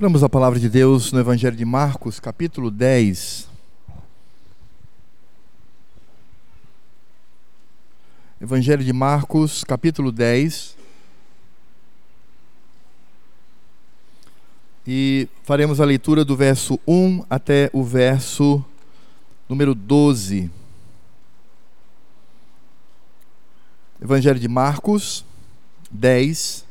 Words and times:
Abramos 0.00 0.24
a 0.24 0.30
palavra 0.30 0.58
de 0.58 0.70
Deus 0.70 1.12
no 1.12 1.20
Evangelho 1.20 1.54
de 1.54 1.64
Marcos, 1.66 2.18
capítulo 2.18 2.70
10. 2.70 3.46
Evangelho 8.40 8.82
de 8.82 8.94
Marcos, 8.94 9.62
capítulo 9.62 10.10
10. 10.10 10.74
E 14.86 15.28
faremos 15.42 15.82
a 15.82 15.84
leitura 15.84 16.24
do 16.24 16.34
verso 16.34 16.80
1 16.86 17.26
até 17.28 17.68
o 17.70 17.84
verso 17.84 18.64
número 19.46 19.74
12. 19.74 20.50
Evangelho 24.00 24.40
de 24.40 24.48
Marcos 24.48 25.26
10, 25.90 26.64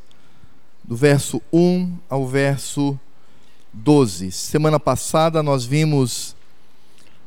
do 0.82 0.96
verso 0.96 1.40
1 1.52 1.96
ao 2.08 2.26
verso 2.26 2.90
12. 2.94 3.09
Semana 4.32 4.80
passada 4.80 5.42
nós 5.42 5.64
vimos 5.64 6.34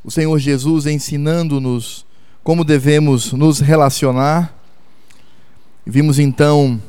o 0.04 0.12
Senhor 0.12 0.38
Jesus 0.38 0.86
ensinando-nos 0.86 2.06
como 2.44 2.66
devemos 2.66 3.32
nos 3.32 3.60
relacionar. 3.60 4.54
Vimos 5.86 6.20
então 6.20 6.82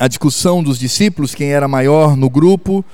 a 0.00 0.08
discussão 0.08 0.62
dos 0.64 0.80
discípulos, 0.80 1.32
quem 1.32 1.52
era 1.52 1.68
maior 1.68 2.16
no 2.16 2.28
grupo, 2.28 2.84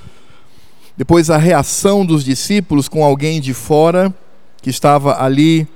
depois 0.94 1.30
a 1.30 1.38
reação 1.38 2.04
dos 2.04 2.22
discípulos 2.22 2.86
com 2.86 3.02
alguém 3.02 3.40
de 3.40 3.54
fora 3.54 4.14
que 4.60 4.68
estava 4.68 5.22
ali 5.22 5.66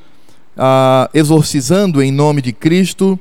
ah, 0.57 1.09
exorcizando 1.15 2.03
em 2.03 2.13
nome 2.13 2.43
de 2.43 2.53
Cristo, 2.53 3.19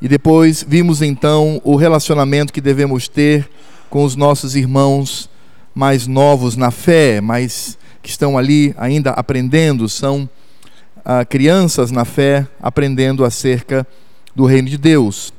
e 0.00 0.08
depois 0.08 0.62
vimos 0.66 1.00
então 1.00 1.60
o 1.64 1.74
relacionamento 1.74 2.52
que 2.52 2.60
devemos 2.60 3.08
ter 3.08 3.48
com 3.88 4.04
os 4.04 4.14
nossos 4.14 4.54
irmãos 4.54 5.30
mais 5.74 6.06
novos 6.06 6.56
na 6.56 6.70
fé, 6.70 7.20
mas 7.20 7.78
que 8.02 8.10
estão 8.10 8.36
ali 8.36 8.74
ainda 8.76 9.10
aprendendo, 9.10 9.88
são 9.88 10.28
ah, 11.04 11.24
crianças 11.24 11.90
na 11.90 12.04
fé 12.04 12.46
aprendendo 12.60 13.24
acerca 13.24 13.86
do 14.34 14.44
reino 14.44 14.68
de 14.68 14.78
Deus. 14.78 15.32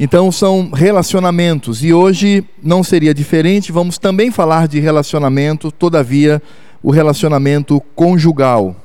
Então 0.00 0.30
são 0.30 0.70
relacionamentos 0.70 1.82
e 1.82 1.92
hoje 1.92 2.44
não 2.62 2.84
seria 2.84 3.12
diferente, 3.12 3.72
vamos 3.72 3.98
também 3.98 4.30
falar 4.30 4.68
de 4.68 4.78
relacionamento, 4.78 5.72
todavia 5.72 6.40
o 6.82 6.90
relacionamento 6.90 7.80
conjugal. 7.96 8.76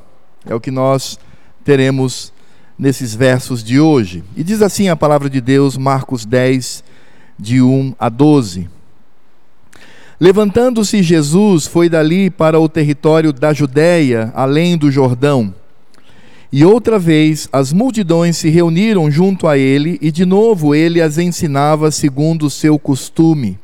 É 0.46 0.56
o 0.56 0.60
que 0.60 0.72
nós 0.72 1.20
teremos 1.64 2.34
nesses 2.78 3.14
versos 3.14 3.64
de 3.64 3.80
hoje. 3.80 4.24
E 4.36 4.44
diz 4.44 4.62
assim 4.62 4.90
a 4.90 4.96
palavra 4.96 5.30
de 5.30 5.40
Deus, 5.40 5.78
Marcos 5.78 6.26
10, 6.26 6.84
de 7.38 7.62
1 7.62 7.96
a 8.00 8.10
12. 8.10 8.68
Levantando-se 10.24 11.04
Jesus, 11.04 11.68
foi 11.68 11.90
dali 11.90 12.30
para 12.30 12.58
o 12.58 12.70
território 12.70 13.34
da 13.34 13.52
Judéia, 13.52 14.32
além 14.34 14.78
do 14.78 14.90
Jordão. 14.90 15.54
E 16.50 16.64
outra 16.64 16.98
vez 16.98 17.50
as 17.52 17.74
multidões 17.74 18.38
se 18.38 18.48
reuniram 18.48 19.12
junto 19.12 19.50
a 19.50 19.58
ele, 19.58 20.00
e 20.02 20.10
de 20.10 20.26
novo 20.26 20.74
ele 20.74 21.02
as 21.02 21.18
ensinava 21.18 21.92
segundo 21.92 22.46
o 22.46 22.50
seu 22.50 22.80
costume. 22.80 23.60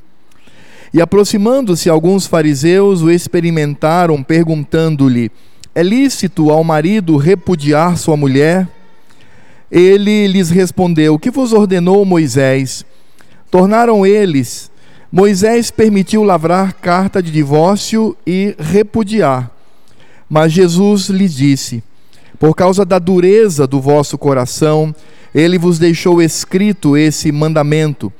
E 0.93 1.01
aproximando-se 1.01 1.89
alguns 1.89 2.27
fariseus, 2.27 3.01
o 3.01 3.09
experimentaram, 3.09 4.21
perguntando-lhe: 4.21 5.31
É 5.73 5.81
lícito 5.81 6.49
ao 6.49 6.61
marido 6.61 7.15
repudiar 7.15 7.97
sua 7.97 8.17
mulher? 8.17 8.67
Ele 9.71 10.27
lhes 10.27 10.49
respondeu: 10.49 11.17
que 11.17 11.31
vos 11.31 11.53
ordenou 11.53 12.03
Moisés? 12.03 12.85
Tornaram 13.49 14.05
eles 14.05 14.68
Moisés 15.11 15.71
permitiu 15.71 16.23
lavrar 16.23 16.73
carta 16.73 17.21
de 17.21 17.31
divórcio 17.31 18.15
e 18.27 18.55
repudiar. 18.59 19.49
Mas 20.29 20.51
Jesus 20.51 21.09
lhe 21.09 21.27
disse: 21.27 21.83
Por 22.37 22.55
causa 22.55 22.85
da 22.85 22.99
dureza 22.99 23.65
do 23.65 23.81
vosso 23.81 24.19
coração, 24.19 24.93
ele 25.33 25.57
vos 25.57 25.79
deixou 25.79 26.21
escrito 26.21 26.95
esse 26.95 27.31
mandamento. 27.31 28.13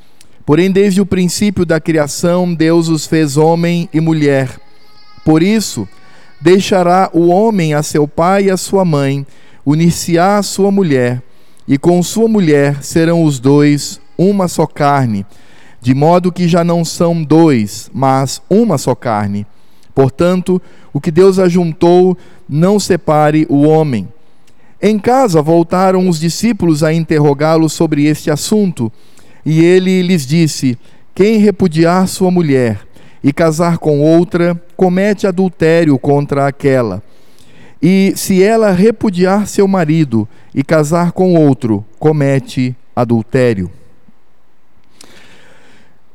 Porém, 0.44 0.72
desde 0.72 1.00
o 1.00 1.06
princípio 1.06 1.63
da 1.63 1.80
criação, 1.80 2.52
Deus 2.56 2.88
os 2.88 3.06
fez 3.06 3.38
homem 3.38 3.88
e 3.94 4.02
mulher. 4.02 4.59
Por 5.24 5.44
isso, 5.44 5.88
deixará 6.42 7.08
o 7.13 7.28
homem 7.28 7.75
a 7.75 7.84
seu 7.84 8.08
pai 8.08 8.46
e 8.46 8.50
a 8.50 8.58
sua 8.58 8.84
mãe, 8.84 9.28
unir-se-á 9.63 10.40
a 10.40 10.44
sua 10.44 10.72
mulher, 10.72 11.22
e 11.68 11.78
com 11.78 12.02
sua 12.02 12.28
mulher 12.28 12.81
serão 12.81 13.22
os 13.22 13.40
dois 13.40 14.02
uma 14.18 14.47
só 14.47 14.66
carne 14.66 15.24
de 15.81 15.94
modo 15.94 16.31
que 16.31 16.47
já 16.47 16.63
não 16.63 16.84
são 16.84 17.23
dois, 17.23 17.90
mas 17.94 18.41
uma 18.50 18.78
só 18.78 18.94
carne. 18.94 19.45
Portanto, 19.95 20.62
o 20.94 21.00
que 21.00 21.12
Deus 21.12 21.40
ajuntou, 21.40 22.17
não 22.47 22.79
separe 22.79 23.45
o 23.50 23.63
homem. 23.63 24.07
Em 24.81 24.97
casa 24.97 25.41
voltaram 25.41 26.07
os 26.07 26.19
discípulos 26.19 26.84
a 26.84 26.94
interrogá-lo 26.94 27.69
sobre 27.69 28.06
este 28.06 28.31
assunto, 28.31 28.91
e 29.45 29.63
ele 29.63 30.01
lhes 30.01 30.25
disse: 30.25 30.78
Quem 31.13 31.38
repudiar 31.38 32.07
sua 32.07 32.31
mulher 32.31 32.79
e 33.23 33.34
casar 33.34 33.78
com 33.78 34.00
outra, 34.00 34.62
comete 34.78 35.28
adultério 35.28 35.97
contra 36.00 36.47
aquela. 36.47 37.03
E 37.81 38.13
se 38.16 38.44
ela 38.44 38.72
repudiar 38.72 39.47
seu 39.47 39.68
marido 39.68 40.28
e 40.53 40.63
casar 40.63 41.12
com 41.12 41.35
outro, 41.35 41.85
comete 41.97 42.75
adultério. 42.95 43.69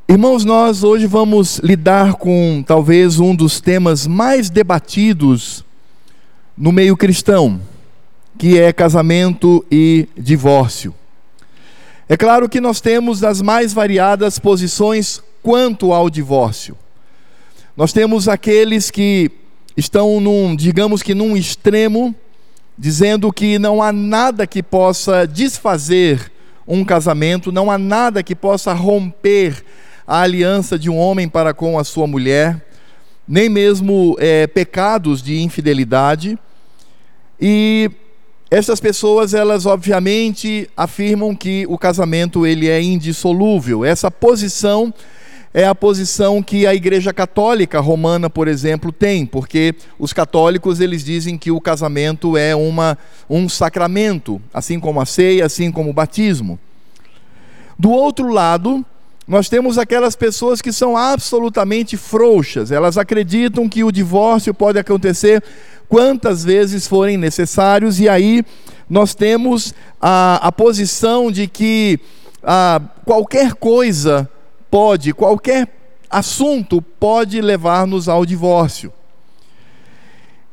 Irmãos, 0.06 0.44
nós 0.44 0.84
hoje 0.84 1.06
vamos 1.06 1.58
lidar 1.60 2.14
com 2.16 2.62
talvez 2.64 3.18
um 3.18 3.34
dos 3.34 3.58
temas 3.58 4.06
mais 4.06 4.50
debatidos 4.50 5.64
no 6.54 6.70
meio 6.70 6.94
cristão, 6.94 7.58
que 8.36 8.58
é 8.58 8.70
casamento 8.70 9.64
e 9.72 10.06
divórcio. 10.14 10.94
É 12.06 12.18
claro 12.18 12.50
que 12.50 12.60
nós 12.60 12.82
temos 12.82 13.24
as 13.24 13.40
mais 13.40 13.72
variadas 13.72 14.38
posições 14.38 15.22
quanto 15.42 15.90
ao 15.90 16.10
divórcio. 16.10 16.76
Nós 17.74 17.90
temos 17.90 18.28
aqueles 18.28 18.90
que 18.90 19.30
estão 19.74 20.20
num, 20.20 20.54
digamos 20.54 21.02
que 21.02 21.14
num 21.14 21.34
extremo, 21.34 22.14
dizendo 22.76 23.32
que 23.32 23.58
não 23.58 23.82
há 23.82 23.90
nada 23.90 24.46
que 24.46 24.62
possa 24.62 25.26
desfazer 25.26 26.30
um 26.68 26.84
casamento, 26.84 27.50
não 27.50 27.70
há 27.70 27.78
nada 27.78 28.22
que 28.22 28.34
possa 28.34 28.74
romper 28.74 29.64
a 30.06 30.20
aliança 30.20 30.78
de 30.78 30.90
um 30.90 30.98
homem 30.98 31.28
para 31.28 31.54
com 31.54 31.78
a 31.78 31.84
sua 31.84 32.06
mulher, 32.06 32.64
nem 33.26 33.48
mesmo 33.48 34.16
é, 34.18 34.46
pecados 34.46 35.22
de 35.22 35.40
infidelidade. 35.40 36.38
E 37.40 37.90
essas 38.50 38.78
pessoas, 38.78 39.34
elas 39.34 39.66
obviamente 39.66 40.68
afirmam 40.76 41.34
que 41.34 41.66
o 41.68 41.78
casamento 41.78 42.46
ele 42.46 42.68
é 42.68 42.80
indissolúvel. 42.80 43.84
Essa 43.84 44.10
posição 44.10 44.92
é 45.52 45.64
a 45.64 45.74
posição 45.74 46.42
que 46.42 46.66
a 46.66 46.74
Igreja 46.74 47.12
Católica 47.12 47.78
Romana, 47.78 48.28
por 48.28 48.48
exemplo, 48.48 48.90
tem, 48.90 49.24
porque 49.24 49.74
os 49.98 50.12
católicos 50.12 50.80
eles 50.80 51.04
dizem 51.04 51.38
que 51.38 51.50
o 51.50 51.60
casamento 51.60 52.36
é 52.36 52.56
uma, 52.56 52.98
um 53.30 53.48
sacramento, 53.48 54.42
assim 54.52 54.80
como 54.80 55.00
a 55.00 55.06
ceia, 55.06 55.46
assim 55.46 55.70
como 55.70 55.90
o 55.90 55.94
batismo. 55.94 56.58
Do 57.78 57.90
outro 57.90 58.32
lado, 58.32 58.84
nós 59.26 59.48
temos 59.48 59.78
aquelas 59.78 60.14
pessoas 60.14 60.60
que 60.60 60.72
são 60.72 60.96
absolutamente 60.96 61.96
frouxas, 61.96 62.70
elas 62.70 62.98
acreditam 62.98 63.68
que 63.68 63.82
o 63.82 63.90
divórcio 63.90 64.52
pode 64.52 64.78
acontecer 64.78 65.42
quantas 65.88 66.44
vezes 66.44 66.86
forem 66.86 67.16
necessários, 67.16 68.00
e 68.00 68.08
aí 68.08 68.44
nós 68.88 69.14
temos 69.14 69.74
a, 70.00 70.46
a 70.46 70.52
posição 70.52 71.30
de 71.30 71.46
que 71.46 71.98
a, 72.42 72.80
qualquer 73.04 73.54
coisa 73.54 74.28
pode, 74.70 75.12
qualquer 75.12 75.68
assunto 76.10 76.82
pode 76.82 77.40
levar-nos 77.40 78.08
ao 78.08 78.26
divórcio. 78.26 78.92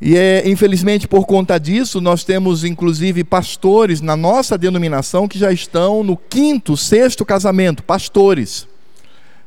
E 0.01 0.17
é, 0.17 0.49
infelizmente, 0.49 1.07
por 1.07 1.27
conta 1.27 1.59
disso, 1.59 2.01
nós 2.01 2.23
temos 2.23 2.63
inclusive 2.63 3.23
pastores 3.23 4.01
na 4.01 4.17
nossa 4.17 4.57
denominação 4.57 5.27
que 5.27 5.37
já 5.37 5.51
estão 5.51 6.03
no 6.03 6.17
quinto, 6.17 6.75
sexto 6.75 7.23
casamento, 7.23 7.83
pastores. 7.83 8.67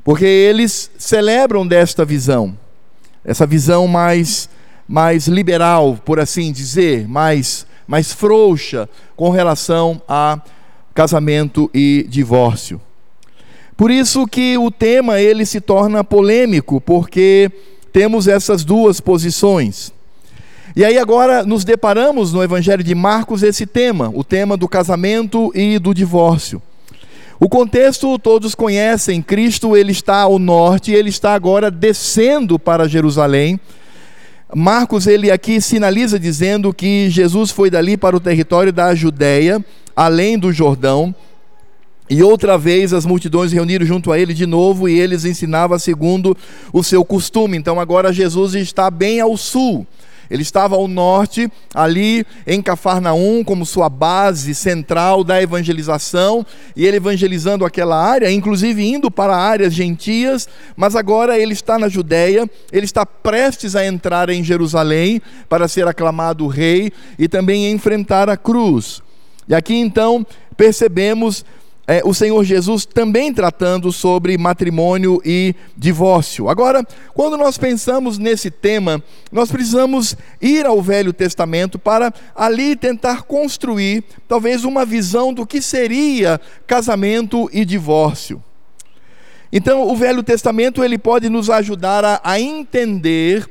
Porque 0.05 0.25
eles 0.25 0.93
celebram 0.97 1.67
desta 1.67 2.05
visão, 2.05 2.57
essa 3.25 3.45
visão 3.45 3.89
mais, 3.89 4.49
mais 4.87 5.27
liberal, 5.27 5.99
por 6.05 6.21
assim 6.21 6.53
dizer, 6.53 7.09
mais, 7.09 7.67
mais 7.85 8.13
frouxa 8.13 8.89
com 9.17 9.31
relação 9.31 10.01
a 10.07 10.41
casamento 10.95 11.69
e 11.75 12.07
divórcio. 12.09 12.81
Por 13.77 13.91
isso 13.91 14.25
que 14.29 14.57
o 14.57 14.71
tema 14.71 15.21
ele 15.21 15.45
se 15.45 15.61
torna 15.61 16.05
polêmico, 16.05 16.81
porque 16.81 17.51
temos 17.93 18.29
essas 18.29 18.65
duas 18.65 19.01
posições. 19.01 19.94
E 20.77 20.85
aí 20.85 20.99
agora 20.99 21.45
nos 21.45 21.63
deparamos 21.63 22.33
no 22.33 22.43
Evangelho 22.43 22.83
de 22.83 22.97
Marcos 22.97 23.45
esse 23.45 23.65
tema, 23.65 24.11
o 24.13 24.25
tema 24.25 24.57
do 24.57 24.67
casamento 24.67 25.53
e 25.55 25.79
do 25.79 25.95
divórcio. 25.95 26.61
O 27.39 27.49
contexto 27.49 28.19
todos 28.19 28.57
conhecem, 28.57 29.23
Cristo 29.23 29.77
ele 29.77 29.93
está 29.93 30.23
ao 30.23 30.37
norte, 30.37 30.91
ele 30.91 31.11
está 31.11 31.33
agora 31.33 31.71
descendo 31.71 32.59
para 32.59 32.89
Jerusalém. 32.89 33.61
Marcos 34.53 35.07
ele 35.07 35.31
aqui 35.31 35.61
sinaliza 35.61 36.19
dizendo 36.19 36.75
que 36.75 37.09
Jesus 37.09 37.53
foi 37.53 37.71
dali 37.71 37.97
para 37.97 38.17
o 38.17 38.21
território 38.21 38.73
da 38.73 38.97
Judéia, 38.97 39.65
além 39.95 40.37
do 40.37 40.53
Jordão. 40.53 41.15
E 42.11 42.21
outra 42.21 42.59
vez 42.59 42.93
as 42.93 43.07
multidões 43.07 43.53
reuniram 43.53 43.87
junto 43.87 44.11
a 44.11 44.19
ele 44.19 44.35
de 44.35 44.45
novo 44.45 44.89
e 44.89 44.99
eles 44.99 45.25
ensinavam 45.25 45.79
segundo 45.79 46.37
o 46.73 46.83
seu 46.83 47.05
costume. 47.05 47.57
Então 47.57 47.79
agora 47.79 48.13
Jesus 48.13 48.55
está 48.55 48.91
bem 48.91 49.21
ao 49.21 49.37
sul. 49.37 49.87
Ele 50.35 50.43
estava 50.43 50.75
ao 50.75 50.89
norte, 50.89 51.49
ali 51.73 52.27
em 52.45 52.61
Cafarnaum, 52.61 53.45
como 53.45 53.65
sua 53.65 53.89
base 53.89 54.53
central 54.53 55.23
da 55.23 55.41
evangelização, 55.41 56.45
e 56.75 56.85
ele 56.85 56.97
evangelizando 56.97 57.65
aquela 57.65 58.05
área, 58.05 58.29
inclusive 58.29 58.85
indo 58.85 59.13
para 59.13 59.37
áreas 59.37 59.73
gentias, 59.73 60.49
mas 60.75 60.97
agora 60.97 61.39
ele 61.39 61.53
está 61.53 61.79
na 61.79 61.89
Judéia, 61.89 62.51
ele 62.73 62.85
está 62.85 63.07
prestes 63.07 63.77
a 63.77 63.87
entrar 63.87 64.29
em 64.29 64.43
Jerusalém 64.43 65.23
para 65.49 65.69
ser 65.69 65.87
aclamado 65.87 66.49
rei 66.49 66.91
e 67.17 67.29
também 67.29 67.71
enfrentar 67.71 68.29
a 68.29 68.37
cruz. 68.37 69.01
E 69.49 69.55
aqui 69.55 69.77
então 69.77 70.27
percebemos 70.57 71.45
é, 71.87 72.01
o 72.05 72.15
Senhor 72.15 72.43
Jesus 72.45 72.87
também 72.87 73.33
tratando 73.33 73.93
sobre 73.93 74.39
matrimônio 74.39 75.21
e 75.25 75.55
divórcio. 75.77 76.49
Agora, 76.49 76.87
quando 77.13 77.37
nós 77.37 77.59
pensamos 77.59 78.17
nesse 78.17 78.51
tema, 78.51 79.03
nós 79.31 79.51
precisamos 79.51 80.17
ir 80.41 80.65
ao 80.65 80.81
Velho 80.81 81.13
Testamento 81.13 81.79
para 81.79 82.13
ali 82.35 82.75
tentar 82.75 83.23
construir 83.23 84.03
talvez 84.27 84.65
uma 84.65 84.87
visão 84.87 85.33
do 85.33 85.47
que 85.47 85.61
seria 85.61 86.41
casamento 86.67 87.51
e 87.53 87.65
divórcio. 87.65 88.43
Então, 89.53 89.87
o 89.87 89.95
Velho 89.95 90.23
Testamento 90.23 90.83
ele 90.83 90.99
pode 90.99 91.29
nos 91.29 91.51
ajudar 91.51 92.05
a, 92.05 92.21
a 92.25 92.41
entender 92.41 93.47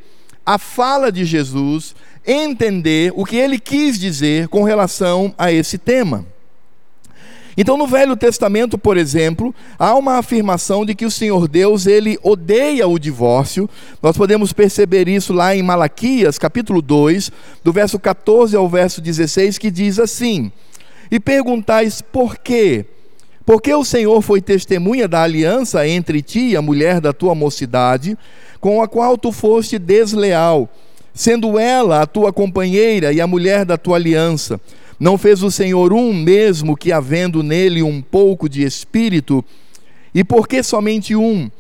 a 0.45 0.57
fala 0.57 1.11
de 1.11 1.23
Jesus, 1.23 1.95
entender 2.25 3.13
o 3.15 3.23
que 3.23 3.37
ele 3.37 3.59
quis 3.59 3.97
dizer 3.97 4.47
com 4.47 4.63
relação 4.63 5.33
a 5.37 5.51
esse 5.51 5.77
tema. 5.77 6.32
Então, 7.55 7.77
no 7.77 7.85
Velho 7.85 8.15
Testamento, 8.15 8.77
por 8.77 8.97
exemplo, 8.97 9.53
há 9.77 9.93
uma 9.95 10.17
afirmação 10.17 10.85
de 10.85 10.95
que 10.95 11.05
o 11.05 11.11
Senhor 11.11 11.47
Deus, 11.47 11.85
ele 11.85 12.17
odeia 12.23 12.87
o 12.87 12.97
divórcio. 12.97 13.69
Nós 14.01 14.17
podemos 14.17 14.51
perceber 14.51 15.07
isso 15.07 15.33
lá 15.33 15.55
em 15.55 15.61
Malaquias, 15.61 16.39
capítulo 16.39 16.81
2, 16.81 17.31
do 17.63 17.71
verso 17.71 17.99
14 17.99 18.55
ao 18.55 18.67
verso 18.67 19.01
16, 19.01 19.57
que 19.57 19.69
diz 19.69 19.99
assim: 19.99 20.51
E 21.11 21.19
perguntais 21.19 22.01
por 22.01 22.37
quê? 22.37 22.85
Porque 23.45 23.73
o 23.73 23.83
Senhor 23.83 24.21
foi 24.21 24.41
testemunha 24.41 25.07
da 25.07 25.21
aliança 25.21 25.87
entre 25.87 26.21
ti 26.21 26.49
e 26.49 26.55
a 26.55 26.61
mulher 26.61 27.01
da 27.01 27.11
tua 27.11 27.35
mocidade, 27.35 28.17
com 28.59 28.81
a 28.81 28.87
qual 28.87 29.17
tu 29.17 29.31
foste 29.31 29.77
desleal, 29.77 30.69
sendo 31.13 31.59
ela 31.59 32.01
a 32.01 32.07
tua 32.07 32.31
companheira 32.31 33.11
e 33.11 33.19
a 33.19 33.27
mulher 33.27 33.65
da 33.65 33.77
tua 33.77 33.97
aliança. 33.97 34.59
Não 35.03 35.17
fez 35.17 35.43
o 35.43 35.51
Senhor 35.51 35.91
um 35.91 36.13
mesmo 36.13 36.77
que, 36.77 36.89
havendo 36.89 37.43
nele 37.43 37.83
um 37.83 38.01
pouco 38.01 38.47
de 38.47 38.63
espírito, 38.63 39.43
e 40.15 40.23
por 40.23 40.47
que 40.47 40.63
somente 40.63 41.13
um? 41.13 41.51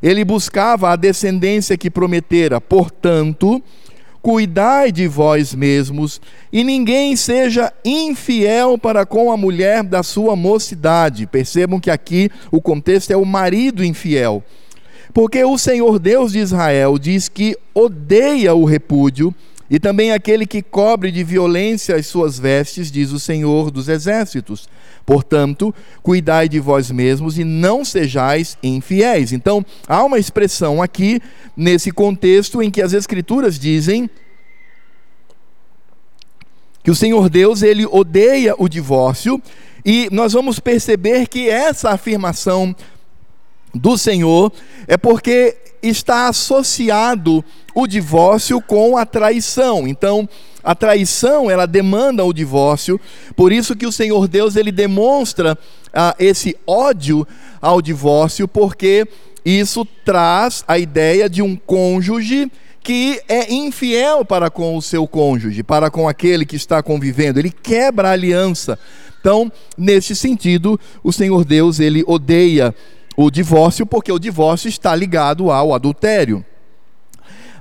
Ele 0.00 0.24
buscava 0.24 0.88
a 0.88 0.94
descendência 0.94 1.76
que 1.76 1.90
prometera. 1.90 2.60
Portanto, 2.60 3.60
cuidai 4.22 4.92
de 4.92 5.08
vós 5.08 5.52
mesmos, 5.52 6.20
e 6.52 6.62
ninguém 6.62 7.16
seja 7.16 7.72
infiel 7.84 8.78
para 8.78 9.04
com 9.04 9.32
a 9.32 9.36
mulher 9.36 9.82
da 9.82 10.04
sua 10.04 10.36
mocidade. 10.36 11.26
Percebam 11.26 11.80
que 11.80 11.90
aqui 11.90 12.30
o 12.52 12.62
contexto 12.62 13.10
é 13.10 13.16
o 13.16 13.26
marido 13.26 13.84
infiel. 13.84 14.44
Porque 15.12 15.44
o 15.44 15.58
Senhor 15.58 15.98
Deus 15.98 16.30
de 16.30 16.38
Israel 16.38 16.96
diz 17.00 17.28
que 17.28 17.58
odeia 17.74 18.54
o 18.54 18.64
repúdio 18.64 19.34
e 19.70 19.78
também 19.78 20.12
aquele 20.12 20.46
que 20.46 20.62
cobre 20.62 21.10
de 21.10 21.24
violência 21.24 21.96
as 21.96 22.06
suas 22.06 22.38
vestes, 22.38 22.90
diz 22.90 23.10
o 23.10 23.18
Senhor 23.18 23.70
dos 23.70 23.88
Exércitos. 23.88 24.68
Portanto, 25.04 25.74
cuidai 26.02 26.48
de 26.48 26.60
vós 26.60 26.90
mesmos 26.90 27.38
e 27.38 27.44
não 27.44 27.84
sejais 27.84 28.56
infiéis. 28.62 29.32
Então, 29.32 29.64
há 29.86 30.04
uma 30.04 30.18
expressão 30.18 30.82
aqui, 30.82 31.20
nesse 31.56 31.90
contexto, 31.90 32.62
em 32.62 32.70
que 32.70 32.82
as 32.82 32.92
Escrituras 32.92 33.58
dizem 33.58 34.08
que 36.82 36.90
o 36.90 36.94
Senhor 36.94 37.30
Deus 37.30 37.62
ele 37.62 37.86
odeia 37.86 38.54
o 38.58 38.68
divórcio 38.68 39.40
e 39.84 40.08
nós 40.12 40.32
vamos 40.32 40.58
perceber 40.58 41.28
que 41.28 41.48
essa 41.48 41.90
afirmação 41.90 42.74
do 43.74 43.96
Senhor 43.96 44.52
é 44.86 44.96
porque 44.96 45.56
está 45.82 46.28
associado 46.28 47.44
o 47.74 47.86
divórcio 47.86 48.60
com 48.60 48.96
a 48.96 49.04
traição. 49.04 49.88
Então, 49.88 50.28
a 50.62 50.74
traição, 50.74 51.50
ela 51.50 51.66
demanda 51.66 52.24
o 52.24 52.32
divórcio, 52.32 53.00
por 53.34 53.50
isso 53.52 53.74
que 53.74 53.86
o 53.86 53.92
Senhor 53.92 54.28
Deus 54.28 54.54
ele 54.54 54.70
demonstra 54.70 55.58
ah, 55.92 56.14
esse 56.18 56.56
ódio 56.66 57.26
ao 57.60 57.82
divórcio, 57.82 58.46
porque 58.46 59.06
isso 59.44 59.84
traz 60.04 60.64
a 60.68 60.78
ideia 60.78 61.28
de 61.28 61.42
um 61.42 61.56
cônjuge 61.56 62.50
que 62.82 63.20
é 63.28 63.52
infiel 63.52 64.24
para 64.24 64.50
com 64.50 64.76
o 64.76 64.82
seu 64.82 65.06
cônjuge, 65.06 65.62
para 65.62 65.90
com 65.90 66.08
aquele 66.08 66.44
que 66.44 66.56
está 66.56 66.82
convivendo, 66.82 67.38
ele 67.38 67.50
quebra 67.50 68.08
a 68.08 68.12
aliança. 68.12 68.78
Então, 69.20 69.50
nesse 69.78 70.16
sentido, 70.16 70.78
o 71.02 71.12
Senhor 71.12 71.44
Deus 71.44 71.78
ele 71.78 72.02
odeia 72.06 72.74
o 73.24 73.30
divórcio, 73.30 73.86
porque 73.86 74.12
o 74.12 74.18
divórcio 74.18 74.68
está 74.68 74.94
ligado 74.94 75.50
ao 75.50 75.74
adultério. 75.74 76.44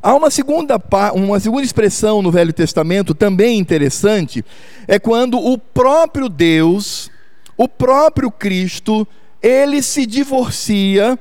Há 0.01 0.15
uma 0.15 0.31
segunda, 0.31 0.81
uma 1.13 1.39
segunda 1.39 1.63
expressão 1.63 2.21
no 2.21 2.31
Velho 2.31 2.51
Testamento 2.51 3.13
também 3.13 3.59
interessante, 3.59 4.43
é 4.87 4.97
quando 4.97 5.37
o 5.37 5.57
próprio 5.57 6.27
Deus, 6.27 7.11
o 7.55 7.67
próprio 7.67 8.31
Cristo, 8.31 9.07
ele 9.41 9.81
se 9.81 10.05
divorcia 10.05 11.19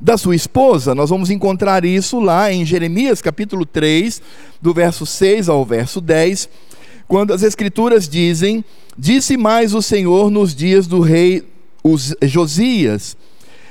da 0.00 0.16
sua 0.16 0.34
esposa. 0.34 0.94
Nós 0.94 1.10
vamos 1.10 1.28
encontrar 1.28 1.84
isso 1.84 2.18
lá 2.18 2.52
em 2.52 2.64
Jeremias 2.64 3.20
capítulo 3.20 3.66
3, 3.66 4.22
do 4.60 4.72
verso 4.72 5.04
6 5.04 5.48
ao 5.48 5.64
verso 5.64 6.00
10, 6.00 6.48
quando 7.06 7.34
as 7.34 7.42
escrituras 7.42 8.08
dizem: 8.08 8.64
Disse 8.96 9.36
mais 9.36 9.74
o 9.74 9.82
Senhor 9.82 10.30
nos 10.30 10.54
dias 10.54 10.86
do 10.86 11.00
rei 11.00 11.46
Josias: 12.22 13.16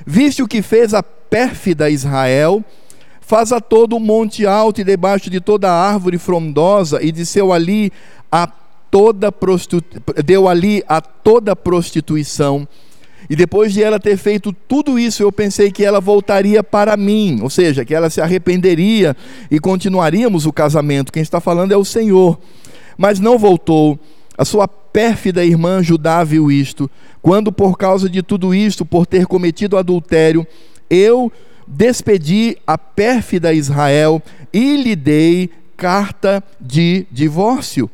Viste 0.09 0.41
o 0.41 0.47
que 0.47 0.61
fez 0.61 0.93
a 0.93 1.03
pérfida 1.03 1.89
Israel? 1.89 2.63
Faz 3.19 3.51
a 3.51 3.59
todo 3.59 3.97
o 3.97 3.99
monte 3.99 4.45
alto 4.45 4.79
e 4.79 4.83
debaixo 4.85 5.29
de 5.29 5.41
toda 5.41 5.69
árvore 5.69 6.17
frondosa, 6.17 7.03
e 7.03 7.11
deu 7.11 7.51
ali 7.51 7.91
a 8.31 8.47
toda 8.47 9.33
deu 10.23 10.47
ali 10.47 10.81
a 10.87 11.01
toda 11.01 11.53
prostituição. 11.57 12.65
E 13.29 13.35
depois 13.35 13.73
de 13.73 13.83
ela 13.83 13.99
ter 13.99 14.15
feito 14.15 14.53
tudo 14.53 14.97
isso, 14.97 15.21
eu 15.21 15.29
pensei 15.29 15.69
que 15.73 15.83
ela 15.83 15.99
voltaria 15.99 16.63
para 16.63 16.95
mim, 16.95 17.39
ou 17.41 17.49
seja, 17.49 17.83
que 17.83 17.93
ela 17.93 18.09
se 18.09 18.21
arrependeria 18.21 19.13
e 19.51 19.59
continuaríamos 19.59 20.45
o 20.45 20.53
casamento. 20.53 21.11
Quem 21.11 21.21
está 21.21 21.41
falando 21.41 21.73
é 21.73 21.77
o 21.77 21.83
Senhor. 21.83 22.39
Mas 22.97 23.19
não 23.19 23.37
voltou. 23.37 23.99
A 24.37 24.45
sua 24.45 24.69
pérfida 24.69 25.43
irmã 25.43 25.83
Judá 25.83 26.23
viu 26.23 26.49
isto, 26.49 26.89
quando 27.27 27.51
por 27.51 27.77
causa 27.77 28.09
de 28.09 28.23
tudo 28.23 28.55
isto, 28.55 28.85
por 28.85 29.05
ter 29.05 29.25
cometido 29.25 29.75
adultério, 29.75 30.47
eu 30.89 31.29
despedi 31.67 32.55
a 32.65 32.77
pérfida 32.77 33.51
Israel 33.51 34.23
e 34.53 34.77
lhe 34.77 34.95
dei 34.95 35.49
carta 35.75 36.41
de 36.57 37.05
divórcio. 37.11 37.89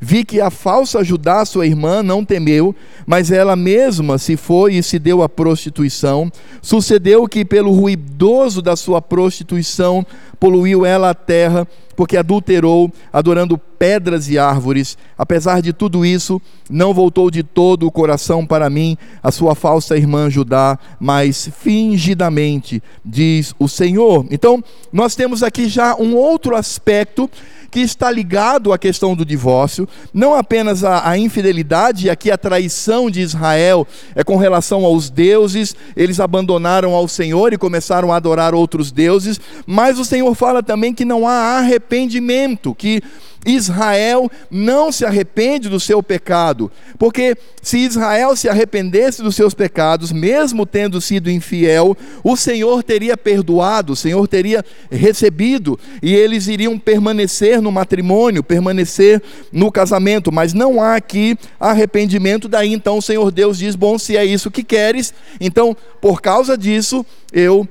Vi 0.00 0.24
que 0.24 0.40
a 0.40 0.50
falsa 0.50 1.04
Judá, 1.04 1.44
sua 1.44 1.68
irmã, 1.68 2.02
não 2.02 2.24
temeu, 2.24 2.74
mas 3.06 3.30
ela 3.30 3.54
mesma 3.54 4.18
se 4.18 4.36
foi 4.36 4.74
e 4.74 4.82
se 4.82 4.98
deu 4.98 5.22
à 5.22 5.28
prostituição. 5.28 6.28
Sucedeu 6.60 7.28
que, 7.28 7.44
pelo 7.44 7.70
ruidoso 7.70 8.60
da 8.60 8.74
sua 8.74 9.00
prostituição, 9.00 10.04
poluiu 10.44 10.84
ela 10.84 11.08
a 11.08 11.14
terra, 11.14 11.66
porque 11.96 12.18
adulterou, 12.18 12.92
adorando 13.10 13.56
pedras 13.56 14.28
e 14.28 14.38
árvores. 14.38 14.98
Apesar 15.16 15.62
de 15.62 15.72
tudo 15.72 16.04
isso, 16.04 16.38
não 16.68 16.92
voltou 16.92 17.30
de 17.30 17.42
todo 17.42 17.86
o 17.86 17.90
coração 17.90 18.44
para 18.44 18.68
mim, 18.68 18.98
a 19.22 19.30
sua 19.30 19.54
falsa 19.54 19.96
irmã 19.96 20.28
Judá, 20.28 20.78
mas 21.00 21.48
fingidamente, 21.58 22.82
diz 23.02 23.54
o 23.58 23.68
Senhor. 23.68 24.26
Então, 24.30 24.62
nós 24.92 25.14
temos 25.14 25.42
aqui 25.42 25.66
já 25.66 25.96
um 25.96 26.14
outro 26.14 26.54
aspecto 26.54 27.30
que 27.74 27.80
está 27.80 28.08
ligado 28.08 28.72
à 28.72 28.78
questão 28.78 29.16
do 29.16 29.24
divórcio, 29.24 29.88
não 30.12 30.32
apenas 30.32 30.84
a, 30.84 31.10
a 31.10 31.18
infidelidade, 31.18 32.08
aqui 32.08 32.30
a 32.30 32.38
traição 32.38 33.10
de 33.10 33.20
Israel 33.20 33.84
é 34.14 34.22
com 34.22 34.36
relação 34.36 34.84
aos 34.84 35.10
deuses, 35.10 35.74
eles 35.96 36.20
abandonaram 36.20 36.94
ao 36.94 37.08
Senhor 37.08 37.52
e 37.52 37.58
começaram 37.58 38.12
a 38.12 38.16
adorar 38.16 38.54
outros 38.54 38.92
deuses, 38.92 39.40
mas 39.66 39.98
o 39.98 40.04
Senhor 40.04 40.32
Fala 40.34 40.62
também 40.62 40.94
que 40.94 41.04
não 41.04 41.26
há 41.26 41.58
arrependimento, 41.58 42.74
que 42.74 43.02
Israel 43.46 44.30
não 44.50 44.90
se 44.90 45.04
arrepende 45.04 45.68
do 45.68 45.78
seu 45.78 46.02
pecado, 46.02 46.70
porque 46.98 47.36
se 47.62 47.78
Israel 47.78 48.34
se 48.36 48.48
arrependesse 48.48 49.22
dos 49.22 49.36
seus 49.36 49.52
pecados, 49.54 50.12
mesmo 50.12 50.64
tendo 50.64 51.00
sido 51.00 51.30
infiel, 51.30 51.96
o 52.22 52.36
Senhor 52.36 52.82
teria 52.82 53.16
perdoado, 53.16 53.92
o 53.92 53.96
Senhor 53.96 54.26
teria 54.26 54.64
recebido, 54.90 55.78
e 56.02 56.14
eles 56.14 56.46
iriam 56.46 56.78
permanecer 56.78 57.60
no 57.60 57.70
matrimônio, 57.70 58.42
permanecer 58.42 59.22
no 59.52 59.70
casamento, 59.70 60.32
mas 60.32 60.54
não 60.54 60.82
há 60.82 60.96
aqui 60.96 61.36
arrependimento. 61.60 62.48
Daí 62.48 62.72
então 62.72 62.98
o 62.98 63.02
Senhor 63.02 63.30
Deus 63.30 63.58
diz: 63.58 63.74
Bom, 63.74 63.98
se 63.98 64.16
é 64.16 64.24
isso 64.24 64.50
que 64.50 64.62
queres, 64.62 65.12
então 65.40 65.76
por 66.00 66.20
causa 66.20 66.56
disso 66.56 67.04
eu 67.32 67.68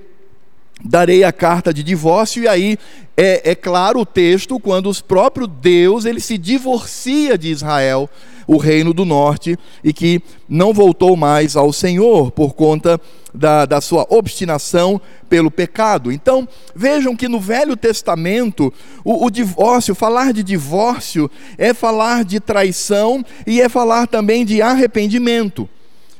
darei 0.84 1.24
a 1.24 1.32
carta 1.32 1.74
de 1.74 1.84
divórcio, 1.84 2.44
e 2.44 2.48
aí 2.48 2.78
é, 3.16 3.52
é, 3.52 3.56
claro 3.56 4.00
o 4.00 4.06
texto 4.06 4.60
quando 4.60 4.90
os 4.90 5.02
próprio 5.02 5.46
Deus 5.46 6.06
ele 6.06 6.20
se 6.20 6.38
divorcia 6.38 7.38
de 7.38 7.50
Israel, 7.50 8.10
o 8.46 8.58
reino 8.58 8.94
do 8.94 9.06
norte, 9.06 9.58
e 9.84 9.94
que 9.94 10.22
não 10.50 10.74
voltou 10.74 11.16
mais 11.16 11.56
ao 11.56 11.72
Senhor 11.72 12.32
por 12.32 12.54
conta 12.54 13.00
da, 13.34 13.66
da 13.66 13.82
sua 13.82 14.06
obstinação 14.10 15.00
pelo 15.30 15.50
pecado. 15.50 16.12
Então 16.12 16.48
vejam 16.76 17.16
que 17.16 17.28
no 17.28 17.40
Velho 17.40 17.78
Testamento 17.78 18.74
o, 19.04 19.26
o 19.26 19.30
divórcio, 19.30 19.96
falar 19.96 20.34
de 20.34 20.44
divórcio 20.44 21.32
é 21.58 21.74
falar 21.74 22.24
de 22.24 22.40
traição 22.40 23.24
e 23.48 23.62
é 23.62 23.70
falar 23.70 24.08
também 24.08 24.44
de 24.46 24.62
arrependimento. 24.62 25.70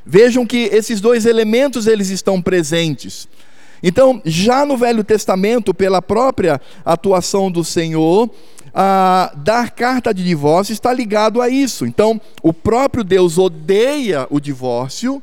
Vejam 0.06 0.44
que 0.46 0.68
esses 0.72 1.00
dois 1.00 1.24
elementos 1.24 1.86
eles 1.86 2.10
estão 2.10 2.40
presentes. 2.40 3.28
Então, 3.86 4.22
já 4.24 4.64
no 4.64 4.78
Velho 4.78 5.04
Testamento, 5.04 5.74
pela 5.74 6.00
própria 6.00 6.58
atuação 6.82 7.50
do 7.50 7.62
Senhor, 7.62 8.30
dar 9.36 9.72
carta 9.72 10.14
de 10.14 10.24
divórcio 10.24 10.72
está 10.72 10.90
ligado 10.90 11.42
a 11.42 11.50
isso. 11.50 11.84
Então, 11.84 12.18
o 12.42 12.50
próprio 12.50 13.04
Deus 13.04 13.36
odeia 13.36 14.26
o 14.30 14.40
divórcio, 14.40 15.22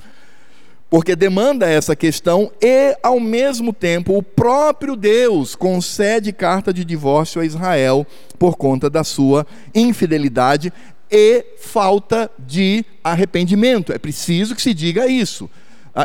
porque 0.91 1.15
demanda 1.15 1.67
essa 1.67 1.95
questão, 1.95 2.51
e, 2.61 2.95
ao 3.01 3.19
mesmo 3.19 3.73
tempo, 3.73 4.15
o 4.15 4.21
próprio 4.21 4.95
Deus 4.95 5.55
concede 5.55 6.31
carta 6.31 6.71
de 6.71 6.85
divórcio 6.85 7.41
a 7.41 7.45
Israel 7.45 8.05
por 8.37 8.57
conta 8.57 8.91
da 8.91 9.03
sua 9.03 9.47
infidelidade 9.73 10.71
e 11.09 11.43
falta 11.57 12.29
de 12.37 12.85
arrependimento. 13.03 13.91
É 13.91 13.97
preciso 13.97 14.53
que 14.53 14.61
se 14.61 14.71
diga 14.71 15.07
isso. 15.07 15.49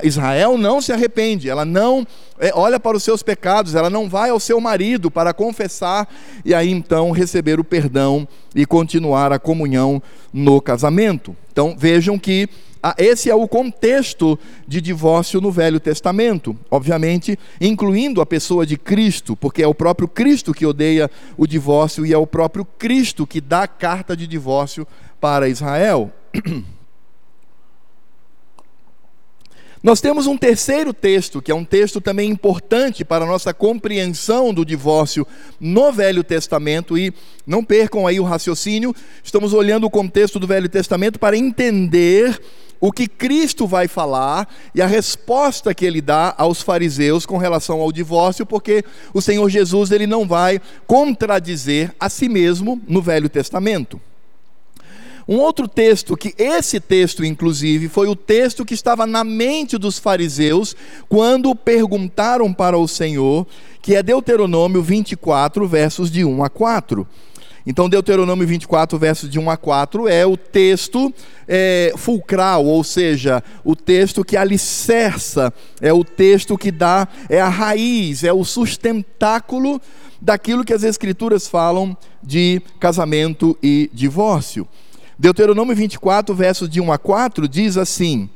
Israel 0.02 0.58
não 0.58 0.80
se 0.80 0.92
arrepende, 0.92 1.48
ela 1.48 1.64
não 1.64 2.06
é, 2.38 2.50
olha 2.54 2.78
para 2.78 2.96
os 2.96 3.02
seus 3.02 3.22
pecados, 3.22 3.74
ela 3.74 3.88
não 3.88 4.08
vai 4.08 4.30
ao 4.30 4.40
seu 4.40 4.60
marido 4.60 5.10
para 5.10 5.32
confessar 5.32 6.08
e 6.44 6.52
aí 6.52 6.70
então 6.70 7.12
receber 7.12 7.60
o 7.60 7.64
perdão 7.64 8.26
e 8.54 8.66
continuar 8.66 9.32
a 9.32 9.38
comunhão 9.38 10.02
no 10.32 10.60
casamento. 10.60 11.36
Então 11.52 11.74
vejam 11.78 12.18
que 12.18 12.48
ah, 12.82 12.94
esse 12.98 13.30
é 13.30 13.34
o 13.34 13.48
contexto 13.48 14.38
de 14.66 14.80
divórcio 14.80 15.40
no 15.40 15.50
Velho 15.50 15.80
Testamento, 15.80 16.56
obviamente, 16.70 17.38
incluindo 17.60 18.20
a 18.20 18.26
pessoa 18.26 18.66
de 18.66 18.76
Cristo, 18.76 19.34
porque 19.34 19.62
é 19.62 19.66
o 19.66 19.74
próprio 19.74 20.06
Cristo 20.06 20.52
que 20.52 20.66
odeia 20.66 21.10
o 21.36 21.46
divórcio 21.46 22.06
e 22.06 22.12
é 22.12 22.18
o 22.18 22.26
próprio 22.26 22.64
Cristo 22.64 23.26
que 23.26 23.40
dá 23.40 23.66
carta 23.66 24.16
de 24.16 24.26
divórcio 24.26 24.86
para 25.20 25.48
Israel. 25.48 26.12
Nós 29.86 30.00
temos 30.00 30.26
um 30.26 30.36
terceiro 30.36 30.92
texto, 30.92 31.40
que 31.40 31.52
é 31.52 31.54
um 31.54 31.64
texto 31.64 32.00
também 32.00 32.28
importante 32.28 33.04
para 33.04 33.24
a 33.24 33.28
nossa 33.28 33.54
compreensão 33.54 34.52
do 34.52 34.64
divórcio 34.64 35.24
no 35.60 35.92
Velho 35.92 36.24
Testamento, 36.24 36.98
e 36.98 37.14
não 37.46 37.62
percam 37.62 38.04
aí 38.04 38.18
o 38.18 38.24
raciocínio, 38.24 38.92
estamos 39.22 39.52
olhando 39.52 39.84
o 39.84 39.90
contexto 39.90 40.40
do 40.40 40.46
Velho 40.48 40.68
Testamento 40.68 41.20
para 41.20 41.36
entender 41.36 42.36
o 42.80 42.90
que 42.90 43.06
Cristo 43.06 43.64
vai 43.64 43.86
falar 43.86 44.52
e 44.74 44.82
a 44.82 44.88
resposta 44.88 45.72
que 45.72 45.86
ele 45.86 46.00
dá 46.00 46.34
aos 46.36 46.60
fariseus 46.60 47.24
com 47.24 47.38
relação 47.38 47.80
ao 47.80 47.92
divórcio, 47.92 48.44
porque 48.44 48.84
o 49.14 49.22
Senhor 49.22 49.48
Jesus 49.48 49.92
ele 49.92 50.08
não 50.08 50.26
vai 50.26 50.60
contradizer 50.84 51.94
a 52.00 52.08
si 52.08 52.28
mesmo 52.28 52.82
no 52.88 53.00
Velho 53.00 53.28
Testamento. 53.28 54.00
Um 55.28 55.38
outro 55.38 55.66
texto, 55.66 56.16
que 56.16 56.35
esse 56.38 56.78
texto, 56.78 57.25
inclusive, 57.25 57.88
foi 57.88 58.06
o 58.06 58.14
texto 58.14 58.64
que 58.64 58.75
estava 58.75 59.06
na 59.06 59.25
mente 59.25 59.76
dos 59.76 59.99
fariseus 59.99 60.76
quando 61.09 61.52
perguntaram 61.52 62.52
para 62.52 62.78
o 62.78 62.87
Senhor, 62.87 63.45
que 63.83 63.97
é 63.97 64.02
Deuteronômio 64.04 64.80
24, 64.80 65.66
versos 65.66 66.12
de 66.12 66.25
1 66.25 66.45
a 66.45 66.49
4. 66.49 67.06
Então, 67.66 67.88
Deuteronômio 67.88 68.47
24, 68.47 68.97
versos 68.97 69.28
de 69.28 69.40
1 69.40 69.50
a 69.50 69.56
4, 69.56 70.06
é 70.06 70.25
o 70.25 70.37
texto 70.37 71.12
é, 71.49 71.92
fulcral, 71.97 72.64
ou 72.64 72.85
seja, 72.85 73.42
o 73.64 73.75
texto 73.75 74.25
que 74.25 74.37
alicerça, 74.37 75.52
é 75.80 75.92
o 75.92 76.04
texto 76.04 76.56
que 76.56 76.71
dá, 76.71 77.09
é 77.28 77.40
a 77.40 77.49
raiz, 77.49 78.23
é 78.23 78.33
o 78.33 78.45
sustentáculo 78.45 79.83
daquilo 80.21 80.64
que 80.64 80.73
as 80.73 80.85
Escrituras 80.85 81.49
falam 81.49 81.97
de 82.23 82.62
casamento 82.78 83.59
e 83.61 83.90
divórcio. 83.92 84.68
Deuteronômio 85.18 85.75
24, 85.75 86.35
versos 86.35 86.68
de 86.68 86.80
1 86.80 86.92
a 86.92 86.99
4, 86.99 87.49
diz 87.49 87.76
assim: 87.76 88.28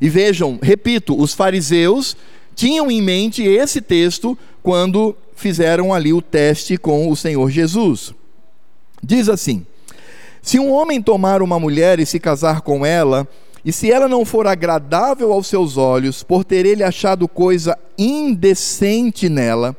E 0.00 0.08
vejam, 0.08 0.58
repito, 0.62 1.18
os 1.18 1.32
fariseus 1.32 2.16
tinham 2.54 2.90
em 2.90 3.00
mente 3.00 3.42
esse 3.42 3.80
texto 3.80 4.36
quando 4.62 5.16
fizeram 5.34 5.94
ali 5.94 6.12
o 6.12 6.20
teste 6.20 6.76
com 6.76 7.10
o 7.10 7.16
Senhor 7.16 7.50
Jesus. 7.50 8.12
Diz 9.02 9.28
assim: 9.28 9.64
Se 10.42 10.58
um 10.58 10.70
homem 10.70 11.00
tomar 11.00 11.40
uma 11.40 11.58
mulher 11.58 11.98
e 11.98 12.04
se 12.04 12.20
casar 12.20 12.60
com 12.60 12.84
ela, 12.84 13.26
e 13.64 13.72
se 13.72 13.90
ela 13.90 14.06
não 14.06 14.24
for 14.24 14.46
agradável 14.46 15.32
aos 15.32 15.46
seus 15.46 15.78
olhos, 15.78 16.22
por 16.22 16.44
ter 16.44 16.66
ele 16.66 16.82
achado 16.82 17.26
coisa 17.26 17.78
indecente 17.96 19.28
nela, 19.30 19.74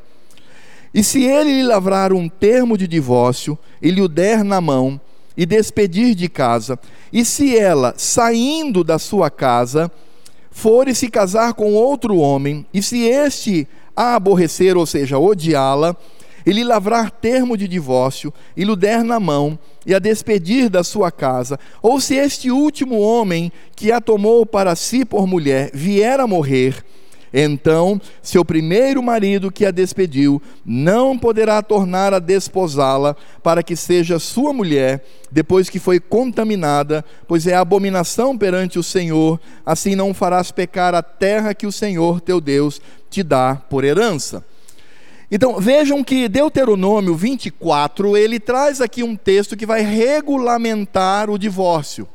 e 0.92 1.04
se 1.04 1.22
ele 1.22 1.52
lhe 1.52 1.62
lavrar 1.62 2.12
um 2.12 2.28
termo 2.28 2.76
de 2.76 2.88
divórcio 2.88 3.56
e 3.80 3.90
lhe 3.90 4.02
o 4.02 4.08
der 4.08 4.42
na 4.42 4.60
mão, 4.60 5.00
e 5.40 5.46
despedir 5.46 6.14
de 6.14 6.28
casa. 6.28 6.78
E 7.10 7.24
se 7.24 7.56
ela, 7.56 7.94
saindo 7.96 8.84
da 8.84 8.98
sua 8.98 9.30
casa, 9.30 9.90
for 10.50 10.86
e 10.86 10.94
se 10.94 11.08
casar 11.08 11.54
com 11.54 11.72
outro 11.72 12.18
homem, 12.18 12.66
e 12.74 12.82
se 12.82 13.04
este 13.06 13.66
a 13.96 14.16
aborrecer, 14.16 14.76
ou 14.76 14.84
seja, 14.84 15.18
odiá-la, 15.18 15.96
e 16.44 16.52
lhe 16.52 16.62
lavrar 16.62 17.10
termo 17.10 17.56
de 17.56 17.66
divórcio, 17.66 18.34
e 18.54 18.64
lhe 18.64 18.76
der 18.76 19.02
na 19.02 19.18
mão, 19.18 19.58
e 19.86 19.94
a 19.94 19.98
despedir 19.98 20.68
da 20.68 20.84
sua 20.84 21.10
casa, 21.10 21.58
ou 21.80 21.98
se 22.02 22.16
este 22.16 22.50
último 22.50 23.00
homem 23.00 23.50
que 23.74 23.90
a 23.90 23.98
tomou 23.98 24.44
para 24.44 24.76
si 24.76 25.06
por 25.06 25.26
mulher 25.26 25.70
vier 25.72 26.20
a 26.20 26.26
morrer, 26.26 26.84
então, 27.32 28.00
seu 28.22 28.44
primeiro 28.44 29.02
marido 29.02 29.52
que 29.52 29.64
a 29.64 29.70
despediu 29.70 30.42
não 30.66 31.16
poderá 31.16 31.62
tornar 31.62 32.12
a 32.12 32.18
desposá-la 32.18 33.14
para 33.42 33.62
que 33.62 33.76
seja 33.76 34.18
sua 34.18 34.52
mulher, 34.52 35.04
depois 35.30 35.70
que 35.70 35.78
foi 35.78 36.00
contaminada, 36.00 37.04
pois 37.28 37.46
é 37.46 37.54
abominação 37.54 38.36
perante 38.36 38.78
o 38.78 38.82
Senhor. 38.82 39.40
Assim 39.64 39.94
não 39.94 40.12
farás 40.12 40.50
pecar 40.50 40.92
a 40.94 41.02
terra 41.02 41.54
que 41.54 41.66
o 41.66 41.72
Senhor 41.72 42.20
teu 42.20 42.40
Deus 42.40 42.80
te 43.08 43.22
dá 43.22 43.54
por 43.54 43.84
herança. 43.84 44.44
Então, 45.30 45.60
vejam 45.60 46.02
que 46.02 46.28
Deuteronômio 46.28 47.14
24, 47.14 48.16
ele 48.16 48.40
traz 48.40 48.80
aqui 48.80 49.04
um 49.04 49.14
texto 49.14 49.56
que 49.56 49.64
vai 49.64 49.82
regulamentar 49.82 51.30
o 51.30 51.38
divórcio. 51.38 52.08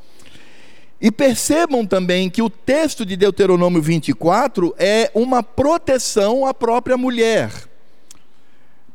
E 1.00 1.12
percebam 1.12 1.86
também 1.86 2.30
que 2.30 2.42
o 2.42 2.50
texto 2.50 3.06
de 3.06 3.16
Deuteronômio 3.16 3.82
24 3.82 4.74
é 4.78 5.12
uma 5.14 5.44
proteção 5.44 6.46
à 6.46 6.54
própria 6.54 6.98
mulher. 6.98 7.52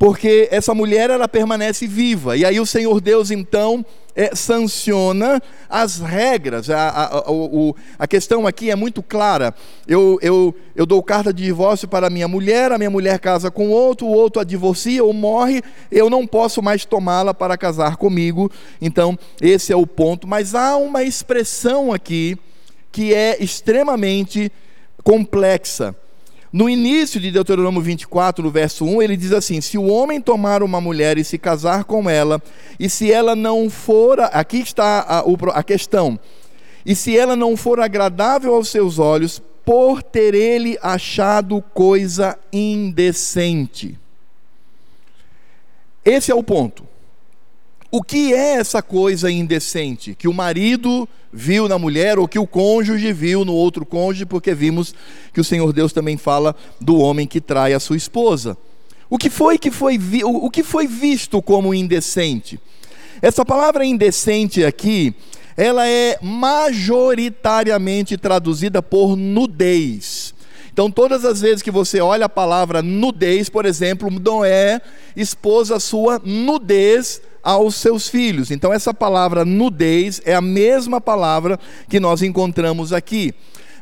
Porque 0.00 0.48
essa 0.50 0.74
mulher 0.74 1.10
ela 1.10 1.28
permanece 1.28 1.86
viva. 1.86 2.34
E 2.34 2.42
aí 2.42 2.58
o 2.58 2.64
Senhor 2.64 3.02
Deus 3.02 3.30
então 3.30 3.84
é, 4.16 4.34
sanciona 4.34 5.42
as 5.68 5.98
regras. 5.98 6.70
A, 6.70 6.88
a, 6.88 7.18
a, 7.18 7.22
a, 7.98 8.06
questão 8.08 8.46
aqui 8.46 8.70
é 8.70 8.74
muito 8.74 9.02
clara. 9.02 9.54
Eu, 9.86 10.18
eu, 10.22 10.54
eu 10.74 10.86
dou 10.86 11.02
carta 11.02 11.34
de 11.34 11.42
divórcio 11.42 11.86
para 11.86 12.06
a 12.06 12.10
minha 12.10 12.26
mulher, 12.26 12.72
a 12.72 12.78
minha 12.78 12.88
mulher 12.88 13.18
casa 13.18 13.50
com 13.50 13.68
outro, 13.68 14.06
o 14.06 14.10
outro 14.10 14.40
a 14.40 14.44
divorcia 14.44 15.04
ou 15.04 15.12
morre, 15.12 15.60
eu 15.92 16.08
não 16.08 16.26
posso 16.26 16.62
mais 16.62 16.86
tomá-la 16.86 17.34
para 17.34 17.58
casar 17.58 17.98
comigo. 17.98 18.50
Então, 18.80 19.18
esse 19.38 19.70
é 19.70 19.76
o 19.76 19.86
ponto. 19.86 20.26
Mas 20.26 20.54
há 20.54 20.78
uma 20.78 21.02
expressão 21.02 21.92
aqui 21.92 22.38
que 22.90 23.12
é 23.12 23.36
extremamente 23.38 24.50
complexa. 25.04 25.94
No 26.52 26.68
início 26.68 27.20
de 27.20 27.30
Deuteronômio 27.30 27.80
24, 27.80 28.42
no 28.42 28.50
verso 28.50 28.84
1, 28.84 29.02
ele 29.02 29.16
diz 29.16 29.32
assim: 29.32 29.60
Se 29.60 29.78
o 29.78 29.86
homem 29.86 30.20
tomar 30.20 30.62
uma 30.62 30.80
mulher 30.80 31.16
e 31.16 31.24
se 31.24 31.38
casar 31.38 31.84
com 31.84 32.10
ela, 32.10 32.42
e 32.78 32.90
se 32.90 33.12
ela 33.12 33.36
não 33.36 33.70
for. 33.70 34.18
Aqui 34.20 34.58
está 34.58 35.00
a, 35.00 35.22
a 35.54 35.62
questão. 35.62 36.18
E 36.84 36.96
se 36.96 37.16
ela 37.16 37.36
não 37.36 37.56
for 37.56 37.78
agradável 37.78 38.54
aos 38.54 38.68
seus 38.68 38.98
olhos, 38.98 39.40
por 39.64 40.02
ter 40.02 40.34
ele 40.34 40.76
achado 40.82 41.62
coisa 41.72 42.36
indecente. 42.52 43.96
esse 46.04 46.32
é 46.32 46.34
o 46.34 46.42
ponto. 46.42 46.89
O 47.92 48.02
que 48.02 48.32
é 48.32 48.54
essa 48.54 48.80
coisa 48.80 49.28
indecente 49.30 50.14
que 50.14 50.28
o 50.28 50.32
marido 50.32 51.08
viu 51.32 51.68
na 51.68 51.76
mulher 51.76 52.20
ou 52.20 52.28
que 52.28 52.38
o 52.38 52.46
cônjuge 52.46 53.12
viu 53.12 53.44
no 53.44 53.52
outro 53.52 53.84
cônjuge, 53.84 54.24
porque 54.26 54.54
vimos 54.54 54.94
que 55.34 55.40
o 55.40 55.44
Senhor 55.44 55.72
Deus 55.72 55.92
também 55.92 56.16
fala 56.16 56.54
do 56.80 56.98
homem 56.98 57.26
que 57.26 57.40
trai 57.40 57.72
a 57.72 57.80
sua 57.80 57.96
esposa. 57.96 58.56
O 59.08 59.18
que 59.18 59.28
foi 59.28 59.58
que 59.58 59.72
foi 59.72 59.98
o 60.24 60.48
que 60.48 60.62
foi 60.62 60.86
visto 60.86 61.42
como 61.42 61.74
indecente? 61.74 62.60
Essa 63.20 63.44
palavra 63.44 63.84
indecente 63.84 64.64
aqui, 64.64 65.12
ela 65.56 65.84
é 65.86 66.16
majoritariamente 66.22 68.16
traduzida 68.16 68.80
por 68.80 69.16
nudez. 69.16 70.32
Então, 70.72 70.88
todas 70.92 71.24
as 71.24 71.40
vezes 71.40 71.60
que 71.60 71.72
você 71.72 72.00
olha 72.00 72.26
a 72.26 72.28
palavra 72.28 72.80
nudez, 72.82 73.48
por 73.48 73.66
exemplo, 73.66 74.08
Noé 74.10 74.80
expôs 75.16 75.72
a 75.72 75.80
sua 75.80 76.20
nudez 76.24 77.20
aos 77.42 77.74
seus 77.74 78.08
filhos. 78.08 78.50
Então, 78.50 78.72
essa 78.72 78.92
palavra 78.92 79.44
nudez 79.44 80.20
é 80.24 80.34
a 80.34 80.40
mesma 80.40 81.00
palavra 81.00 81.58
que 81.88 82.00
nós 82.00 82.22
encontramos 82.22 82.92
aqui. 82.92 83.34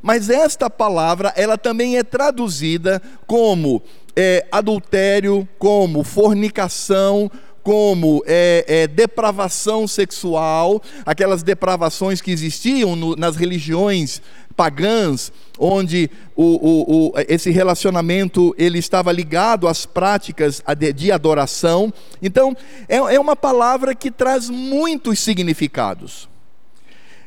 Mas 0.03 0.31
esta 0.31 0.71
palavra, 0.71 1.33
ela 1.37 1.59
também 1.59 1.97
é 1.97 2.03
traduzida 2.03 3.03
como 3.27 3.83
é, 4.15 4.47
adultério, 4.51 5.49
como 5.59 6.05
fornicação, 6.05 7.31
como 7.63 8.23
é, 8.27 8.65
é, 8.67 8.87
depravação 8.87 9.87
sexual, 9.87 10.81
aquelas 11.05 11.43
depravações 11.43 12.21
que 12.21 12.31
existiam 12.31 12.97
no, 12.97 13.15
nas 13.15 13.37
religiões 13.37 14.23
pagãs, 14.59 15.31
onde 15.57 16.11
o, 16.35 16.43
o, 16.43 17.11
o, 17.11 17.13
esse 17.29 17.49
relacionamento 17.49 18.53
ele 18.59 18.81
estava 18.81 19.13
ligado 19.13 19.69
às 19.69 19.87
práticas 19.87 20.61
de, 20.97 21.13
adoração. 21.13 21.95
Então, 22.21 22.57
é, 22.89 22.97
é 22.97 23.21
uma 23.21 23.37
palavra 23.37 23.95
que 23.95 24.11
traz 24.11 24.51
muitos 24.51 25.21
significados. 25.21 26.29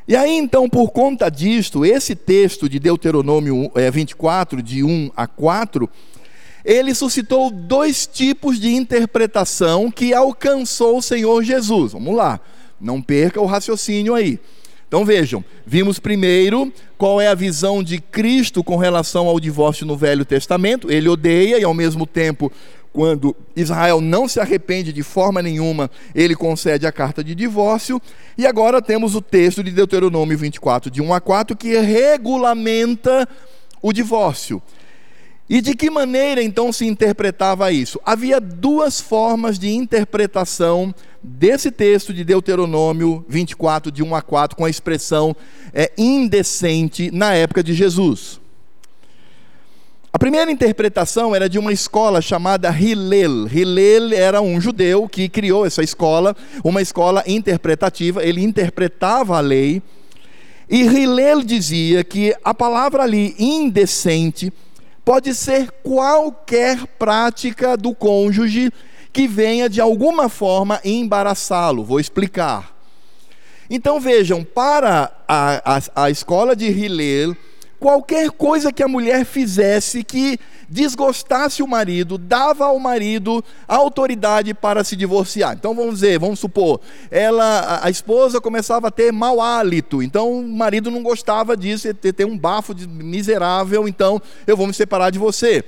E 0.06 0.14
aí, 0.14 0.36
então, 0.36 0.68
por 0.68 0.92
conta 0.92 1.30
disto, 1.30 1.86
esse 1.86 2.16
texto 2.18 2.68
de 2.68 2.80
Deuteronômio 2.80 3.72
24, 3.94 4.60
é, 4.60 4.62
de 4.62 4.84
1 4.84 5.12
a 5.16 5.26
4, 5.26 5.90
ele 6.66 6.94
suscitou 6.94 7.50
dois 7.50 8.06
tipos 8.06 8.60
de 8.60 8.76
interpretação 8.76 9.90
que 9.90 10.14
alcançou 10.14 10.98
o 10.98 11.02
Senhor 11.02 11.42
Jesus. 11.44 11.94
Vamos 11.94 12.14
lá, 12.14 12.42
não 12.80 13.02
perca 13.02 13.40
o 13.40 13.46
raciocínio 13.46 14.14
aí. 14.14 14.38
Então 14.92 15.06
vejam, 15.06 15.42
vimos 15.66 16.00
primeiro 16.00 16.70
qual 16.98 17.22
é 17.22 17.30
a 17.30 17.34
visão 17.34 17.82
de 17.82 18.02
Cristo 18.02 18.62
com 18.62 18.76
relação 18.76 19.28
ao 19.28 19.40
divórcio 19.40 19.86
no 19.86 19.96
Velho 19.96 20.26
Testamento. 20.26 20.92
Ele 20.92 21.08
odeia 21.08 21.58
e 21.58 21.64
ao 21.64 21.74
mesmo 21.74 22.06
tempo, 22.06 22.52
quando 22.92 23.34
Israel 23.56 24.02
não 24.02 24.28
se 24.28 24.38
arrepende 24.38 24.92
de 24.92 25.02
forma 25.02 25.42
nenhuma, 25.42 25.90
ele 26.14 26.36
concede 26.36 26.86
a 26.86 26.92
carta 26.92 27.24
de 27.24 27.34
divórcio. 27.34 28.02
E 28.38 28.46
agora 28.46 28.82
temos 28.82 29.16
o 29.16 29.22
texto 29.22 29.64
de 29.64 29.72
Deuteronômio 29.72 30.38
24, 30.38 30.92
de 30.92 31.02
1 31.02 31.14
a 31.14 31.22
4, 31.22 31.56
que 31.56 31.80
regulamenta 31.80 33.26
o 33.82 33.94
divórcio. 33.94 34.62
E 35.52 35.60
de 35.60 35.76
que 35.76 35.90
maneira 35.90 36.42
então 36.42 36.72
se 36.72 36.86
interpretava 36.86 37.74
isso? 37.74 38.00
Havia 38.06 38.40
duas 38.40 39.02
formas 39.02 39.60
de 39.60 39.70
interpretação 39.70 40.96
desse 41.22 41.70
texto 41.70 42.14
de 42.14 42.24
Deuteronômio 42.24 43.26
24, 43.28 43.92
de 43.92 44.02
1 44.02 44.16
a 44.16 44.22
4, 44.22 44.56
com 44.56 44.64
a 44.64 44.70
expressão 44.70 45.36
é, 45.74 45.92
indecente 45.98 47.12
na 47.12 47.34
época 47.34 47.62
de 47.62 47.74
Jesus. 47.74 48.40
A 50.14 50.18
primeira 50.18 50.50
interpretação 50.50 51.36
era 51.36 51.50
de 51.50 51.60
uma 51.60 51.74
escola 51.74 52.22
chamada 52.22 52.70
Hillel. 52.70 53.50
Hillel 53.54 54.14
era 54.14 54.42
um 54.42 54.62
judeu 54.62 55.06
que 55.06 55.28
criou 55.28 55.66
essa 55.66 55.84
escola, 55.84 56.34
uma 56.64 56.82
escola 56.82 57.26
interpretativa, 57.28 58.24
ele 58.24 58.42
interpretava 58.42 59.36
a 59.36 59.42
lei. 59.42 59.82
E 60.70 60.84
Hillel 60.84 61.44
dizia 61.44 62.06
que 62.06 62.34
a 62.42 62.54
palavra 62.54 63.04
ali, 63.04 63.36
indecente, 63.38 64.54
pode 65.04 65.34
ser 65.34 65.72
qualquer 65.84 66.86
prática 66.86 67.76
do 67.76 67.94
cônjuge 67.94 68.72
que 69.12 69.28
venha 69.28 69.70
de 69.70 69.82
alguma 69.82 70.30
forma 70.30 70.80
embaraçá-lo. 70.84 71.84
Vou 71.84 72.00
explicar. 72.00 72.76
Então 73.70 74.00
vejam, 74.00 74.44
para 74.44 75.12
a, 75.28 75.78
a, 75.78 76.04
a 76.04 76.10
escola 76.10 76.56
de 76.56 76.68
Hillel, 76.68 77.36
qualquer 77.82 78.30
coisa 78.30 78.72
que 78.72 78.84
a 78.84 78.88
mulher 78.88 79.26
fizesse 79.26 80.04
que 80.04 80.40
desgostasse 80.70 81.64
o 81.64 81.68
marido, 81.68 82.16
dava 82.16 82.66
ao 82.66 82.78
marido 82.78 83.44
autoridade 83.68 84.54
para 84.54 84.84
se 84.84 84.96
divorciar. 84.96 85.56
Então 85.58 85.74
vamos 85.74 85.96
dizer, 85.96 86.20
vamos 86.20 86.40
supor, 86.40 86.80
ela, 87.10 87.80
a 87.84 87.90
esposa 87.90 88.40
começava 88.40 88.90
a 88.90 88.92
ter 88.92 89.12
mau 89.12 89.42
hálito, 89.42 90.04
então 90.04 90.32
o 90.32 90.48
marido 90.48 90.92
não 90.92 91.02
gostava 91.02 91.58
disso, 91.58 91.92
ter, 91.96 92.14
ter 92.14 92.24
um 92.24 92.38
bafo 92.38 92.76
miserável, 92.88 93.88
então 93.88 94.22
eu 94.46 94.56
vou 94.56 94.68
me 94.68 94.74
separar 94.76 95.10
de 95.10 95.18
você. 95.18 95.66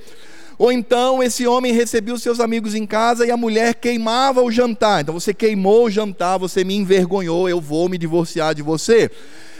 Ou 0.56 0.70
então 0.70 1.20
esse 1.20 1.48
homem 1.48 1.72
recebia 1.72 2.14
os 2.14 2.22
seus 2.22 2.38
amigos 2.38 2.76
em 2.76 2.86
casa 2.86 3.26
e 3.26 3.30
a 3.32 3.36
mulher 3.36 3.74
queimava 3.74 4.40
o 4.40 4.52
jantar. 4.52 5.02
Então 5.02 5.18
você 5.18 5.34
queimou 5.34 5.86
o 5.86 5.90
jantar, 5.90 6.38
você 6.38 6.62
me 6.62 6.76
envergonhou, 6.76 7.48
eu 7.48 7.60
vou 7.60 7.88
me 7.88 7.98
divorciar 7.98 8.54
de 8.54 8.62
você. 8.62 9.10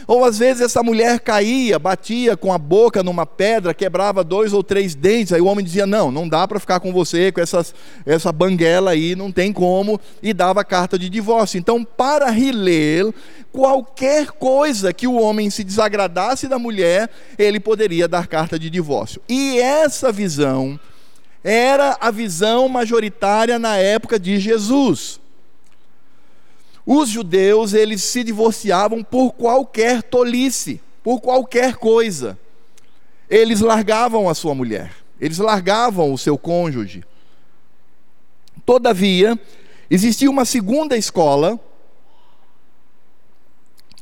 Ou 0.07 0.25
às 0.25 0.39
vezes 0.39 0.63
essa 0.63 0.83
mulher 0.83 1.21
caía, 1.21 1.79
batia 1.79 2.37
com 2.37 2.53
a 2.53 2.59
boca 2.59 3.03
numa 3.03 3.25
pedra, 3.25 3.75
quebrava 3.75 4.23
dois 4.23 4.53
ou 4.53 4.63
três 4.63 4.95
dentes. 4.95 5.33
Aí 5.33 5.41
o 5.41 5.47
homem 5.47 5.65
dizia: 5.65 5.87
Não, 5.87 6.11
não 6.11 6.29
dá 6.29 6.47
para 6.47 6.61
ficar 6.61 6.81
com 6.81 6.93
você, 6.93 7.33
com 7.33 7.41
essas, 7.41 7.75
essa 8.05 8.31
banguela 8.33 8.91
aí, 8.91 9.15
não 9.15 9.33
tem 9.33 9.53
como. 9.53 10.01
E 10.23 10.33
dava 10.33 10.65
carta 10.65 10.99
de 10.99 11.09
divórcio. 11.09 11.59
Então, 11.59 11.85
para 11.85 12.31
Hillel, 12.31 13.15
qualquer 13.53 14.33
coisa 14.33 14.93
que 14.93 15.07
o 15.07 15.15
homem 15.15 15.51
se 15.51 15.65
desagradasse 15.65 16.49
da 16.49 16.59
mulher, 16.59 17.09
ele 17.39 17.61
poderia 17.61 18.09
dar 18.09 18.27
carta 18.27 18.59
de 18.59 18.69
divórcio. 18.69 19.21
E 19.29 19.59
essa 19.59 20.11
visão 20.11 20.79
era 21.43 21.97
a 22.01 22.11
visão 22.11 22.69
majoritária 22.69 23.59
na 23.59 23.77
época 23.77 24.19
de 24.19 24.39
Jesus. 24.39 25.21
Os 26.87 27.09
judeus, 27.09 27.73
eles 27.73 28.03
se 28.03 28.23
divorciavam 28.23 29.03
por 29.03 29.33
qualquer 29.33 30.03
tolice, 30.03 30.81
por 31.03 31.21
qualquer 31.21 31.77
coisa. 31.77 32.39
Eles 33.29 33.61
largavam 33.61 34.29
a 34.29 34.35
sua 34.35 34.55
mulher, 34.55 34.93
eles 35.21 35.39
largavam 35.39 36.13
o 36.13 36.19
seu 36.19 36.37
cônjuge. 36.37 37.03
Todavia, 38.67 39.39
existia 39.91 40.31
uma 40.31 40.45
segunda 40.45 40.97
escola, 40.97 41.59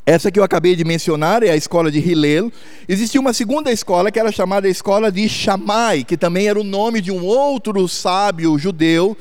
essa 0.04 0.32
que 0.32 0.38
eu 0.38 0.42
acabei 0.42 0.74
de 0.74 0.84
mencionar 0.84 1.44
é 1.44 1.50
a 1.50 1.56
escola 1.56 1.88
de 1.88 2.00
Hillel. 2.00 2.50
Existia 2.88 3.20
uma 3.20 3.32
segunda 3.32 3.70
escola 3.70 4.10
que 4.10 4.18
era 4.18 4.32
chamada 4.32 4.68
escola 4.68 5.12
de 5.12 5.28
Shammai, 5.28 6.02
que 6.02 6.16
também 6.16 6.48
era 6.48 6.58
o 6.58 6.64
nome 6.64 7.00
de 7.00 7.12
um 7.12 7.24
outro 7.24 7.86
sábio 7.86 8.58
judeu 8.58 9.16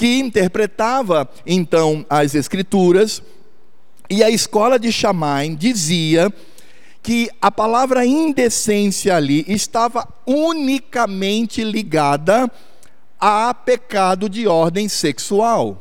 que 0.00 0.18
interpretava 0.18 1.28
então 1.44 2.06
as 2.08 2.34
escrituras, 2.34 3.22
e 4.08 4.24
a 4.24 4.30
escola 4.30 4.78
de 4.78 4.90
Shammai 4.90 5.50
dizia 5.50 6.32
que 7.02 7.28
a 7.38 7.52
palavra 7.52 8.06
indecência 8.06 9.14
ali 9.14 9.44
estava 9.46 10.08
unicamente 10.26 11.62
ligada 11.62 12.50
a 13.20 13.52
pecado 13.52 14.26
de 14.26 14.46
ordem 14.46 14.88
sexual. 14.88 15.78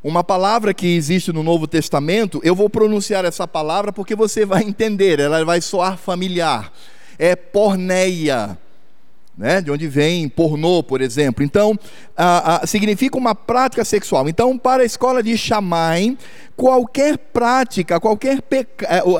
Uma 0.00 0.22
palavra 0.22 0.72
que 0.72 0.86
existe 0.86 1.32
no 1.32 1.42
Novo 1.42 1.66
Testamento, 1.66 2.40
eu 2.44 2.54
vou 2.54 2.70
pronunciar 2.70 3.24
essa 3.24 3.48
palavra 3.48 3.92
porque 3.92 4.14
você 4.14 4.46
vai 4.46 4.62
entender, 4.68 5.18
ela 5.18 5.44
vai 5.44 5.60
soar 5.60 5.98
familiar. 5.98 6.72
É 7.18 7.34
porneia 7.34 8.56
né, 9.36 9.60
de 9.60 9.70
onde 9.70 9.88
vem 9.88 10.28
pornô, 10.28 10.82
por 10.82 11.00
exemplo. 11.00 11.44
Então, 11.44 11.78
significa 12.66 13.18
uma 13.18 13.34
prática 13.34 13.84
sexual. 13.84 14.28
Então, 14.28 14.56
para 14.56 14.82
a 14.82 14.86
escola 14.86 15.22
de 15.22 15.36
Shammai, 15.36 16.16
qualquer 16.56 17.18
prática, 17.18 17.98
qualquer 17.98 18.42
pecado, 18.42 19.18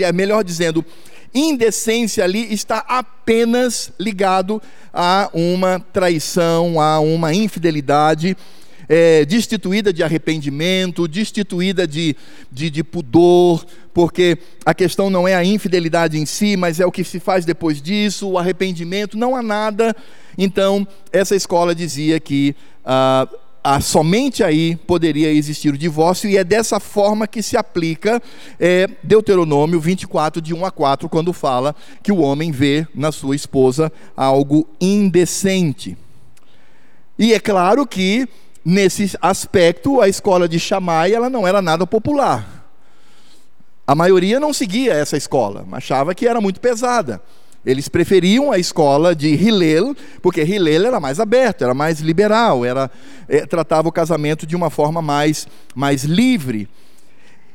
é, 0.00 0.12
melhor 0.12 0.42
dizendo, 0.42 0.84
indecência 1.34 2.24
ali 2.24 2.52
está 2.52 2.84
apenas 2.88 3.92
ligado 3.98 4.60
a 4.92 5.30
uma 5.32 5.80
traição, 5.92 6.80
a 6.80 7.00
uma 7.00 7.32
infidelidade 7.32 8.36
é, 8.88 9.24
destituída 9.24 9.92
de 9.92 10.02
arrependimento, 10.02 11.08
destituída 11.08 11.86
de, 11.86 12.16
de, 12.50 12.70
de 12.70 12.84
pudor, 12.84 13.64
porque 13.92 14.38
a 14.64 14.74
questão 14.74 15.10
não 15.10 15.26
é 15.26 15.34
a 15.34 15.44
infidelidade 15.44 16.18
em 16.18 16.26
si, 16.26 16.56
mas 16.56 16.80
é 16.80 16.86
o 16.86 16.92
que 16.92 17.04
se 17.04 17.20
faz 17.20 17.44
depois 17.44 17.80
disso, 17.80 18.28
o 18.28 18.38
arrependimento, 18.38 19.16
não 19.16 19.36
há 19.36 19.42
nada. 19.42 19.94
Então, 20.36 20.86
essa 21.12 21.36
escola 21.36 21.74
dizia 21.74 22.18
que 22.18 22.56
ah, 22.84 23.28
ah, 23.64 23.80
somente 23.80 24.42
aí 24.42 24.74
poderia 24.74 25.30
existir 25.30 25.72
o 25.72 25.78
divórcio, 25.78 26.28
e 26.28 26.36
é 26.36 26.42
dessa 26.42 26.80
forma 26.80 27.28
que 27.28 27.42
se 27.42 27.56
aplica 27.56 28.20
é, 28.58 28.88
Deuteronômio 29.02 29.80
24, 29.80 30.42
de 30.42 30.52
1 30.52 30.66
a 30.66 30.70
4, 30.70 31.08
quando 31.08 31.32
fala 31.32 31.74
que 32.02 32.10
o 32.10 32.18
homem 32.18 32.50
vê 32.50 32.86
na 32.94 33.12
sua 33.12 33.36
esposa 33.36 33.92
algo 34.16 34.66
indecente. 34.80 35.96
E 37.16 37.32
é 37.32 37.38
claro 37.38 37.86
que 37.86 38.28
nesse 38.64 39.16
aspecto 39.20 40.00
a 40.00 40.08
escola 40.08 40.48
de 40.48 40.58
Shammai 40.58 41.12
ela 41.12 41.28
não 41.28 41.46
era 41.46 41.60
nada 41.60 41.86
popular. 41.86 42.62
A 43.86 43.94
maioria 43.94 44.38
não 44.38 44.52
seguia 44.52 44.92
essa 44.92 45.16
escola, 45.16 45.66
achava 45.72 46.14
que 46.14 46.26
era 46.26 46.40
muito 46.40 46.60
pesada. 46.60 47.20
Eles 47.64 47.88
preferiam 47.88 48.50
a 48.50 48.58
escola 48.58 49.14
de 49.14 49.28
Hillel, 49.28 49.94
porque 50.20 50.42
Hillel 50.42 50.86
era 50.86 50.98
mais 50.98 51.20
aberto, 51.20 51.62
era 51.62 51.74
mais 51.74 52.00
liberal, 52.00 52.64
era, 52.64 52.90
é, 53.28 53.46
tratava 53.46 53.88
o 53.88 53.92
casamento 53.92 54.46
de 54.46 54.56
uma 54.56 54.68
forma 54.68 55.00
mais, 55.00 55.46
mais 55.74 56.02
livre. 56.02 56.68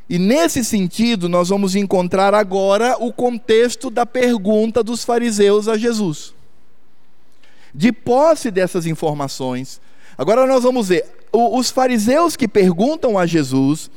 E 0.10 0.18
nesse 0.18 0.64
sentido, 0.64 1.28
nós 1.28 1.50
vamos 1.50 1.76
encontrar 1.76 2.34
agora 2.34 2.96
o 3.00 3.12
contexto 3.12 3.90
da 3.90 4.06
pergunta 4.06 4.82
dos 4.82 5.04
fariseus 5.04 5.68
a 5.68 5.78
Jesus. 5.78 6.34
De 7.74 7.92
posse 7.92 8.50
dessas 8.50 8.86
informações, 8.86 9.82
agora 10.18 10.48
nós 10.48 10.64
vamos 10.64 10.90
ver, 10.90 11.06
os 11.32 11.70
fariseus 11.70 12.36
que 12.36 12.48
perguntam 12.48 13.18
a 13.18 13.26
Jesus 13.26 13.90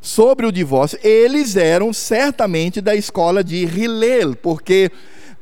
sobre 0.00 0.46
o 0.46 0.52
divórcio, 0.52 0.98
eles 1.02 1.56
eram 1.56 1.92
certamente 1.92 2.80
da 2.80 2.94
escola 2.94 3.42
de 3.42 3.64
Hillel, 3.64 4.36
porque 4.36 4.90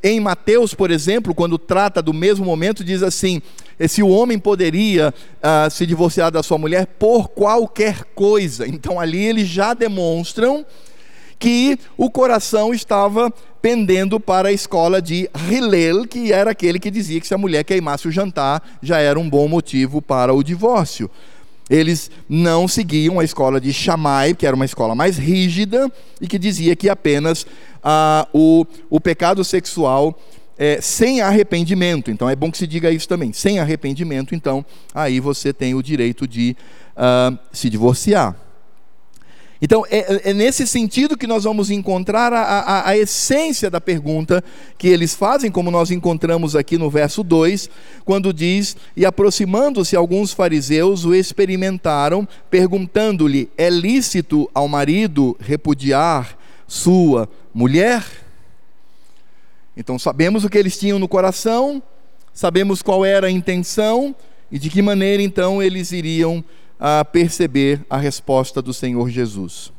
em 0.02 0.20
Mateus, 0.20 0.74
por 0.74 0.90
exemplo, 0.90 1.34
quando 1.34 1.58
trata 1.58 2.02
do 2.02 2.12
mesmo 2.12 2.44
momento, 2.44 2.84
diz 2.84 3.02
assim: 3.02 3.42
se 3.88 4.02
o 4.02 4.08
homem 4.08 4.38
poderia 4.38 5.12
uh, 5.12 5.70
se 5.70 5.86
divorciar 5.86 6.30
da 6.30 6.42
sua 6.42 6.58
mulher 6.58 6.86
por 6.86 7.28
qualquer 7.28 8.04
coisa. 8.14 8.66
Então 8.66 9.00
ali 9.00 9.24
eles 9.24 9.48
já 9.48 9.74
demonstram 9.74 10.64
que 11.38 11.78
o 11.96 12.10
coração 12.10 12.72
estava 12.72 13.32
pendendo 13.60 14.18
para 14.20 14.48
a 14.48 14.52
escola 14.52 15.02
de 15.02 15.28
Hillel, 15.50 16.06
que 16.06 16.32
era 16.32 16.52
aquele 16.52 16.78
que 16.78 16.90
dizia 16.90 17.20
que 17.20 17.26
se 17.26 17.34
a 17.34 17.38
mulher 17.38 17.64
queimasse 17.64 18.06
o 18.06 18.12
jantar 18.12 18.62
já 18.82 18.98
era 18.98 19.18
um 19.18 19.28
bom 19.28 19.48
motivo 19.48 20.00
para 20.00 20.32
o 20.32 20.42
divórcio. 20.42 21.10
Eles 21.68 22.10
não 22.28 22.68
seguiam 22.68 23.18
a 23.18 23.24
escola 23.24 23.60
de 23.60 23.72
Shammai, 23.72 24.34
que 24.34 24.46
era 24.46 24.54
uma 24.54 24.64
escola 24.64 24.94
mais 24.94 25.18
rígida 25.18 25.90
e 26.20 26.28
que 26.28 26.38
dizia 26.38 26.76
que 26.76 26.88
apenas 26.88 27.44
ah, 27.82 28.28
o, 28.32 28.64
o 28.88 29.00
pecado 29.00 29.42
sexual 29.42 30.16
é, 30.56 30.80
sem 30.80 31.20
arrependimento. 31.20 32.10
Então 32.10 32.30
é 32.30 32.36
bom 32.36 32.52
que 32.52 32.58
se 32.58 32.68
diga 32.68 32.90
isso 32.90 33.08
também. 33.08 33.32
Sem 33.32 33.58
arrependimento, 33.58 34.34
então, 34.34 34.64
aí 34.94 35.18
você 35.18 35.52
tem 35.52 35.74
o 35.74 35.82
direito 35.82 36.26
de 36.26 36.56
ah, 36.96 37.32
se 37.52 37.68
divorciar. 37.68 38.45
Então, 39.60 39.84
é, 39.88 40.30
é, 40.30 40.34
nesse 40.34 40.66
sentido 40.66 41.16
que 41.16 41.26
nós 41.26 41.44
vamos 41.44 41.70
encontrar 41.70 42.32
a, 42.32 42.42
a, 42.42 42.88
a, 42.90 42.96
essência 42.96 43.70
da 43.70 43.80
pergunta 43.80 44.44
que 44.76 44.88
eles 44.88 45.14
fazem, 45.14 45.50
como 45.50 45.70
nós 45.70 45.90
encontramos 45.90 46.54
aqui 46.54 46.76
no 46.76 46.90
verso 46.90 47.22
2, 47.22 47.70
quando 48.04 48.34
diz: 48.34 48.76
E 48.94 49.06
aproximando-se 49.06 49.96
alguns 49.96 50.32
fariseus, 50.32 51.04
o 51.06 51.14
experimentaram, 51.14 52.28
perguntando-lhe: 52.50 53.48
É 53.56 53.70
lícito 53.70 54.50
ao 54.52 54.68
marido 54.68 55.34
repudiar 55.40 56.36
sua 56.66 57.28
mulher? 57.54 58.04
Então, 59.74 59.98
sabemos 59.98 60.44
o 60.44 60.50
que 60.50 60.58
eles 60.58 60.78
tinham 60.78 60.98
no 60.98 61.08
coração, 61.08 61.82
sabemos 62.32 62.82
qual 62.82 63.04
era 63.04 63.28
a 63.28 63.30
intenção 63.30 64.14
e 64.50 64.58
de 64.58 64.70
que 64.70 64.80
maneira 64.80 65.22
então 65.22 65.62
eles 65.62 65.92
iriam 65.92 66.44
a 66.78 67.04
perceber 67.04 67.84
a 67.88 67.96
resposta 67.96 68.60
do 68.60 68.72
Senhor 68.72 69.08
Jesus. 69.08 69.72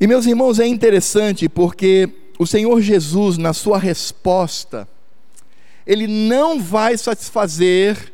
E 0.00 0.06
meus 0.06 0.26
irmãos, 0.26 0.58
é 0.58 0.66
interessante 0.66 1.48
porque 1.48 2.08
o 2.38 2.46
Senhor 2.46 2.80
Jesus, 2.80 3.38
na 3.38 3.52
sua 3.52 3.78
resposta, 3.78 4.88
ele 5.86 6.06
não 6.06 6.60
vai 6.60 6.96
satisfazer 6.98 8.12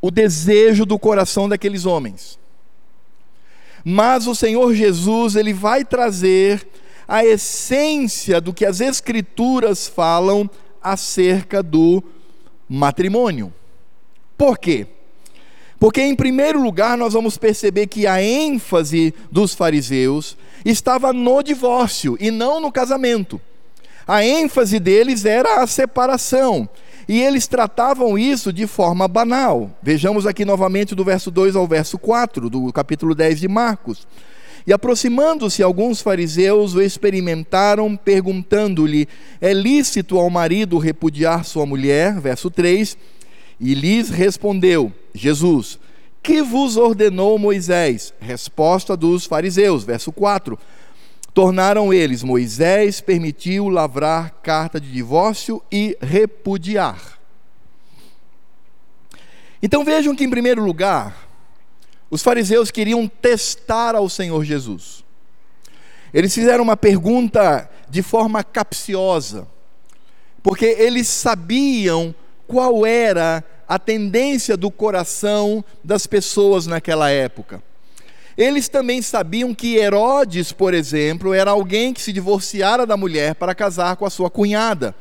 o 0.00 0.10
desejo 0.10 0.86
do 0.86 0.98
coração 0.98 1.48
daqueles 1.48 1.84
homens. 1.84 2.38
Mas 3.84 4.26
o 4.26 4.34
Senhor 4.34 4.74
Jesus, 4.74 5.36
ele 5.36 5.52
vai 5.52 5.84
trazer 5.84 6.66
a 7.06 7.24
essência 7.24 8.40
do 8.40 8.52
que 8.52 8.64
as 8.64 8.80
escrituras 8.80 9.86
falam 9.86 10.50
acerca 10.82 11.62
do 11.62 12.02
matrimônio. 12.68 13.52
Por 14.36 14.58
quê? 14.58 14.86
Porque, 15.78 16.00
em 16.00 16.14
primeiro 16.14 16.62
lugar, 16.62 16.96
nós 16.96 17.12
vamos 17.12 17.36
perceber 17.36 17.86
que 17.86 18.06
a 18.06 18.22
ênfase 18.22 19.14
dos 19.30 19.54
fariseus 19.54 20.36
estava 20.64 21.12
no 21.12 21.42
divórcio 21.42 22.16
e 22.18 22.30
não 22.30 22.60
no 22.60 22.72
casamento. 22.72 23.40
A 24.06 24.24
ênfase 24.24 24.78
deles 24.78 25.24
era 25.24 25.62
a 25.62 25.66
separação. 25.66 26.68
E 27.08 27.20
eles 27.20 27.46
tratavam 27.46 28.18
isso 28.18 28.52
de 28.52 28.66
forma 28.66 29.06
banal. 29.06 29.70
Vejamos 29.82 30.26
aqui 30.26 30.44
novamente 30.44 30.94
do 30.94 31.04
verso 31.04 31.30
2 31.30 31.54
ao 31.54 31.66
verso 31.66 31.98
4, 31.98 32.50
do 32.50 32.72
capítulo 32.72 33.14
10 33.14 33.40
de 33.40 33.48
Marcos. 33.48 34.06
E 34.66 34.72
aproximando-se 34.72 35.62
alguns 35.62 36.00
fariseus, 36.00 36.74
o 36.74 36.82
experimentaram, 36.82 37.96
perguntando-lhe: 37.96 39.08
É 39.40 39.52
lícito 39.52 40.18
ao 40.18 40.28
marido 40.28 40.78
repudiar 40.78 41.44
sua 41.44 41.64
mulher? 41.64 42.18
Verso 42.18 42.50
3. 42.50 42.96
E 43.60 43.74
lhes 43.74 44.10
respondeu 44.10 44.92
Jesus: 45.16 45.78
Que 46.22 46.42
vos 46.42 46.76
ordenou 46.76 47.38
Moisés? 47.38 48.12
Resposta 48.20 48.96
dos 48.96 49.26
fariseus, 49.26 49.84
verso 49.84 50.12
4. 50.12 50.58
Tornaram 51.32 51.92
eles: 51.92 52.22
Moisés 52.22 53.00
permitiu 53.00 53.68
lavrar 53.68 54.30
carta 54.42 54.80
de 54.80 54.90
divórcio 54.90 55.62
e 55.70 55.96
repudiar. 56.00 57.18
Então 59.62 59.84
vejam 59.84 60.14
que, 60.14 60.24
em 60.24 60.30
primeiro 60.30 60.62
lugar, 60.62 61.28
os 62.10 62.22
fariseus 62.22 62.70
queriam 62.70 63.08
testar 63.08 63.94
ao 63.94 64.08
Senhor 64.08 64.44
Jesus. 64.44 65.04
Eles 66.14 66.34
fizeram 66.34 66.62
uma 66.62 66.76
pergunta 66.76 67.68
de 67.88 68.02
forma 68.02 68.44
capciosa, 68.44 69.46
porque 70.42 70.64
eles 70.64 71.08
sabiam 71.08 72.14
qual 72.46 72.86
era 72.86 73.44
a 73.68 73.78
tendência 73.78 74.56
do 74.56 74.70
coração 74.70 75.64
das 75.82 76.06
pessoas 76.06 76.66
naquela 76.66 77.10
época. 77.10 77.62
Eles 78.36 78.68
também 78.68 79.00
sabiam 79.00 79.54
que 79.54 79.76
Herodes, 79.76 80.52
por 80.52 80.74
exemplo, 80.74 81.32
era 81.32 81.50
alguém 81.50 81.94
que 81.94 82.02
se 82.02 82.12
divorciara 82.12 82.84
da 82.84 82.96
mulher 82.96 83.34
para 83.34 83.54
casar 83.54 83.96
com 83.96 84.04
a 84.04 84.10
sua 84.10 84.28
cunhada. 84.28 84.94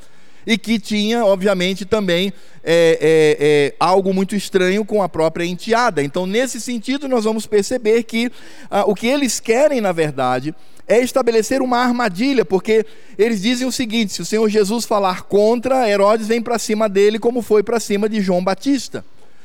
E 0.47 0.57
que 0.57 0.79
tinha, 0.79 1.25
obviamente, 1.25 1.85
também 1.85 2.31
é, 2.63 2.99
é, 3.01 3.37
é, 3.39 3.75
algo 3.79 4.13
muito 4.13 4.35
estranho 4.35 4.85
com 4.85 5.01
a 5.01 5.09
própria 5.09 5.43
enteada. 5.43 6.03
Então, 6.03 6.25
nesse 6.25 6.61
sentido, 6.61 7.07
nós 7.07 7.23
vamos 7.23 7.47
perceber 7.47 8.03
que 8.03 8.31
ah, 8.69 8.85
o 8.85 8.93
que 8.93 9.07
eles 9.07 9.39
querem, 9.39 9.81
na 9.81 9.91
verdade, 9.91 10.53
é 10.87 10.99
estabelecer 10.99 11.61
uma 11.61 11.79
armadilha, 11.79 12.45
porque 12.45 12.85
eles 13.17 13.41
dizem 13.41 13.67
o 13.67 13.71
seguinte: 13.71 14.13
se 14.13 14.21
o 14.21 14.25
Senhor 14.25 14.47
Jesus 14.49 14.85
falar 14.85 15.23
contra, 15.23 15.89
Herodes 15.89 16.27
vem 16.27 16.41
para 16.41 16.59
cima 16.59 16.87
dele, 16.87 17.19
como 17.19 17.41
foi 17.41 17.63
para 17.63 17.79
cima 17.79 18.07
de 18.07 18.21
João 18.21 18.43
Batista. 18.43 19.03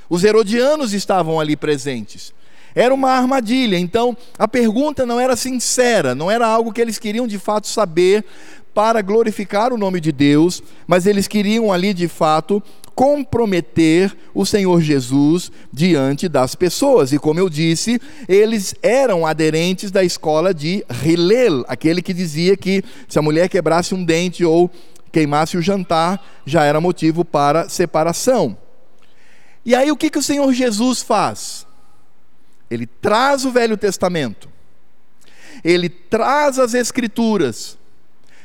Os 0.09 0.25
herodianos 0.25 0.93
estavam 0.93 1.39
ali 1.39 1.57
presentes. 1.57 2.33
Era 2.75 2.95
uma 2.95 3.11
armadilha, 3.11 3.77
então 3.77 4.17
a 4.39 4.47
pergunta 4.47 5.05
não 5.05 5.19
era 5.19 5.35
sincera, 5.35 6.15
não 6.15 6.31
era 6.31 6.47
algo 6.47 6.73
que 6.73 6.81
eles 6.81 6.99
queriam 6.99 7.27
de 7.27 7.39
fato 7.39 7.67
saber 7.67 8.25
para 8.73 9.03
glorificar 9.03 9.73
o 9.73 9.79
nome 9.79 10.01
de 10.01 10.13
Deus, 10.13 10.63
mas 10.87 11.07
eles 11.07 11.27
queriam 11.27 11.73
ali 11.73 11.93
de 11.93 12.07
fato 12.07 12.63
comprometer 13.01 14.15
o 14.35 14.45
Senhor 14.45 14.79
Jesus 14.83 15.51
diante 15.73 16.29
das 16.29 16.55
pessoas. 16.55 17.15
E 17.15 17.19
como 17.19 17.41
eu 17.41 17.49
disse, 17.49 17.99
eles 18.29 18.75
eram 18.83 19.25
aderentes 19.25 19.91
da 19.91 20.05
escola 20.05 20.53
de 20.53 20.85
Hillel, 21.03 21.65
aquele 21.67 22.03
que 22.03 22.13
dizia 22.13 22.59
que 22.59 22.85
se 23.09 23.19
a 23.19 23.23
mulher 23.23 23.49
quebrasse 23.49 23.95
um 23.95 24.05
dente 24.05 24.45
ou 24.45 24.71
queimasse 25.11 25.57
o 25.57 25.63
jantar, 25.63 26.23
já 26.45 26.65
era 26.65 26.79
motivo 26.79 27.25
para 27.25 27.71
separação. 27.71 28.55
E 29.65 29.75
aí 29.75 29.91
o 29.91 29.97
que, 29.97 30.11
que 30.11 30.19
o 30.19 30.23
Senhor 30.23 30.53
Jesus 30.53 31.01
faz? 31.01 31.67
Ele 32.71 32.87
traz 32.87 33.47
o 33.47 33.51
Velho 33.51 33.79
Testamento, 33.79 34.47
ele 35.65 35.89
traz 35.89 36.59
as 36.59 36.75
Escrituras, 36.75 37.79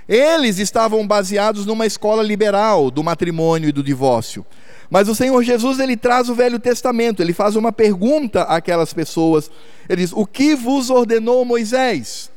eles 0.07 0.59
estavam 0.59 1.05
baseados 1.05 1.65
numa 1.65 1.85
escola 1.85 2.21
liberal 2.21 2.91
do 2.91 3.03
matrimônio 3.03 3.69
e 3.69 3.71
do 3.71 3.83
divórcio. 3.83 4.45
Mas 4.89 5.09
o 5.09 5.15
Senhor 5.15 5.41
Jesus 5.43 5.79
ele 5.79 5.97
traz 5.97 6.29
o 6.29 6.35
Velho 6.35 6.59
Testamento, 6.59 7.21
ele 7.21 7.33
faz 7.33 7.55
uma 7.55 7.71
pergunta 7.71 8.43
àquelas 8.43 8.93
pessoas. 8.93 9.49
Ele 9.89 10.01
diz: 10.01 10.11
O 10.13 10.25
que 10.25 10.55
vos 10.55 10.89
ordenou 10.89 11.43
Moisés? 11.43 12.29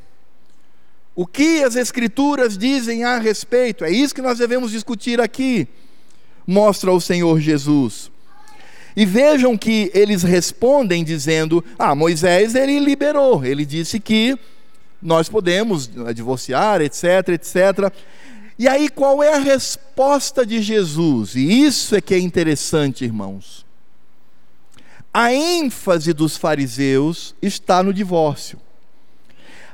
O 1.15 1.27
que 1.27 1.63
as 1.65 1.77
Escrituras 1.77 2.57
dizem 2.57 3.05
a 3.05 3.19
respeito? 3.19 3.85
É 3.85 3.91
isso 3.91 4.15
que 4.15 4.23
nós 4.23 4.39
devemos 4.39 4.71
discutir 4.71 5.21
aqui. 5.21 5.69
Mostra 6.47 6.93
o 6.93 7.01
Senhor 7.01 7.39
Jesus. 7.41 8.11
E 8.97 9.05
vejam 9.05 9.57
que 9.59 9.91
eles 9.93 10.23
respondem 10.23 11.05
dizendo: 11.05 11.63
Ah, 11.79 11.95
Moisés 11.95 12.55
ele 12.55 12.79
liberou, 12.79 13.45
ele 13.45 13.67
disse 13.67 14.01
que 14.01 14.39
nós 15.01 15.29
podemos 15.29 15.89
divorciar, 16.15 16.81
etc, 16.81 17.29
etc. 17.29 17.93
E 18.59 18.67
aí 18.67 18.89
qual 18.89 19.23
é 19.23 19.35
a 19.35 19.39
resposta 19.39 20.45
de 20.45 20.61
Jesus? 20.61 21.35
E 21.35 21.65
isso 21.65 21.95
é 21.95 22.01
que 22.01 22.15
é 22.15 22.19
interessante, 22.19 23.05
irmãos. 23.05 23.65
A 25.13 25.33
ênfase 25.33 26.13
dos 26.13 26.37
fariseus 26.37 27.35
está 27.41 27.83
no 27.83 27.93
divórcio. 27.93 28.61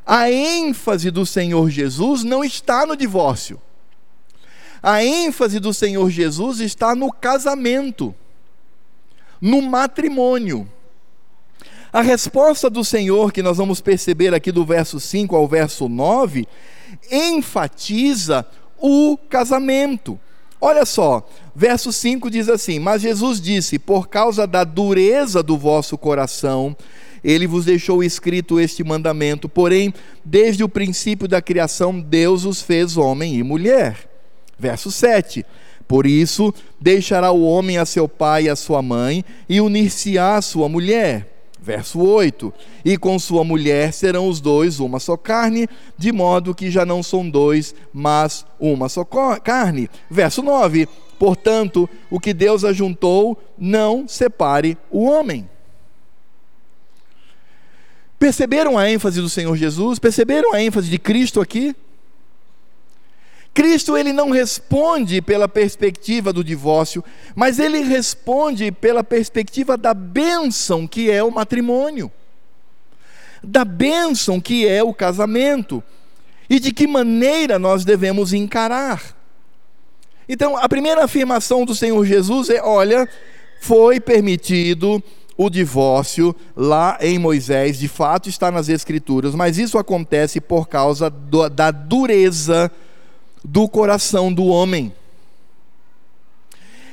A 0.07 0.31
ênfase 0.31 1.11
do 1.11 1.25
Senhor 1.25 1.71
Jesus 1.71 2.23
não 2.23 2.45
está 2.45 2.85
no 2.85 2.95
divórcio. 2.95 3.61
A 4.83 5.03
ênfase 5.03 5.59
do 5.59 5.73
Senhor 5.73 6.11
Jesus 6.11 6.61
está 6.61 6.95
no 6.95 7.11
casamento, 7.11 8.15
no 9.41 9.63
matrimônio. 9.63 10.71
A 11.95 12.01
resposta 12.01 12.69
do 12.69 12.83
Senhor, 12.85 13.33
que 13.33 13.41
nós 13.41 13.57
vamos 13.57 13.81
perceber 13.81 14.35
aqui 14.35 14.51
do 14.51 14.65
verso 14.65 14.99
5 14.99 15.37
ao 15.37 15.47
verso 15.47 15.89
9, 15.89 16.45
enfatiza 17.09 18.45
o 18.77 19.17
casamento. 19.31 20.19
Olha 20.61 20.85
só, 20.85 21.25
verso 21.55 21.93
5 21.93 22.29
diz 22.29 22.49
assim: 22.49 22.81
Mas 22.81 23.01
Jesus 23.01 23.41
disse: 23.41 23.79
Por 23.79 24.09
causa 24.09 24.45
da 24.45 24.65
dureza 24.65 25.41
do 25.41 25.57
vosso 25.57 25.97
coração, 25.97 26.77
ele 27.23 27.47
vos 27.47 27.65
deixou 27.65 28.03
escrito 28.03 28.59
este 28.59 28.83
mandamento. 28.83 29.49
Porém, 29.49 29.95
desde 30.25 30.65
o 30.65 30.69
princípio 30.69 31.29
da 31.29 31.41
criação, 31.41 32.01
Deus 32.01 32.45
os 32.45 32.61
fez 32.61 32.97
homem 32.97 33.37
e 33.37 33.45
mulher. 33.45 34.11
Verso 34.59 34.91
7. 34.91 35.47
Por 35.87 36.07
isso, 36.07 36.53
deixará 36.81 37.31
o 37.31 37.45
homem 37.45 37.79
a 37.79 37.87
seu 37.87 38.09
pai 38.09 38.47
e 38.47 38.51
a 38.51 38.57
sua 38.57 38.83
mãe, 38.83 39.25
e 39.49 39.61
unir-se-á 39.61 40.35
a 40.35 40.43
sua 40.43 40.69
mulher 40.69 41.34
Verso 41.65 41.99
8: 41.99 42.53
E 42.85 42.99
com 42.99 43.19
sua 43.19 43.43
mulher 43.43 43.91
serão 43.95 44.29
os 44.29 44.39
dois 44.39 44.81
uma 44.81 45.01
só 45.01 45.17
carne, 45.17 45.67
de 45.97 46.13
modo 46.13 46.55
que 46.55 46.71
já 46.71 46.85
não 46.85 47.03
são 47.03 47.27
dois, 47.27 47.75
mas 47.91 48.45
uma 48.61 48.87
só 48.87 49.03
carne. 49.03 49.89
Verso 50.11 50.43
9: 50.43 50.87
Portanto, 51.19 51.89
o 52.11 52.21
que 52.21 52.35
Deus 52.35 52.65
ajuntou, 52.65 53.43
não 53.57 54.07
separe 54.07 54.77
o 54.91 55.05
homem. 55.05 55.49
Perceberam 58.19 58.77
a 58.77 58.91
ênfase 58.91 59.23
do 59.23 59.31
Senhor 59.31 59.57
Jesus? 59.57 59.99
Perceberam 59.99 60.53
a 60.53 60.63
ênfase 60.63 60.91
de 60.91 60.99
Cristo 60.99 61.41
aqui? 61.41 61.75
Cristo 63.55 63.97
ele 63.97 64.13
não 64.13 64.31
responde 64.31 65.23
pela 65.23 65.47
perspectiva 65.47 66.33
do 66.33 66.43
divórcio, 66.43 67.05
mas 67.37 67.61
ele 67.61 67.79
responde 67.79 68.73
pela 68.73 69.05
perspectiva 69.05 69.77
da 69.77 69.95
bênção 69.95 70.89
que 70.89 71.09
é 71.09 71.23
o 71.23 71.31
matrimônio, 71.31 72.11
da 73.43 73.65
bênção 73.65 74.41
que 74.41 74.67
é 74.67 74.83
o 74.83 74.93
casamento 74.93 75.81
e 76.51 76.59
de 76.59 76.73
que 76.73 76.89
maneira 76.89 77.57
nós 77.57 77.85
devemos 77.85 78.33
encarar. 78.33 79.17
Então, 80.29 80.57
a 80.57 80.69
primeira 80.69 81.05
afirmação 81.05 81.65
do 81.65 81.77
Senhor 81.77 82.05
Jesus 82.05 82.51
é: 82.51 82.61
olha, 82.61 83.09
foi 83.61 84.01
permitido 84.01 85.01
o 85.37 85.49
divórcio 85.49 86.35
lá 86.57 86.99
em 87.01 87.19
Moisés, 87.19 87.79
de 87.79 87.87
fato 87.87 88.29
está 88.29 88.51
nas 88.51 88.69
Escrituras, 88.69 89.35
mas 89.35 89.59
isso 89.59 89.79
acontece 89.79 90.41
por 90.41 90.69
causa 90.69 91.09
do, 91.09 91.49
da 91.49 91.71
dureza 91.71 92.71
do 93.45 93.69
coração 93.69 94.33
do 94.33 94.47
homem. 94.47 94.93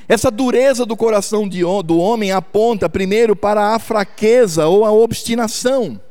Essa 0.07 0.29
dureza 0.29 0.85
do 0.85 0.97
coração 0.97 1.47
de, 1.47 1.61
do 1.61 1.97
homem 1.97 2.33
aponta 2.33 2.89
primeiro 2.89 3.33
para 3.33 3.73
a 3.73 3.79
fraqueza 3.79 4.67
ou 4.67 4.83
a 4.83 4.91
obstinação. 4.91 6.01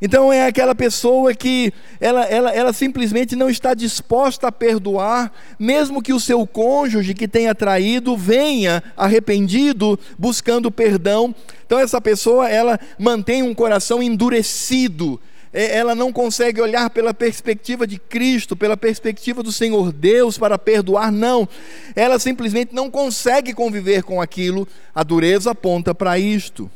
Então 0.00 0.30
é 0.30 0.46
aquela 0.46 0.74
pessoa 0.74 1.34
que 1.34 1.72
ela, 1.98 2.24
ela, 2.24 2.50
ela 2.52 2.72
simplesmente 2.74 3.34
não 3.34 3.48
está 3.48 3.72
disposta 3.72 4.48
a 4.48 4.52
perdoar, 4.52 5.32
mesmo 5.58 6.02
que 6.02 6.12
o 6.12 6.20
seu 6.20 6.46
cônjuge 6.46 7.14
que 7.14 7.26
tenha 7.26 7.54
traído 7.54 8.14
venha 8.14 8.82
arrependido, 8.94 9.98
buscando 10.18 10.70
perdão. 10.70 11.34
Então 11.64 11.78
essa 11.78 11.98
pessoa 11.98 12.50
ela 12.50 12.78
mantém 12.98 13.42
um 13.42 13.54
coração 13.54 14.02
endurecido, 14.02 15.18
ela 15.52 15.94
não 15.94 16.12
consegue 16.12 16.60
olhar 16.60 16.90
pela 16.90 17.14
perspectiva 17.14 17.86
de 17.86 17.98
Cristo, 17.98 18.56
pela 18.56 18.76
perspectiva 18.76 19.42
do 19.42 19.50
Senhor 19.50 19.92
Deus 19.92 20.36
para 20.36 20.58
perdoar, 20.58 21.10
não. 21.10 21.48
Ela 21.94 22.18
simplesmente 22.18 22.74
não 22.74 22.90
consegue 22.90 23.54
conviver 23.54 24.02
com 24.02 24.20
aquilo. 24.20 24.66
A 24.94 25.02
dureza 25.02 25.52
aponta 25.52 25.94
para 25.94 26.18
isto. 26.18 26.70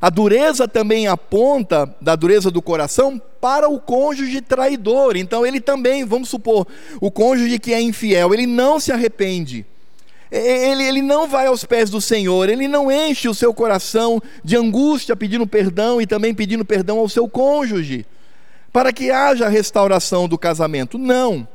A 0.00 0.08
dureza 0.08 0.66
também 0.66 1.08
aponta, 1.08 1.94
da 2.00 2.16
dureza 2.16 2.50
do 2.50 2.62
coração, 2.62 3.20
para 3.40 3.68
o 3.68 3.78
cônjuge 3.78 4.40
traidor. 4.40 5.16
Então, 5.16 5.44
ele 5.44 5.60
também, 5.60 6.04
vamos 6.04 6.30
supor, 6.30 6.66
o 7.00 7.10
cônjuge 7.10 7.58
que 7.58 7.74
é 7.74 7.80
infiel, 7.80 8.32
ele 8.32 8.46
não 8.46 8.80
se 8.80 8.92
arrepende 8.92 9.66
ele, 10.30 10.84
ele 10.84 11.02
não 11.02 11.26
vai 11.26 11.46
aos 11.46 11.64
pés 11.64 11.90
do 11.90 12.00
Senhor, 12.00 12.48
ele 12.48 12.68
não 12.68 12.90
enche 12.90 13.28
o 13.28 13.34
seu 13.34 13.52
coração 13.52 14.22
de 14.44 14.56
angústia 14.56 15.16
pedindo 15.16 15.46
perdão 15.46 16.00
e 16.00 16.06
também 16.06 16.32
pedindo 16.32 16.64
perdão 16.64 16.98
ao 16.98 17.08
seu 17.08 17.28
cônjuge, 17.28 18.06
para 18.72 18.92
que 18.92 19.10
haja 19.10 19.48
restauração 19.48 20.28
do 20.28 20.38
casamento. 20.38 20.96
Não. 20.96 21.46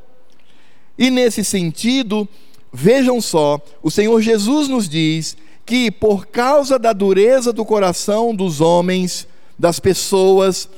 E 0.98 1.10
nesse 1.10 1.42
sentido, 1.42 2.28
vejam 2.72 3.20
só, 3.20 3.60
o 3.82 3.90
Senhor 3.90 4.20
Jesus 4.20 4.68
nos 4.68 4.88
diz 4.88 5.36
que 5.64 5.90
por 5.90 6.26
causa 6.26 6.78
da 6.78 6.92
dureza 6.92 7.52
do 7.52 7.64
coração 7.64 8.34
dos 8.34 8.60
homens, 8.60 9.26
das 9.58 9.80
pessoas, 9.80 10.68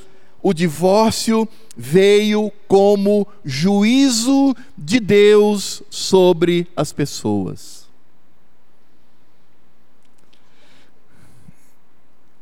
o 0.41 0.53
divórcio 0.53 1.47
veio 1.75 2.51
como 2.67 3.27
juízo 3.43 4.55
de 4.77 4.99
Deus 4.99 5.83
sobre 5.89 6.67
as 6.75 6.91
pessoas. 6.91 7.78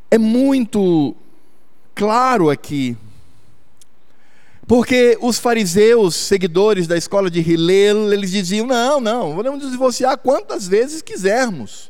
É 0.10 0.17
muito 0.17 1.15
claro 1.96 2.50
aqui. 2.50 2.98
Porque 4.67 5.17
os 5.22 5.39
fariseus, 5.39 6.13
seguidores 6.15 6.88
da 6.88 6.98
escola 6.98 7.30
de 7.30 7.39
Hillel, 7.39 8.12
eles 8.12 8.32
diziam: 8.32 8.67
não, 8.67 9.00
não, 9.00 9.36
podemos 9.36 9.70
divorciar 9.72 10.17
quantas 10.17 10.67
vezes 10.67 11.02
quisermos. 11.02 11.89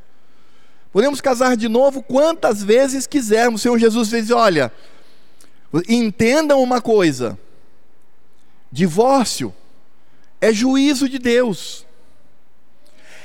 Podemos 0.91 1.19
casar 1.19 1.57
de 1.57 1.67
novo 1.67 2.03
quantas 2.03 2.63
vezes 2.63 3.07
quisermos. 3.07 3.61
O 3.61 3.63
Senhor 3.63 3.79
Jesus 3.79 4.09
fez: 4.09 4.29
olha, 4.29 4.71
entendam 5.89 6.61
uma 6.61 6.79
coisa: 6.79 7.37
divórcio 8.71 9.53
é 10.39 10.53
juízo 10.53 11.09
de 11.09 11.17
Deus 11.17 11.86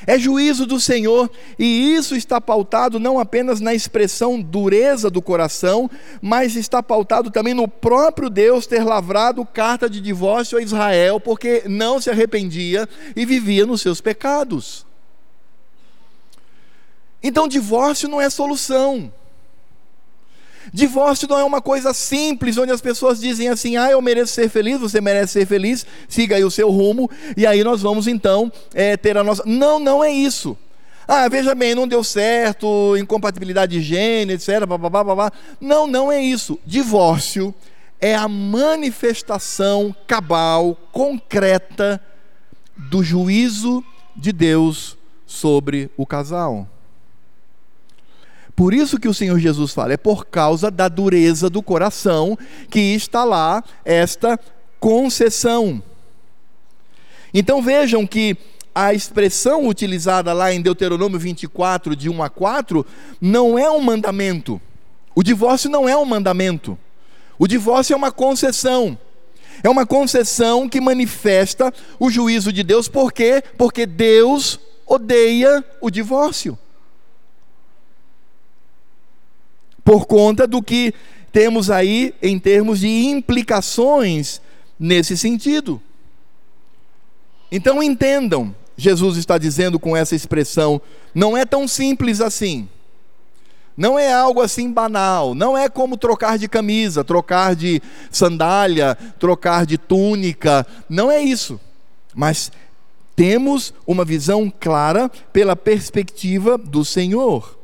é 0.06 0.18
juízo 0.18 0.66
do 0.66 0.80
Senhor, 0.80 1.30
e 1.58 1.94
isso 1.94 2.14
está 2.14 2.40
pautado 2.40 2.98
não 2.98 3.18
apenas 3.18 3.60
na 3.60 3.74
expressão 3.74 4.40
dureza 4.40 5.10
do 5.10 5.22
coração, 5.22 5.90
mas 6.20 6.56
está 6.56 6.82
pautado 6.82 7.30
também 7.30 7.54
no 7.54 7.68
próprio 7.68 8.28
Deus 8.28 8.66
ter 8.66 8.84
lavrado 8.84 9.44
carta 9.44 9.88
de 9.88 10.00
divórcio 10.00 10.58
a 10.58 10.62
Israel, 10.62 11.20
porque 11.20 11.62
não 11.66 12.00
se 12.00 12.10
arrependia 12.10 12.88
e 13.14 13.24
vivia 13.24 13.66
nos 13.66 13.80
seus 13.80 14.00
pecados. 14.00 14.86
Então, 17.22 17.46
divórcio 17.46 18.08
não 18.08 18.20
é 18.20 18.28
solução. 18.28 19.12
Divórcio 20.72 21.28
não 21.28 21.38
é 21.38 21.44
uma 21.44 21.60
coisa 21.60 21.94
simples, 21.94 22.58
onde 22.58 22.72
as 22.72 22.80
pessoas 22.80 23.20
dizem 23.20 23.48
assim: 23.48 23.76
ah, 23.76 23.90
eu 23.90 24.00
mereço 24.02 24.34
ser 24.34 24.48
feliz, 24.48 24.78
você 24.78 25.00
merece 25.00 25.32
ser 25.32 25.46
feliz, 25.46 25.86
siga 26.08 26.36
aí 26.36 26.44
o 26.44 26.50
seu 26.50 26.70
rumo, 26.70 27.10
e 27.36 27.46
aí 27.46 27.64
nós 27.64 27.80
vamos 27.82 28.06
então 28.06 28.52
é, 28.74 28.96
ter 28.96 29.16
a 29.16 29.24
nossa. 29.24 29.42
Não, 29.46 29.78
não 29.78 30.04
é 30.04 30.10
isso. 30.10 30.56
Ah, 31.06 31.28
veja 31.28 31.54
bem, 31.54 31.74
não 31.74 31.88
deu 31.88 32.04
certo, 32.04 32.96
incompatibilidade 32.96 33.72
de 33.72 33.82
gênero, 33.82 34.32
etc. 34.32 34.64
Blá, 34.66 34.78
blá, 34.78 35.04
blá. 35.04 35.32
Não, 35.60 35.86
não 35.86 36.12
é 36.12 36.22
isso. 36.22 36.58
Divórcio 36.64 37.54
é 38.00 38.14
a 38.14 38.28
manifestação 38.28 39.94
cabal, 40.06 40.76
concreta, 40.92 42.00
do 42.76 43.02
juízo 43.02 43.84
de 44.16 44.32
Deus 44.32 44.96
sobre 45.26 45.90
o 45.96 46.06
casal. 46.06 46.68
Por 48.54 48.74
isso 48.74 48.98
que 48.98 49.08
o 49.08 49.14
Senhor 49.14 49.38
Jesus 49.38 49.72
fala, 49.72 49.94
é 49.94 49.96
por 49.96 50.26
causa 50.26 50.70
da 50.70 50.88
dureza 50.88 51.48
do 51.48 51.62
coração 51.62 52.38
que 52.70 52.80
está 52.80 53.24
lá 53.24 53.62
esta 53.84 54.38
concessão. 54.78 55.82
Então 57.32 57.62
vejam 57.62 58.06
que 58.06 58.36
a 58.74 58.92
expressão 58.92 59.66
utilizada 59.66 60.32
lá 60.32 60.52
em 60.52 60.60
Deuteronômio 60.60 61.18
24, 61.18 61.94
de 61.94 62.08
1 62.08 62.22
a 62.22 62.28
4, 62.28 62.86
não 63.20 63.58
é 63.58 63.70
um 63.70 63.80
mandamento. 63.80 64.60
O 65.14 65.22
divórcio 65.22 65.70
não 65.70 65.88
é 65.88 65.96
um 65.96 66.04
mandamento. 66.04 66.78
O 67.38 67.46
divórcio 67.46 67.94
é 67.94 67.96
uma 67.96 68.12
concessão. 68.12 68.98
É 69.62 69.68
uma 69.68 69.86
concessão 69.86 70.68
que 70.68 70.80
manifesta 70.80 71.72
o 71.98 72.10
juízo 72.10 72.52
de 72.52 72.62
Deus, 72.62 72.88
por 72.88 73.12
quê? 73.12 73.42
Porque 73.56 73.86
Deus 73.86 74.58
odeia 74.86 75.64
o 75.80 75.90
divórcio. 75.90 76.58
Por 79.84 80.06
conta 80.06 80.46
do 80.46 80.62
que 80.62 80.94
temos 81.32 81.70
aí 81.70 82.14
em 82.22 82.38
termos 82.38 82.80
de 82.80 82.88
implicações 82.88 84.40
nesse 84.78 85.16
sentido. 85.16 85.80
Então 87.50 87.82
entendam, 87.82 88.54
Jesus 88.76 89.16
está 89.16 89.38
dizendo 89.38 89.78
com 89.78 89.96
essa 89.96 90.14
expressão, 90.14 90.80
não 91.14 91.36
é 91.36 91.44
tão 91.44 91.66
simples 91.66 92.20
assim. 92.20 92.68
Não 93.74 93.98
é 93.98 94.12
algo 94.12 94.42
assim 94.42 94.70
banal, 94.70 95.34
não 95.34 95.56
é 95.56 95.68
como 95.68 95.96
trocar 95.96 96.38
de 96.38 96.46
camisa, 96.46 97.02
trocar 97.02 97.56
de 97.56 97.80
sandália, 98.10 98.94
trocar 99.18 99.64
de 99.64 99.78
túnica, 99.78 100.66
não 100.88 101.10
é 101.10 101.22
isso. 101.22 101.58
Mas 102.14 102.52
temos 103.16 103.72
uma 103.86 104.04
visão 104.04 104.52
clara 104.60 105.10
pela 105.32 105.56
perspectiva 105.56 106.58
do 106.58 106.84
Senhor. 106.84 107.61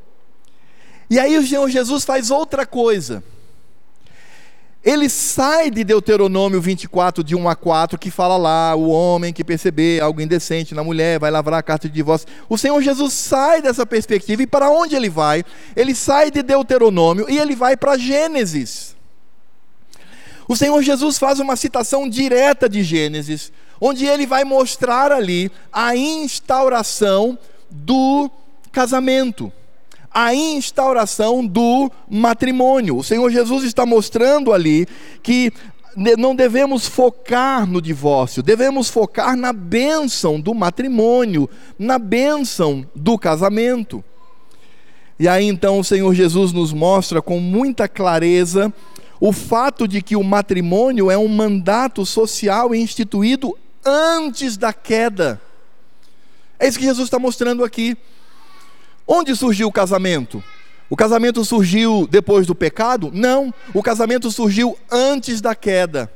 E 1.11 1.19
aí 1.19 1.37
o 1.39 1.47
Senhor 1.47 1.69
Jesus 1.71 2.05
faz 2.05 2.31
outra 2.31 2.67
coisa. 2.67 3.23
Ele 4.85 5.09
sai 5.09 5.71
de 5.71 5.83
Deuteronômio 5.83 6.61
24, 6.61 7.25
de 7.25 7.35
1 7.35 7.49
a 7.49 7.57
4, 7.57 7.99
que 7.99 8.11
fala 8.11 8.37
lá: 8.37 8.75
o 8.75 8.89
homem 8.89 9.33
que 9.33 9.43
perceber 9.43 10.01
algo 10.01 10.21
indecente 10.21 10.75
na 10.75 10.85
mulher 10.85 11.19
vai 11.19 11.31
lavrar 11.31 11.59
a 11.59 11.63
carta 11.63 11.89
de 11.89 11.95
divórcio. 11.95 12.29
O 12.49 12.57
Senhor 12.57 12.81
Jesus 12.81 13.13
sai 13.13 13.61
dessa 13.61 13.85
perspectiva 13.85 14.43
e 14.43 14.47
para 14.47 14.71
onde 14.71 14.95
ele 14.95 15.11
vai? 15.11 15.45
Ele 15.75 15.95
sai 15.95 16.31
de 16.31 16.43
Deuteronômio 16.43 17.27
e 17.29 17.39
ele 17.39 17.57
vai 17.57 17.77
para 17.77 17.99
Gênesis. 17.99 18.97
O 20.47 20.57
Senhor 20.57 20.81
Jesus 20.83 21.19
faz 21.19 21.41
uma 21.41 21.57
citação 21.57 22.09
direta 22.09 22.69
de 22.69 22.83
Gênesis, 22.83 23.53
onde 23.81 24.07
ele 24.07 24.27
vai 24.27 24.45
mostrar 24.45 25.13
ali 25.13 25.51
a 25.73 25.95
instauração 25.95 27.39
do 27.71 28.31
casamento 28.73 29.53
a 30.21 30.35
instauração 30.35 31.47
do 31.47 31.89
matrimônio. 32.11 32.97
O 32.97 33.05
Senhor 33.05 33.31
Jesus 33.31 33.63
está 33.63 33.87
mostrando 33.87 34.53
ali 34.53 34.85
que 35.23 35.53
não 36.19 36.35
devemos 36.35 36.89
focar 36.89 37.65
no 37.65 37.81
divórcio, 37.81 38.43
devemos 38.43 38.89
focar 38.89 39.37
na 39.37 39.53
bênção 39.53 40.41
do 40.41 40.53
matrimônio, 40.53 41.49
na 41.79 42.01
bênção 42.01 42.85
do 42.97 43.17
casamento. 43.17 44.03
E 45.21 45.29
aí 45.29 45.47
então 45.47 45.79
o 45.79 45.85
Senhor 45.85 46.13
Jesus 46.13 46.53
nos 46.53 46.73
mostra 46.73 47.23
com 47.23 47.39
muita 47.39 47.87
clareza 47.87 48.75
o 49.21 49.33
fato 49.33 49.87
de 49.87 50.03
que 50.03 50.17
o 50.17 50.25
matrimônio 50.25 51.13
é 51.13 51.17
um 51.17 51.29
mandato 51.29 52.05
social 52.05 52.75
instituído 52.75 53.57
antes 53.85 54.57
da 54.57 54.73
queda. 54.73 55.41
É 56.59 56.67
isso 56.67 56.77
que 56.77 56.85
Jesus 56.85 57.07
está 57.07 57.21
mostrando 57.21 57.63
aqui. 57.63 57.97
Onde 59.11 59.35
surgiu 59.35 59.69
o 59.69 59.73
casamento? 59.73 60.45
O 60.91 60.95
casamento 60.95 61.43
surgiu 61.43 62.07
depois 62.11 62.47
do 62.47 62.55
pecado? 62.55 63.11
Não, 63.15 63.53
o 63.73 63.83
casamento 63.83 64.31
surgiu 64.31 64.77
antes 64.93 65.41
da 65.41 65.55
queda. 65.55 66.13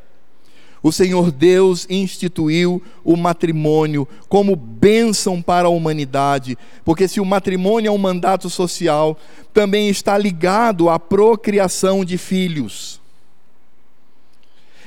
O 0.83 0.93
Senhor 0.93 1.31
Deus 1.31 1.87
instituiu 1.89 2.83
o 3.03 3.17
matrimônio 3.17 4.07
como 4.29 4.55
bênção 4.55 5.41
para 5.41 5.69
a 5.69 5.71
humanidade, 5.71 6.59
porque 6.85 7.09
se 7.09 7.19
o 7.19 7.25
matrimônio 7.25 7.89
é 7.89 7.93
um 7.93 7.97
mandato 7.99 8.51
social, 8.51 9.17
também 9.55 9.89
está 9.89 10.19
ligado 10.19 10.91
à 10.91 10.99
procriação 10.99 12.05
de 12.05 12.19
filhos. 12.19 13.01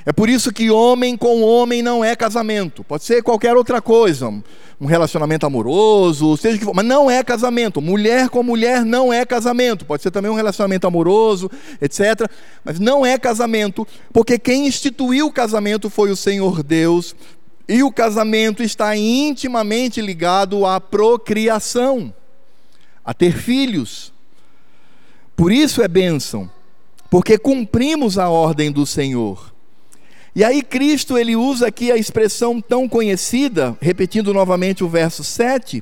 É 0.05 0.13
por 0.13 0.29
isso 0.29 0.51
que 0.51 0.69
homem 0.69 1.17
com 1.17 1.41
homem 1.41 1.81
não 1.81 2.05
é 2.05 2.15
casamento. 2.15 2.83
Pode 2.83 3.03
ser 3.03 3.23
qualquer 3.23 3.55
outra 3.55 3.81
coisa, 3.81 4.31
um 4.79 4.85
relacionamento 4.85 5.45
amoroso, 5.45 6.35
seja 6.37 6.57
que 6.57 6.65
for, 6.65 6.73
mas 6.73 6.85
não 6.85 7.09
é 7.09 7.23
casamento. 7.23 7.81
Mulher 7.81 8.29
com 8.29 8.43
mulher 8.43 8.83
não 8.83 9.11
é 9.11 9.25
casamento. 9.25 9.85
Pode 9.85 10.03
ser 10.03 10.11
também 10.11 10.29
um 10.29 10.35
relacionamento 10.35 10.85
amoroso, 10.85 11.49
etc. 11.81 12.29
Mas 12.63 12.79
não 12.79 13.05
é 13.05 13.17
casamento, 13.17 13.87
porque 14.11 14.37
quem 14.37 14.67
instituiu 14.67 15.27
o 15.27 15.31
casamento 15.31 15.89
foi 15.89 16.11
o 16.11 16.15
Senhor 16.15 16.61
Deus, 16.61 17.15
e 17.67 17.81
o 17.81 17.91
casamento 17.91 18.61
está 18.61 18.95
intimamente 18.95 19.99
ligado 19.99 20.65
à 20.65 20.79
procriação, 20.79 22.13
a 23.03 23.13
ter 23.13 23.33
filhos. 23.33 24.13
Por 25.35 25.51
isso 25.51 25.81
é 25.81 25.87
bênção, 25.87 26.49
porque 27.09 27.37
cumprimos 27.37 28.17
a 28.17 28.29
ordem 28.29 28.71
do 28.71 28.85
Senhor. 28.85 29.54
E 30.35 30.43
aí 30.43 30.61
Cristo 30.61 31.17
ele 31.17 31.33
usa 31.33 31.67
aqui 31.67 31.91
a 31.91 31.95
expressão 31.95 32.59
tão 32.59 32.89
conhecida, 32.89 33.77
repetindo 33.79 34.33
novamente 34.33 34.83
o 34.83 34.89
verso 34.89 35.23
7, 35.23 35.81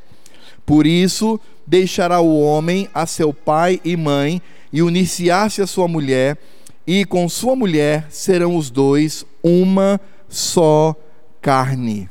por 0.63 0.85
isso 0.85 1.39
deixará 1.65 2.19
o 2.19 2.39
homem 2.39 2.87
a 2.93 3.07
seu 3.07 3.33
pai 3.33 3.81
e 3.83 3.97
mãe 3.97 4.39
e 4.71 4.83
unir-se-á-se 4.83 5.59
a 5.61 5.67
sua 5.67 5.87
mulher, 5.87 6.37
e 6.85 7.03
com 7.03 7.27
sua 7.27 7.55
mulher 7.55 8.07
serão 8.11 8.55
os 8.55 8.69
dois 8.69 9.25
uma 9.41 9.99
só 10.29 10.95
carne. 11.41 12.07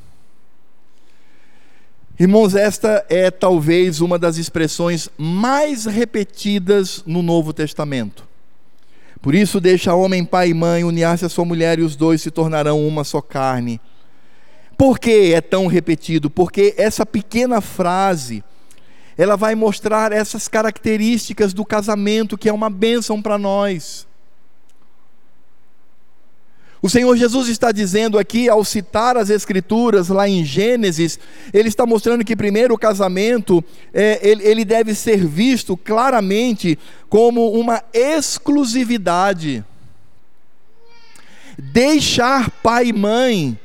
Irmãos, 2.18 2.54
esta 2.54 3.04
é 3.08 3.30
talvez 3.30 4.00
uma 4.00 4.18
das 4.18 4.36
expressões 4.36 5.08
mais 5.16 5.86
repetidas 5.86 7.04
no 7.06 7.22
Novo 7.22 7.52
Testamento. 7.52 8.31
Por 9.22 9.36
isso, 9.36 9.60
deixa 9.60 9.94
homem, 9.94 10.24
pai 10.24 10.48
e 10.48 10.54
mãe, 10.54 10.82
unir-se 10.82 11.24
a 11.24 11.28
sua 11.28 11.44
mulher 11.44 11.78
e 11.78 11.82
os 11.82 11.94
dois 11.94 12.20
se 12.20 12.28
tornarão 12.28 12.84
uma 12.84 13.04
só 13.04 13.20
carne. 13.20 13.80
Por 14.76 14.98
que 14.98 15.32
é 15.32 15.40
tão 15.40 15.68
repetido? 15.68 16.28
Porque 16.28 16.74
essa 16.76 17.06
pequena 17.06 17.60
frase, 17.60 18.42
ela 19.16 19.36
vai 19.36 19.54
mostrar 19.54 20.10
essas 20.10 20.48
características 20.48 21.54
do 21.54 21.64
casamento 21.64 22.36
que 22.36 22.48
é 22.48 22.52
uma 22.52 22.68
bênção 22.68 23.22
para 23.22 23.38
nós. 23.38 24.08
O 26.82 26.90
Senhor 26.90 27.16
Jesus 27.16 27.48
está 27.48 27.70
dizendo 27.70 28.18
aqui, 28.18 28.48
ao 28.48 28.64
citar 28.64 29.16
as 29.16 29.30
Escrituras 29.30 30.08
lá 30.08 30.28
em 30.28 30.44
Gênesis, 30.44 31.16
ele 31.54 31.68
está 31.68 31.86
mostrando 31.86 32.24
que, 32.24 32.34
primeiro, 32.34 32.74
o 32.74 32.78
casamento 32.78 33.62
é, 33.94 34.18
ele, 34.20 34.42
ele 34.44 34.64
deve 34.64 34.92
ser 34.92 35.24
visto 35.24 35.76
claramente 35.76 36.76
como 37.08 37.52
uma 37.52 37.80
exclusividade. 37.94 39.64
Deixar 41.56 42.50
pai 42.50 42.86
e 42.86 42.92
mãe 42.92 43.56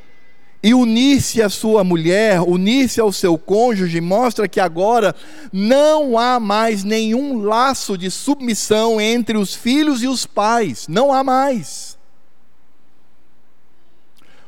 e 0.62 0.76
unir-se 0.76 1.42
à 1.42 1.50
sua 1.50 1.84
mulher, 1.84 2.42
unir-se 2.42 3.02
ao 3.02 3.12
seu 3.12 3.36
cônjuge, 3.36 4.00
mostra 4.00 4.48
que 4.48 4.60
agora 4.60 5.16
não 5.52 6.20
há 6.20 6.40
mais 6.40 6.84
nenhum 6.84 7.42
laço 7.42 7.98
de 7.98 8.12
submissão 8.12 9.02
entre 9.02 9.40
os 9.40 9.56
filhos 9.56 10.04
e 10.04 10.08
os 10.08 10.28
pais, 10.28 10.88
não 10.88 11.12
há 11.12 11.24
mais. 11.24 11.97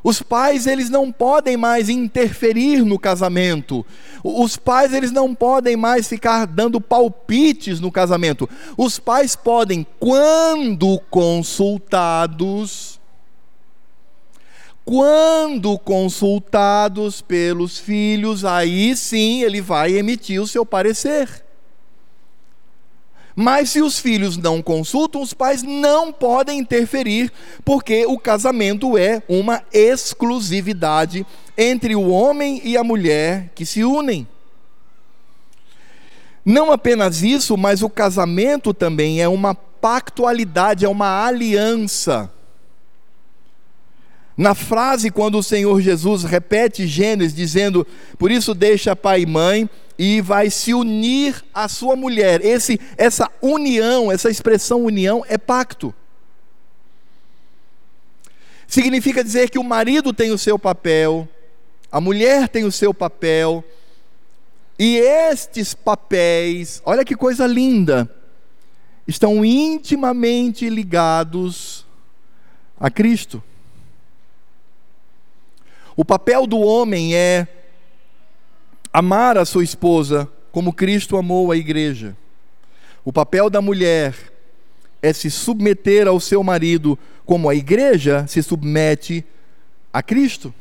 Os 0.04 0.22
pais, 0.22 0.66
eles 0.66 0.90
não 0.90 1.12
podem 1.12 1.58
mais 1.58 1.90
interferir 1.90 2.86
no 2.86 2.98
casamento. 2.98 3.86
Os 4.24 4.56
pais, 4.56 4.94
eles 4.94 5.12
não 5.12 5.36
podem 5.36 5.76
mais 5.76 6.08
ficar 6.08 6.48
dando 6.48 6.80
palpites 6.80 7.82
no 7.82 7.92
casamento. 7.92 8.50
Os 8.78 8.98
pais 8.98 9.36
podem, 9.36 9.86
quando 10.00 11.00
consultados, 11.10 12.98
quando 14.86 15.78
consultados 15.78 17.22
pelos 17.22 17.78
filhos, 17.78 18.46
aí 18.46 18.96
sim 18.96 19.44
ele 19.44 19.62
vai 19.62 19.98
emitir 19.98 20.42
o 20.42 20.48
seu 20.48 20.66
parecer. 20.66 21.49
Mas 23.42 23.70
se 23.70 23.82
os 23.82 23.98
filhos 23.98 24.36
não 24.36 24.62
consultam, 24.62 25.22
os 25.22 25.34
pais 25.34 25.64
não 25.64 26.12
podem 26.12 26.60
interferir, 26.60 27.32
porque 27.64 28.06
o 28.06 28.20
casamento 28.20 28.98
é 28.98 29.24
uma 29.30 29.64
exclusividade 29.72 31.26
entre 31.58 31.96
o 31.96 32.10
homem 32.10 32.60
e 32.66 32.76
a 32.76 32.84
mulher 32.84 33.50
que 33.56 33.66
se 33.66 33.82
unem. 33.82 34.28
Não 36.44 36.70
apenas 36.70 37.24
isso, 37.24 37.56
mas 37.56 37.82
o 37.82 37.90
casamento 37.90 38.74
também 38.74 39.22
é 39.22 39.28
uma 39.30 39.56
pactualidade, 39.56 40.84
é 40.84 40.90
uma 40.90 41.26
aliança. 41.26 42.30
Na 44.36 44.54
frase, 44.54 45.10
quando 45.10 45.38
o 45.38 45.44
Senhor 45.44 45.80
Jesus 45.80 46.26
repete 46.26 46.86
Gênesis, 46.86 47.34
dizendo: 47.34 47.88
Por 48.18 48.32
isso 48.32 48.54
deixa 48.54 48.98
pai 48.98 49.22
e 49.22 49.26
mãe 49.26 49.70
e 50.02 50.22
vai 50.22 50.50
se 50.50 50.74
unir 50.74 51.44
à 51.54 51.68
sua 51.68 51.94
mulher. 51.94 52.40
Esse, 52.44 52.80
essa 52.96 53.30
união, 53.42 54.10
essa 54.10 54.30
expressão 54.30 54.86
união 54.86 55.26
é 55.28 55.38
pacto. 55.38 55.94
Significa 58.66 59.22
dizer 59.22 59.50
que 59.50 59.60
o 59.60 59.64
marido 59.64 60.14
tem 60.14 60.32
o 60.32 60.38
seu 60.38 60.58
papel, 60.58 61.28
a 61.92 62.00
mulher 62.00 62.48
tem 62.48 62.64
o 62.64 62.72
seu 62.72 62.94
papel, 62.94 63.62
e 64.78 64.96
estes 64.96 65.74
papéis, 65.74 66.82
olha 66.86 67.04
que 67.04 67.16
coisa 67.16 67.46
linda, 67.46 68.10
estão 69.06 69.44
intimamente 69.44 70.70
ligados 70.70 71.86
a 72.80 72.90
Cristo. 72.90 73.44
O 75.94 76.06
papel 76.06 76.48
do 76.48 76.60
homem 76.60 77.14
é 77.14 77.59
amar 78.92 79.38
a 79.38 79.46
sua 79.46 79.64
esposa 79.64 80.30
como 80.52 80.74
Cristo 80.74 81.18
amou 81.18 81.52
a 81.52 81.58
igreja. 81.58 82.16
O 83.06 83.14
papel 83.14 83.50
da 83.50 83.62
mulher 83.62 84.16
é 85.02 85.14
se 85.14 85.30
submeter 85.30 86.08
ao 86.08 86.20
seu 86.20 86.44
marido 86.44 86.98
como 87.26 87.50
a 87.50 87.56
igreja 87.56 88.26
se 88.28 88.42
submete 88.42 89.24
a 89.94 90.02
Cristo. 90.02 90.54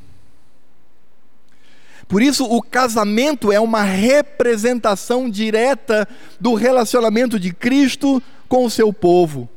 Por 2.06 2.22
isso, 2.22 2.44
o 2.44 2.62
casamento 2.62 3.52
é 3.52 3.60
uma 3.60 3.82
representação 3.82 5.28
direta 5.28 6.08
do 6.40 6.54
relacionamento 6.54 7.38
de 7.38 7.52
Cristo 7.52 8.22
com 8.48 8.64
o 8.64 8.70
seu 8.70 8.92
povo. 8.92 9.48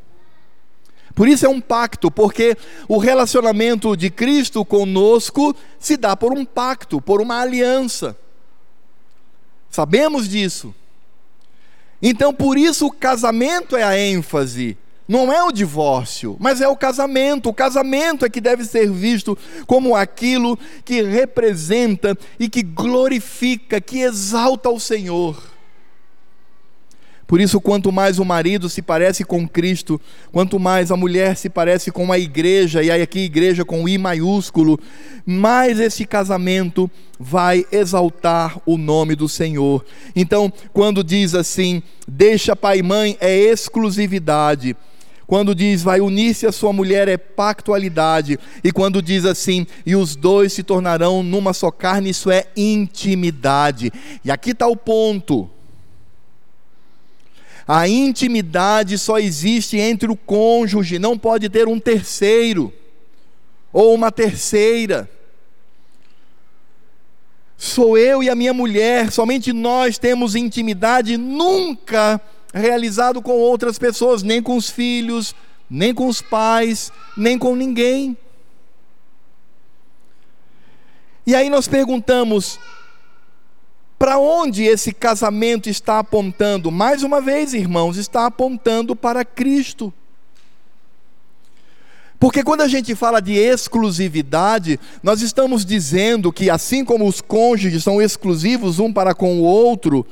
Por 1.15 1.27
isso 1.27 1.45
é 1.45 1.49
um 1.49 1.61
pacto, 1.61 2.11
porque 2.11 2.57
o 2.87 2.97
relacionamento 2.97 3.95
de 3.95 4.09
Cristo 4.09 4.65
conosco 4.65 5.55
se 5.79 5.95
dá 5.95 6.15
por 6.15 6.33
um 6.33 6.43
pacto, 6.43 7.01
por 7.01 7.21
uma 7.21 7.39
aliança. 7.39 8.17
Sabemos 9.71 10.27
disso. 10.27 10.75
Então, 12.01 12.33
por 12.33 12.57
isso, 12.57 12.87
o 12.87 12.91
casamento 12.91 13.75
é 13.75 13.83
a 13.83 13.97
ênfase. 13.97 14.77
Não 15.07 15.31
é 15.31 15.43
o 15.43 15.51
divórcio, 15.51 16.37
mas 16.39 16.61
é 16.61 16.67
o 16.67 16.75
casamento. 16.75 17.49
O 17.49 17.53
casamento 17.53 18.25
é 18.25 18.29
que 18.29 18.39
deve 18.39 18.63
ser 18.63 18.89
visto 18.89 19.37
como 19.67 19.95
aquilo 19.95 20.57
que 20.85 21.01
representa 21.01 22.17
e 22.39 22.47
que 22.47 22.61
glorifica, 22.63 23.81
que 23.81 23.99
exalta 23.99 24.69
o 24.69 24.79
Senhor. 24.79 25.50
Por 27.31 27.39
isso, 27.39 27.61
quanto 27.61 27.93
mais 27.93 28.19
o 28.19 28.25
marido 28.25 28.67
se 28.67 28.81
parece 28.81 29.23
com 29.23 29.47
Cristo, 29.47 30.01
quanto 30.33 30.59
mais 30.59 30.91
a 30.91 30.97
mulher 30.97 31.37
se 31.37 31.49
parece 31.49 31.89
com 31.89 32.11
a 32.11 32.19
igreja, 32.19 32.83
e 32.83 32.91
aí 32.91 33.01
aqui 33.01 33.19
igreja 33.19 33.63
com 33.63 33.87
I 33.87 33.97
maiúsculo, 33.97 34.77
mais 35.25 35.79
esse 35.79 36.05
casamento 36.05 36.91
vai 37.17 37.65
exaltar 37.71 38.59
o 38.65 38.77
nome 38.77 39.15
do 39.15 39.29
Senhor. 39.29 39.85
Então, 40.13 40.51
quando 40.73 41.05
diz 41.05 41.33
assim, 41.33 41.81
deixa 42.05 42.53
pai 42.53 42.79
e 42.79 42.83
mãe, 42.83 43.15
é 43.21 43.33
exclusividade. 43.33 44.75
Quando 45.25 45.55
diz 45.55 45.81
vai 45.81 46.01
unir-se 46.01 46.45
a 46.45 46.51
sua 46.51 46.73
mulher 46.73 47.07
é 47.07 47.15
pactualidade. 47.15 48.37
E 48.61 48.73
quando 48.73 49.01
diz 49.01 49.23
assim, 49.23 49.65
e 49.85 49.95
os 49.95 50.17
dois 50.17 50.51
se 50.51 50.63
tornarão 50.63 51.23
numa 51.23 51.53
só 51.53 51.71
carne, 51.71 52.09
isso 52.09 52.29
é 52.29 52.47
intimidade. 52.57 53.89
E 54.25 54.29
aqui 54.29 54.51
está 54.51 54.67
o 54.67 54.75
ponto. 54.75 55.49
A 57.67 57.87
intimidade 57.87 58.97
só 58.97 59.19
existe 59.19 59.77
entre 59.77 60.11
o 60.11 60.15
cônjuge, 60.15 60.99
não 60.99 61.17
pode 61.17 61.49
ter 61.49 61.67
um 61.67 61.79
terceiro 61.79 62.73
ou 63.71 63.93
uma 63.93 64.11
terceira. 64.11 65.09
Sou 67.57 67.97
eu 67.97 68.23
e 68.23 68.29
a 68.29 68.35
minha 68.35 68.53
mulher, 68.53 69.11
somente 69.11 69.53
nós 69.53 69.97
temos 69.97 70.35
intimidade, 70.35 71.15
nunca 71.15 72.19
realizado 72.53 73.21
com 73.21 73.33
outras 73.33 73.77
pessoas, 73.77 74.23
nem 74.23 74.41
com 74.41 74.57
os 74.57 74.69
filhos, 74.69 75.35
nem 75.69 75.93
com 75.93 76.07
os 76.07 76.21
pais, 76.21 76.91
nem 77.15 77.37
com 77.37 77.55
ninguém. 77.55 78.17
E 81.25 81.35
aí 81.35 81.49
nós 81.49 81.67
perguntamos: 81.67 82.59
para 84.01 84.17
onde 84.17 84.63
esse 84.63 84.91
casamento 84.91 85.69
está 85.69 85.99
apontando? 85.99 86.71
Mais 86.71 87.03
uma 87.03 87.21
vez, 87.21 87.53
irmãos, 87.53 87.97
está 87.97 88.25
apontando 88.25 88.95
para 88.95 89.23
Cristo. 89.23 89.93
Porque 92.19 92.43
quando 92.43 92.61
a 92.61 92.67
gente 92.67 92.95
fala 92.95 93.21
de 93.21 93.33
exclusividade, 93.33 94.79
nós 95.03 95.21
estamos 95.21 95.63
dizendo 95.63 96.33
que 96.33 96.49
assim 96.49 96.83
como 96.83 97.07
os 97.07 97.21
cônjuges 97.21 97.83
são 97.83 98.01
exclusivos 98.01 98.79
um 98.79 98.91
para 98.91 99.13
com 99.13 99.39
o 99.39 99.43
outro, 99.43 100.03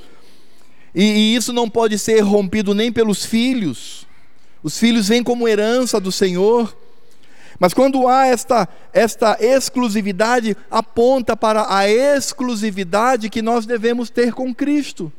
e, 0.94 1.04
e 1.04 1.36
isso 1.36 1.52
não 1.52 1.68
pode 1.68 1.98
ser 1.98 2.20
rompido 2.20 2.76
nem 2.76 2.92
pelos 2.92 3.26
filhos, 3.26 4.06
os 4.62 4.78
filhos 4.78 5.08
vêm 5.08 5.24
como 5.24 5.48
herança 5.48 6.00
do 6.00 6.12
Senhor, 6.12 6.78
mas 7.58 7.74
quando 7.74 8.08
há 8.08 8.28
esta, 8.28 8.68
esta 8.92 9.38
exclusividade, 9.40 10.56
aponta 10.70 11.36
para 11.36 11.74
a 11.74 11.90
exclusividade 11.90 13.30
que 13.30 13.42
nós 13.42 13.66
devemos 13.66 14.10
ter 14.10 14.34
com 14.34 14.54
Cristo. 14.54 15.12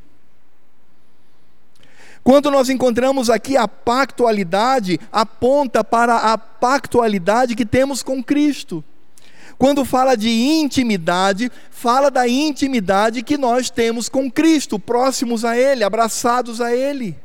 Quando 2.22 2.50
nós 2.50 2.68
encontramos 2.68 3.30
aqui 3.30 3.56
a 3.56 3.66
pactualidade, 3.66 5.00
aponta 5.10 5.82
para 5.82 6.16
a 6.16 6.36
pactualidade 6.36 7.54
que 7.54 7.64
temos 7.64 8.02
com 8.02 8.22
Cristo. 8.22 8.84
Quando 9.56 9.84
fala 9.84 10.16
de 10.16 10.30
intimidade, 10.30 11.50
fala 11.70 12.10
da 12.10 12.26
intimidade 12.28 13.22
que 13.22 13.36
nós 13.36 13.68
temos 13.68 14.08
com 14.08 14.30
Cristo, 14.30 14.78
próximos 14.78 15.44
a 15.44 15.56
Ele, 15.56 15.84
abraçados 15.84 16.60
a 16.60 16.74
Ele. 16.74 17.16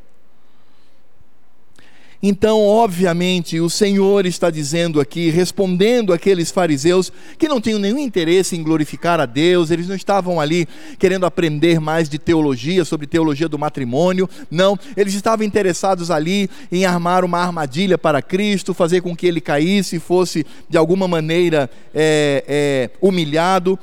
Então, 2.27 2.59
obviamente, 2.59 3.59
o 3.59 3.69
Senhor 3.69 4.25
está 4.25 4.49
dizendo 4.49 4.99
aqui, 4.99 5.29
respondendo 5.29 6.11
aqueles 6.11 6.49
fariseus 6.49 7.13
que 7.37 7.47
não 7.47 7.61
tinham 7.61 7.77
nenhum 7.77 7.99
interesse 7.99 8.55
em 8.55 8.63
glorificar 8.63 9.19
a 9.19 9.27
Deus, 9.27 9.69
eles 9.69 9.87
não 9.87 9.95
estavam 9.95 10.41
ali 10.41 10.67
querendo 10.97 11.27
aprender 11.27 11.79
mais 11.79 12.09
de 12.09 12.17
teologia, 12.17 12.83
sobre 12.83 13.05
teologia 13.05 13.47
do 13.47 13.59
matrimônio, 13.59 14.27
não, 14.49 14.75
eles 14.97 15.13
estavam 15.13 15.45
interessados 15.45 16.09
ali 16.09 16.49
em 16.71 16.83
armar 16.83 17.23
uma 17.23 17.37
armadilha 17.37 17.95
para 17.95 18.23
Cristo, 18.23 18.73
fazer 18.73 19.01
com 19.01 19.15
que 19.15 19.27
ele 19.27 19.39
caísse, 19.39 19.99
fosse 19.99 20.43
de 20.67 20.79
alguma 20.79 21.07
maneira 21.07 21.69
é, 21.93 22.43
é, 22.47 22.89
humilhado. 22.99 23.77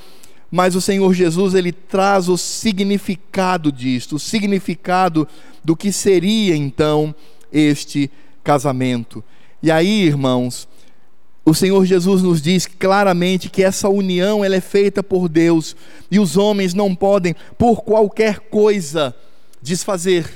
Mas 0.51 0.75
o 0.75 0.81
Senhor 0.81 1.15
Jesus 1.15 1.55
ele 1.55 1.71
traz 1.71 2.29
o 2.29 2.37
significado 2.37 3.71
disto, 3.71 4.17
o 4.17 4.19
significado 4.19 5.29
do 5.65 5.77
que 5.77 5.93
seria 5.93 6.57
então 6.57 7.15
este 7.53 8.11
casamento. 8.43 9.23
E 9.63 9.71
aí, 9.71 10.03
irmãos, 10.03 10.69
o 11.45 11.55
Senhor 11.55 11.85
Jesus 11.85 12.23
nos 12.23 12.41
diz 12.41 12.67
claramente 12.67 13.51
que 13.51 13.63
essa 13.63 13.89
união 13.89 14.45
ela 14.45 14.57
é 14.57 14.61
feita 14.61 15.03
por 15.03 15.29
Deus 15.29 15.75
e 16.11 16.19
os 16.19 16.37
homens 16.37 16.73
não 16.73 16.95
podem 16.95 17.35
por 17.59 17.83
qualquer 17.83 18.39
coisa 18.39 19.15
desfazer. 19.61 20.31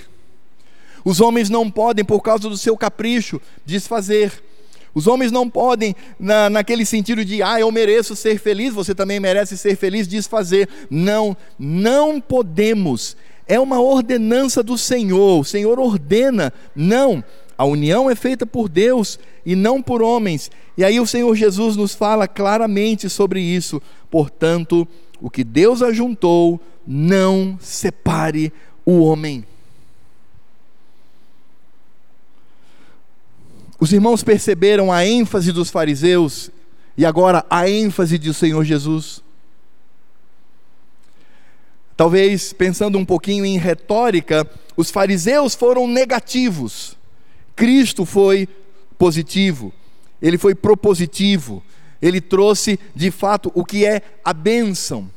Os 1.04 1.20
homens 1.20 1.48
não 1.48 1.70
podem 1.70 2.04
por 2.04 2.20
causa 2.20 2.48
do 2.48 2.57
seu 2.57 2.76
capricho 2.76 3.40
desfazer. 3.64 4.42
Os 4.92 5.07
homens 5.07 5.30
não 5.30 5.48
podem, 5.48 5.94
na, 6.18 6.50
naquele 6.50 6.84
sentido 6.84 7.24
de, 7.24 7.42
ah, 7.42 7.61
eu 7.61 7.70
mereço 7.70 8.16
ser 8.16 8.38
feliz, 8.38 8.72
você 8.72 8.94
também 8.94 9.20
merece 9.20 9.57
ser 9.57 9.76
feliz, 9.76 10.09
desfazer. 10.09 10.68
Não, 10.90 11.36
não 11.59 12.20
podemos. 12.20 13.16
É 13.46 13.61
uma 13.61 13.78
ordenança 13.78 14.62
do 14.62 14.76
Senhor. 14.76 15.40
O 15.40 15.44
Senhor 15.44 15.78
ordena. 15.78 16.52
Não, 16.74 17.22
a 17.59 17.64
união 17.64 18.11
é 18.11 18.14
feita 18.14 18.44
por 18.44 18.68
Deus 18.68 19.18
e 19.44 19.57
não 19.57 19.82
por 19.82 20.02
homens. 20.02 20.50
E 20.76 20.84
aí 20.84 21.00
o 21.00 21.07
Senhor 21.07 21.34
Jesus 21.34 21.76
nos 21.76 21.94
fala 21.94 22.28
claramente 22.28 23.09
sobre 23.09 23.40
isso. 23.40 23.80
Portanto, 24.11 24.86
o 25.20 25.30
que 25.30 25.42
Deus 25.42 25.82
ajuntou, 25.82 26.61
não 26.86 27.59
separe 27.61 28.52
o 28.84 29.00
homem. 29.00 29.44
Os 33.78 33.92
irmãos 33.92 34.22
perceberam 34.22 34.92
a 34.92 35.07
ênfase 35.07 35.52
dos 35.52 35.70
fariseus 35.70 36.50
e 36.96 37.04
agora 37.04 37.44
a 37.50 37.68
ênfase 37.68 38.16
do 38.18 38.32
Senhor 38.32 38.64
Jesus. 38.64 39.22
Talvez 41.96 42.52
pensando 42.52 42.98
um 42.98 43.04
pouquinho 43.04 43.44
em 43.44 43.59
retórica, 43.59 44.48
os 44.76 44.90
fariseus 44.90 45.54
foram 45.54 45.86
negativos. 45.86 46.95
Cristo 47.57 48.04
foi 48.04 48.46
positivo, 48.98 49.72
ele 50.20 50.36
foi 50.36 50.54
propositivo, 50.54 51.62
ele 52.00 52.20
trouxe 52.20 52.78
de 52.94 53.11
fato 53.11 53.50
o 53.54 53.64
que 53.64 53.86
é 53.86 54.02
a 54.22 54.32
bênção. 54.34 55.11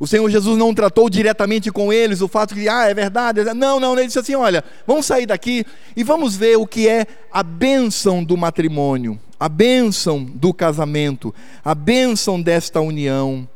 O 0.00 0.06
Senhor 0.06 0.28
Jesus 0.28 0.58
não 0.58 0.74
tratou 0.74 1.08
diretamente 1.08 1.70
com 1.70 1.92
eles 1.92 2.20
o 2.20 2.26
fato 2.26 2.56
de, 2.56 2.68
ah, 2.68 2.88
é 2.88 2.94
verdade. 2.94 3.44
Não, 3.54 3.78
não, 3.78 3.92
ele 3.92 4.06
disse 4.06 4.18
assim: 4.18 4.34
olha, 4.34 4.64
vamos 4.84 5.06
sair 5.06 5.26
daqui 5.26 5.64
e 5.94 6.02
vamos 6.02 6.34
ver 6.34 6.56
o 6.56 6.66
que 6.66 6.88
é 6.88 7.06
a 7.30 7.40
bênção 7.42 8.24
do 8.24 8.36
matrimônio, 8.36 9.20
a 9.38 9.48
bênção 9.48 10.24
do 10.24 10.52
casamento, 10.52 11.32
a 11.64 11.72
bênção 11.72 12.42
desta 12.42 12.80
união. 12.80 13.46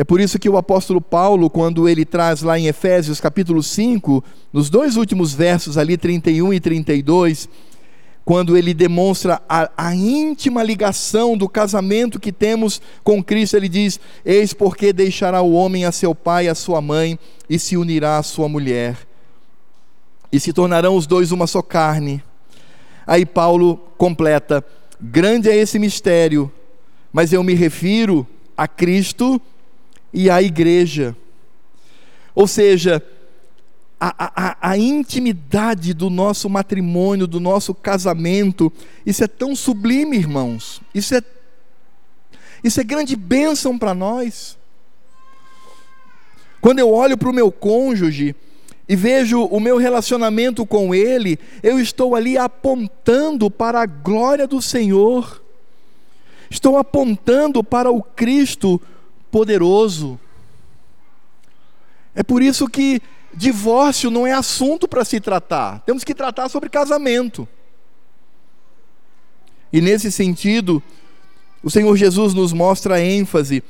É 0.00 0.04
por 0.04 0.18
isso 0.18 0.38
que 0.38 0.48
o 0.48 0.56
apóstolo 0.56 0.98
Paulo, 0.98 1.50
quando 1.50 1.86
ele 1.86 2.06
traz 2.06 2.40
lá 2.40 2.58
em 2.58 2.68
Efésios 2.68 3.20
capítulo 3.20 3.62
5, 3.62 4.24
nos 4.50 4.70
dois 4.70 4.96
últimos 4.96 5.34
versos 5.34 5.76
ali, 5.76 5.98
31 5.98 6.54
e 6.54 6.58
32, 6.58 7.46
quando 8.24 8.56
ele 8.56 8.72
demonstra 8.72 9.42
a, 9.46 9.70
a, 9.76 9.94
íntima 9.94 10.62
ligação 10.62 11.36
do 11.36 11.46
casamento 11.46 12.18
que 12.18 12.32
temos 12.32 12.80
com 13.04 13.22
Cristo, 13.22 13.58
ele 13.58 13.68
diz: 13.68 14.00
Eis 14.24 14.54
porque 14.54 14.90
deixará 14.90 15.42
o 15.42 15.52
homem 15.52 15.84
a 15.84 15.92
seu 15.92 16.14
pai 16.14 16.46
e 16.46 16.48
a 16.48 16.54
sua 16.54 16.80
mãe, 16.80 17.18
e 17.46 17.58
se 17.58 17.76
unirá 17.76 18.16
à 18.16 18.22
sua 18.22 18.48
mulher, 18.48 18.96
e 20.32 20.40
se 20.40 20.50
tornarão 20.50 20.96
os 20.96 21.06
dois 21.06 21.30
uma 21.30 21.46
só 21.46 21.60
carne. 21.60 22.24
Aí 23.06 23.26
Paulo 23.26 23.76
completa: 23.98 24.64
Grande 24.98 25.50
é 25.50 25.56
esse 25.56 25.78
mistério, 25.78 26.50
mas 27.12 27.34
eu 27.34 27.44
me 27.44 27.52
refiro 27.52 28.26
a 28.56 28.66
Cristo 28.66 29.38
e 30.12 30.28
a 30.30 30.42
igreja. 30.42 31.16
Ou 32.34 32.46
seja, 32.46 33.02
a, 34.00 34.14
a, 34.60 34.70
a, 34.70 34.78
intimidade 34.78 35.92
do 35.92 36.08
nosso 36.08 36.48
matrimônio, 36.48 37.26
do 37.26 37.38
nosso 37.38 37.74
casamento, 37.74 38.72
isso 39.04 39.22
é 39.22 39.28
tão 39.28 39.54
sublime, 39.54 40.16
irmãos. 40.16 40.80
Isso 40.94 41.14
é, 41.14 41.22
isso 42.64 42.80
é 42.80 42.84
grande 42.84 43.14
bênção 43.14 43.78
para 43.78 43.92
nós. 43.92 44.56
Quando 46.60 46.78
eu 46.78 46.90
olho 46.90 47.16
para 47.16 47.28
o 47.28 47.32
meu 47.32 47.52
cônjuge 47.52 48.34
e 48.88 48.96
vejo 48.96 49.42
o 49.44 49.60
meu 49.60 49.76
relacionamento 49.76 50.66
com 50.66 50.94
ele, 50.94 51.38
eu 51.62 51.78
estou 51.78 52.14
ali 52.14 52.36
apontando 52.36 53.50
para 53.50 53.82
a 53.82 53.86
glória 53.86 54.46
do 54.46 54.60
Senhor, 54.60 55.42
estou 56.50 56.76
apontando 56.76 57.62
para 57.62 57.90
o 57.90 58.02
Cristo 58.02 58.80
poderoso. 59.30 60.18
É 62.14 62.22
por 62.22 62.42
isso 62.42 62.68
que 62.68 63.00
divórcio 63.32 64.10
não 64.10 64.26
é 64.26 64.32
assunto 64.32 64.88
para 64.88 65.04
se 65.04 65.20
tratar, 65.20 65.80
temos 65.80 66.04
que 66.04 66.14
tratar 66.14 66.48
sobre 66.48 66.68
casamento. 66.68 67.46
E 69.72 69.80
nesse 69.80 70.10
sentido, 70.10 70.82
o 71.62 71.70
Senhor 71.70 71.96
Jesus 71.96 72.34
nos 72.34 72.52
mostra 72.52 73.00
ênfase, 73.00 73.62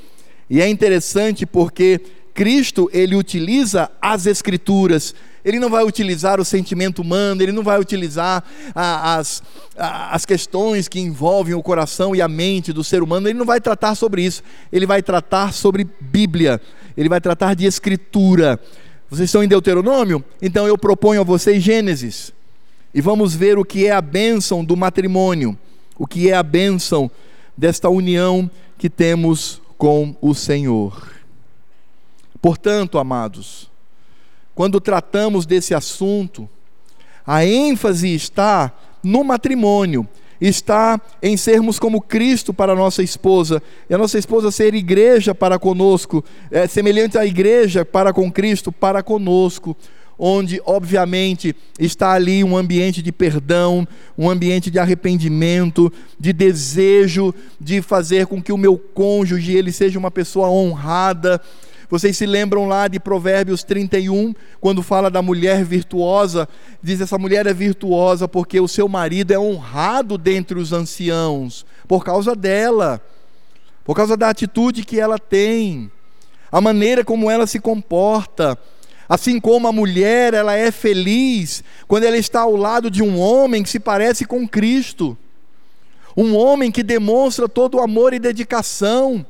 e 0.49 0.61
é 0.61 0.69
interessante 0.69 1.45
porque 1.45 2.01
Cristo, 2.33 2.89
ele 2.93 3.17
utiliza 3.17 3.91
as 4.01 4.27
escrituras, 4.27 5.15
ele 5.45 5.59
não 5.59 5.71
vai 5.71 5.85
utilizar 5.85 6.41
o 6.41 6.45
sentimento 6.45 7.03
humano, 7.03 7.43
ele 7.43 7.53
não 7.53 7.63
vai 7.63 7.79
utilizar 7.79 8.45
a, 8.75 9.17
as, 9.17 9.43
a, 9.77 10.15
as 10.15 10.25
questões 10.25 10.89
que 10.89 11.01
envolvem 11.01 11.55
o 11.55 11.63
coração 11.63 12.15
e 12.15 12.21
a 12.21 12.29
mente 12.29 12.73
do 12.73 12.85
ser 12.85 13.03
humano, 13.03 13.29
ele 13.29 13.39
não 13.39 13.47
vai 13.47 13.61
tratar 13.61 13.95
sobre 13.95 14.23
isso, 14.23 14.43
ele 14.73 14.87
vai 14.87 15.03
tratar 15.03 15.53
sobre 15.53 15.87
Bíblia, 16.01 16.61
ele 16.97 17.09
vai 17.09 17.21
tratar 17.21 17.55
de 17.55 17.67
escritura. 17.67 18.61
Vocês 19.09 19.29
estão 19.29 19.43
em 19.43 19.49
Deuteronômio? 19.49 20.25
Então 20.41 20.67
eu 20.67 20.79
proponho 20.79 21.21
a 21.21 21.25
vocês 21.25 21.63
Gênesis, 21.63 22.33
e 22.93 23.01
vamos 23.01 23.35
ver 23.35 23.59
o 23.59 23.65
que 23.65 23.87
é 23.87 23.93
a 23.93 24.01
bênção 24.01 24.65
do 24.65 24.77
matrimônio, 24.77 25.57
o 25.97 26.07
que 26.07 26.29
é 26.29 26.35
a 26.35 26.43
bênção 26.43 27.11
desta 27.57 27.89
união 27.89 28.51
que 28.77 28.91
temos 28.91 29.61
com 29.79 30.17
o 30.21 30.35
Senhor. 30.35 31.11
Portanto, 32.41 32.99
amados, 32.99 33.71
quando 34.61 34.79
tratamos 34.79 35.47
desse 35.47 35.73
assunto, 35.73 36.47
a 37.27 37.47
ênfase 37.47 38.15
está 38.15 38.71
no 39.03 39.25
matrimônio, 39.25 40.07
está 40.39 41.01
em 41.23 41.35
sermos 41.35 41.79
como 41.79 41.99
Cristo 41.99 42.53
para 42.53 42.75
a 42.75 42.77
nossa 42.77 43.03
esposa, 43.03 43.63
e 43.89 43.95
a 43.95 43.97
nossa 43.97 44.19
esposa 44.19 44.51
ser 44.51 44.75
igreja 44.75 45.35
para 45.35 45.59
conosco, 45.59 46.23
é, 46.51 46.67
semelhante 46.67 47.17
à 47.17 47.25
igreja 47.25 47.87
para 47.87 48.13
com 48.13 48.31
Cristo, 48.31 48.71
para 48.71 49.03
conosco, 49.03 49.75
onde, 50.19 50.61
obviamente, 50.67 51.57
está 51.79 52.13
ali 52.13 52.45
um 52.45 52.55
ambiente 52.55 53.01
de 53.01 53.11
perdão, 53.11 53.89
um 54.19 54.29
ambiente 54.29 54.71
de 54.71 54.79
arrependimento, 54.79 55.91
de 56.19 56.35
desejo 56.35 57.35
de 57.59 57.81
fazer 57.81 58.27
com 58.27 58.43
que 58.43 58.53
o 58.53 58.59
meu 58.59 58.77
cônjuge 58.77 59.57
ele 59.57 59.73
seja 59.73 59.99
uma 59.99 60.11
pessoa 60.11 60.51
honrada, 60.51 61.41
vocês 61.91 62.17
se 62.17 62.25
lembram 62.25 62.69
lá 62.69 62.87
de 62.87 63.01
Provérbios 63.01 63.65
31, 63.65 64.33
quando 64.61 64.81
fala 64.81 65.11
da 65.11 65.21
mulher 65.21 65.65
virtuosa? 65.65 66.49
Diz: 66.81 67.01
essa 67.01 67.19
mulher 67.19 67.49
é 67.49 67.53
virtuosa 67.53 68.29
porque 68.29 68.61
o 68.61 68.69
seu 68.69 68.89
marido 68.89 69.33
é 69.33 69.39
honrado 69.39 70.17
dentre 70.17 70.57
os 70.57 70.73
anciãos, 70.73 71.67
por 71.89 72.05
causa 72.05 72.37
dela, 72.37 73.05
por 73.85 73.97
causa 73.97 74.17
da 74.17 74.29
atitude 74.29 74.85
que 74.85 75.01
ela 75.01 75.19
tem, 75.19 75.91
a 76.53 76.61
maneira 76.61 77.05
como 77.05 77.29
ela 77.29 77.47
se 77.47 77.59
comporta. 77.59 78.57
Assim 79.09 79.41
como 79.41 79.67
a 79.67 79.73
mulher, 79.73 80.35
ela 80.35 80.55
é 80.55 80.71
feliz 80.71 81.65
quando 81.89 82.05
ela 82.05 82.17
está 82.17 82.43
ao 82.43 82.55
lado 82.55 82.89
de 82.89 83.03
um 83.03 83.19
homem 83.19 83.65
que 83.65 83.69
se 83.69 83.81
parece 83.81 84.25
com 84.25 84.47
Cristo. 84.47 85.19
Um 86.17 86.37
homem 86.37 86.71
que 86.71 86.85
demonstra 86.85 87.49
todo 87.49 87.79
o 87.79 87.81
amor 87.81 88.15
e 88.15 88.21
dedicação. 88.21 89.27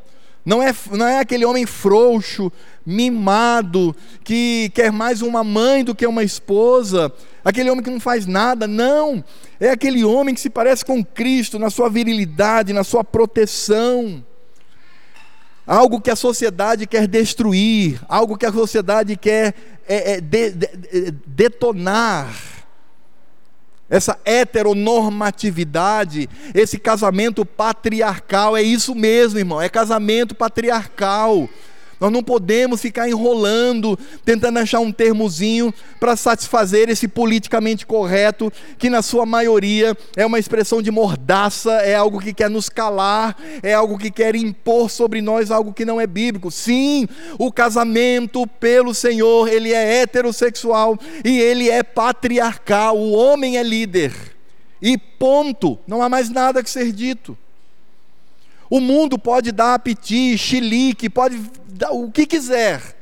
Não 0.51 0.61
é, 0.61 0.75
não 0.91 1.07
é 1.07 1.21
aquele 1.21 1.45
homem 1.45 1.65
frouxo, 1.65 2.51
mimado, 2.85 3.95
que 4.25 4.69
quer 4.75 4.91
mais 4.91 5.23
uma 5.23 5.45
mãe 5.45 5.85
do 5.85 5.95
que 5.95 6.05
uma 6.05 6.25
esposa, 6.25 7.13
aquele 7.45 7.71
homem 7.71 7.85
que 7.85 7.91
não 7.91 8.01
faz 8.01 8.27
nada, 8.27 8.67
não. 8.67 9.25
É 9.61 9.71
aquele 9.71 10.05
homem 10.05 10.35
que 10.35 10.41
se 10.41 10.51
parece 10.51 10.85
com 10.85 11.05
Cristo 11.05 11.57
na 11.57 11.71
sua 11.71 11.89
virilidade, 11.89 12.73
na 12.73 12.83
sua 12.83 13.05
proteção. 13.05 14.25
Algo 15.65 16.01
que 16.01 16.11
a 16.11 16.17
sociedade 16.17 16.85
quer 16.85 17.07
destruir, 17.07 18.01
algo 18.09 18.37
que 18.37 18.45
a 18.45 18.53
sociedade 18.53 19.17
quer 19.17 19.55
é, 19.87 20.15
é, 20.15 20.21
de, 20.21 20.51
de, 20.51 21.13
detonar 21.29 22.35
essa 23.91 24.19
heteronormatividade, 24.25 26.31
esse 26.55 26.79
casamento 26.79 27.45
patriarcal, 27.45 28.57
é 28.57 28.63
isso 28.63 28.95
mesmo, 28.95 29.39
irmão, 29.39 29.61
é 29.61 29.69
casamento 29.69 30.35
patriarcal. 30.35 31.51
Nós 32.01 32.11
não 32.11 32.23
podemos 32.23 32.81
ficar 32.81 33.09
enrolando, 33.09 33.99
tentando 34.25 34.59
achar 34.59 34.81
um 34.81 34.91
termozinho 34.91 35.73
para 36.01 36.17
satisfazer 36.17 36.89
esse 36.89 37.07
politicamente 37.07 37.87
correto, 37.87 38.51
que 38.79 38.89
na 38.89 39.03
sua 39.03 39.27
maioria 39.27 39.95
é 40.17 40.25
uma 40.25 40.39
expressão 40.39 40.81
de 40.81 40.91
mordaça, 40.91 41.73
é 41.83 41.95
algo 41.95 42.19
que 42.19 42.33
quer 42.33 42.49
nos 42.49 42.71
calar, 42.71 43.37
é 43.63 43.75
algo 43.75 43.99
que 43.99 44.11
quer 44.11 44.35
impor 44.35 44.91
sobre 44.91 45.21
nós 45.21 45.51
algo 45.51 45.75
que 45.75 45.85
não 45.85 46.01
é 46.01 46.07
bíblico. 46.07 46.51
Sim, 46.51 47.07
o 47.39 47.53
casamento 47.53 48.47
pelo 48.47 48.95
Senhor, 48.95 49.49
ele 49.49 49.73
é 49.73 50.01
heterossexual 50.01 50.99
e 51.25 51.39
ele 51.39 51.69
é 51.69 51.83
patriarcal, 51.83 52.97
o 52.97 53.13
homem 53.13 53.59
é 53.59 53.63
líder. 53.63 54.13
E 54.81 54.97
ponto, 54.97 55.79
não 55.87 56.03
há 56.03 56.09
mais 56.09 56.31
nada 56.31 56.63
que 56.63 56.71
ser 56.71 56.91
dito. 56.93 57.37
O 58.71 58.79
mundo 58.79 59.19
pode 59.19 59.51
dar 59.51 59.75
apetite, 59.75 60.39
chilique, 60.39 61.11
pode 61.11 61.37
dar 61.67 61.91
o 61.91 62.11
que 62.11 62.25
quiser, 62.25 62.97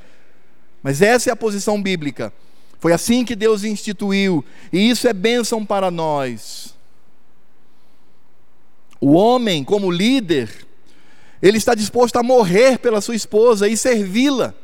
mas 0.82 1.02
essa 1.02 1.28
é 1.28 1.32
a 1.32 1.36
posição 1.36 1.80
bíblica. 1.80 2.32
Foi 2.80 2.92
assim 2.92 3.24
que 3.24 3.36
Deus 3.36 3.64
instituiu, 3.64 4.42
e 4.72 4.88
isso 4.88 5.06
é 5.06 5.12
bênção 5.12 5.66
para 5.66 5.90
nós. 5.90 6.74
O 9.00 9.12
homem, 9.12 9.62
como 9.62 9.90
líder, 9.90 10.48
ele 11.42 11.58
está 11.58 11.74
disposto 11.74 12.16
a 12.16 12.22
morrer 12.22 12.78
pela 12.78 13.00
sua 13.00 13.14
esposa 13.14 13.68
e 13.68 13.76
servi-la. 13.76 14.54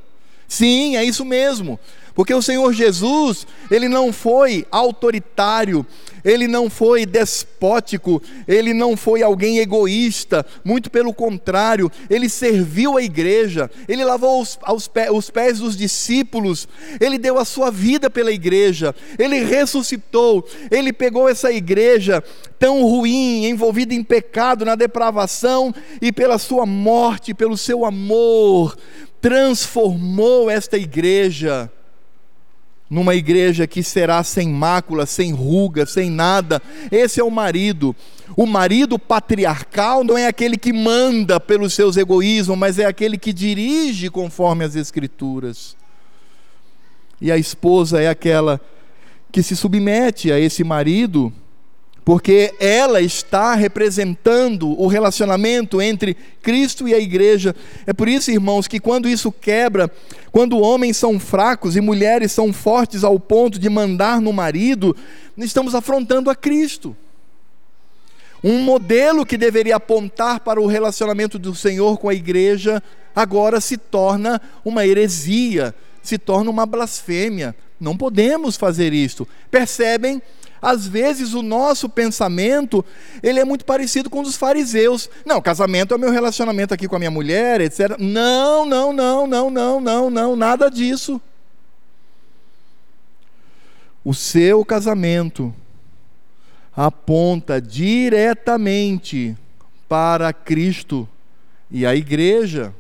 Sim, 0.49 0.97
é 0.97 1.05
isso 1.05 1.25
mesmo. 1.25 1.79
Porque 2.15 2.33
o 2.33 2.41
Senhor 2.41 2.73
Jesus, 2.73 3.45
ele 3.69 3.89
não 3.89 4.13
foi 4.13 4.65
autoritário, 4.71 5.85
ele 6.25 6.47
não 6.47 6.71
foi 6.71 7.05
despótico, 7.05 8.23
ele 8.47 8.73
não 8.73 8.97
foi 8.97 9.21
alguém 9.21 9.59
egoísta, 9.59 10.47
muito 10.65 10.91
pelo 10.91 11.13
contrário, 11.13 11.91
ele 12.09 12.29
serviu 12.29 12.97
a 12.97 13.03
igreja, 13.03 13.69
ele 13.89 14.05
lavou 14.05 14.41
os, 14.41 14.57
aos 14.63 14.89
os 15.13 15.29
pés 15.29 15.59
dos 15.59 15.77
discípulos, 15.77 16.69
ele 17.01 17.19
deu 17.19 17.37
a 17.37 17.45
sua 17.45 17.69
vida 17.69 18.09
pela 18.09 18.31
igreja, 18.31 18.95
ele 19.19 19.41
ressuscitou, 19.43 20.47
ele 20.71 20.93
pegou 20.93 21.29
essa 21.29 21.53
igreja 21.53 22.23
tão 22.61 22.85
ruim, 22.85 23.45
envolvida 23.47 23.93
em 23.93 24.05
pecado, 24.05 24.65
na 24.65 24.77
depravação, 24.77 25.75
e 26.01 26.13
pela 26.13 26.39
sua 26.39 26.65
morte, 26.65 27.35
pelo 27.35 27.59
seu 27.59 27.85
amor, 27.85 28.77
transformou 29.21 30.49
esta 30.49 30.79
igreja 30.79 31.71
numa 32.89 33.15
igreja 33.15 33.67
que 33.67 33.83
será 33.83 34.23
sem 34.23 34.49
mácula, 34.49 35.07
sem 35.07 35.33
ruga, 35.33 35.87
sem 35.87 36.11
nada. 36.11 36.61
Esse 36.91 37.21
é 37.21 37.25
o 37.25 37.31
marido. 37.31 37.95
O 38.37 38.47
marido 38.47 38.99
patriarcal 38.99 40.05
não 40.05 40.17
é 40.17 40.27
aquele 40.27 40.57
que 40.57 40.73
manda 40.73 41.41
pelos 41.41 41.75
seus 41.75 41.97
egoísmos, 41.97 42.57
mas 42.57 42.79
é 42.79 42.85
aquele 42.85 43.19
que 43.19 43.33
dirige 43.33 44.11
conforme 44.11 44.65
as 44.65 44.77
Escrituras. 44.77 45.77
E 47.21 47.31
a 47.33 47.39
esposa 47.39 48.01
é 48.01 48.09
aquela 48.09 48.61
que 49.33 49.43
se 49.43 49.57
submete 49.57 50.31
a 50.31 50.39
esse 50.39 50.63
marido 50.63 51.33
porque 52.05 52.55
ela 52.61 53.01
está 53.01 53.55
representando 53.55 54.79
o 54.79 54.87
relacionamento 54.87 55.81
entre 55.81 56.15
Cristo 56.43 56.87
e 56.87 56.93
a 56.93 56.99
igreja. 56.99 57.57
É 57.87 57.95
por 57.95 58.09
isso, 58.09 58.31
irmãos, 58.31 58.69
que 58.69 58.79
quando 58.79 59.09
isso 59.09 59.33
quebra, 59.33 59.91
quando 60.31 60.59
homens 60.59 60.99
são 60.99 61.19
fracos 61.19 61.77
e 61.77 61.81
mulheres 61.81 62.31
são 62.31 62.53
fortes 62.53 63.05
ao 63.05 63.19
ponto 63.19 63.59
de 63.59 63.71
mandar 63.71 64.21
no 64.21 64.33
marido, 64.33 64.95
estamos 65.39 65.75
afrontando 65.75 66.29
a 66.29 66.37
Cristo. 66.37 66.95
Um 68.43 68.59
modelo 68.59 69.25
que 69.25 69.39
deveria 69.39 69.77
apontar 69.77 70.41
para 70.41 70.61
o 70.61 70.67
relacionamento 70.67 71.39
do 71.39 71.55
Senhor 71.55 71.99
com 71.99 72.11
a 72.11 72.15
igreja, 72.15 72.83
agora 73.17 73.59
se 73.59 73.79
torna 73.79 74.39
uma 74.63 74.87
heresia, 74.87 75.75
se 76.03 76.19
torna 76.19 76.51
uma 76.51 76.67
blasfêmia. 76.67 77.57
Não 77.81 77.97
podemos 77.97 78.59
fazer 78.59 78.93
isto. 78.93 79.27
Percebem? 79.51 80.21
Às 80.65 80.87
vezes 80.87 81.35
o 81.35 81.43
nosso 81.43 81.91
pensamento, 81.91 82.83
ele 83.23 83.39
é 83.39 83.45
muito 83.45 83.67
parecido 83.67 84.09
com 84.09 84.21
o 84.21 84.23
dos 84.23 84.35
fariseus. 84.35 85.11
Não, 85.27 85.43
casamento 85.43 85.93
é 85.93 85.97
o 85.99 86.01
meu 86.01 86.11
relacionamento 86.11 86.73
aqui 86.73 86.89
com 86.89 86.97
a 86.97 86.99
minha 86.99 87.11
mulher, 87.11 87.61
etc. 87.61 87.99
Não, 87.99 88.65
não, 88.65 88.91
não, 88.91 89.27
não, 89.27 89.51
não, 89.51 89.79
não, 89.79 90.11
não, 90.11 90.35
nada 90.35 90.71
disso. 90.71 91.21
O 94.03 94.15
seu 94.15 94.65
casamento 94.65 95.55
aponta 96.75 97.61
diretamente 97.61 99.37
para 99.87 100.33
Cristo 100.33 101.07
e 101.71 101.85
a 101.85 101.95
igreja. 101.95 102.75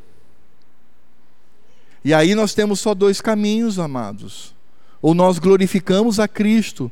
E 2.02 2.14
aí 2.14 2.34
nós 2.34 2.54
temos 2.54 2.80
só 2.80 2.94
dois 2.94 3.20
caminhos, 3.20 3.78
amados. 3.78 4.54
Ou 5.02 5.12
nós 5.12 5.38
glorificamos 5.38 6.18
a 6.18 6.26
Cristo, 6.26 6.90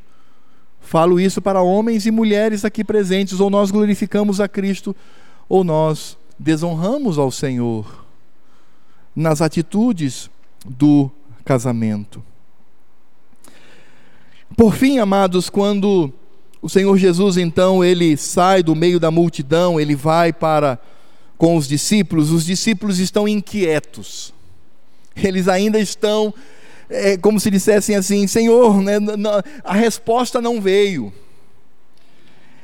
falo 0.93 1.18
isso 1.18 1.40
para 1.40 1.62
homens 1.62 2.05
e 2.05 2.11
mulheres 2.11 2.66
aqui 2.66 2.84
presentes, 2.84 3.40
ou 3.40 3.49
nós 3.49 3.70
glorificamos 3.70 4.43
a 4.43 4.47
Cristo, 4.47 4.95
ou 5.49 5.64
nós 5.64 6.18
desonramos 6.38 7.16
ao 7.16 7.30
Senhor 7.30 8.05
nas 9.16 9.40
atitudes 9.40 10.28
do 10.66 11.11
casamento. 11.47 12.22
Por 14.55 14.74
fim, 14.74 14.99
amados, 14.99 15.49
quando 15.49 16.12
o 16.61 16.68
Senhor 16.68 16.99
Jesus 16.99 17.38
então 17.38 17.82
ele 17.82 18.14
sai 18.18 18.62
do 18.62 18.74
meio 18.74 19.01
da 19.01 19.11
multidão, 19.11 19.80
ele 19.80 19.97
vai 19.97 20.30
para 20.30 20.78
com 21.38 21.57
os 21.57 21.66
discípulos, 21.66 22.30
os 22.30 22.45
discípulos 22.45 22.99
estão 22.99 23.26
inquietos. 23.26 24.34
Eles 25.16 25.49
ainda 25.49 25.78
estão, 25.78 26.34
é, 26.89 27.16
como 27.16 27.41
se 27.41 27.51
dissessem 27.51 27.97
assim: 27.97 28.26
Senhor, 28.26 28.80
né, 28.83 28.99
a 29.64 29.74
resposta 29.74 30.41
não 30.41 30.61
veio. 30.61 31.12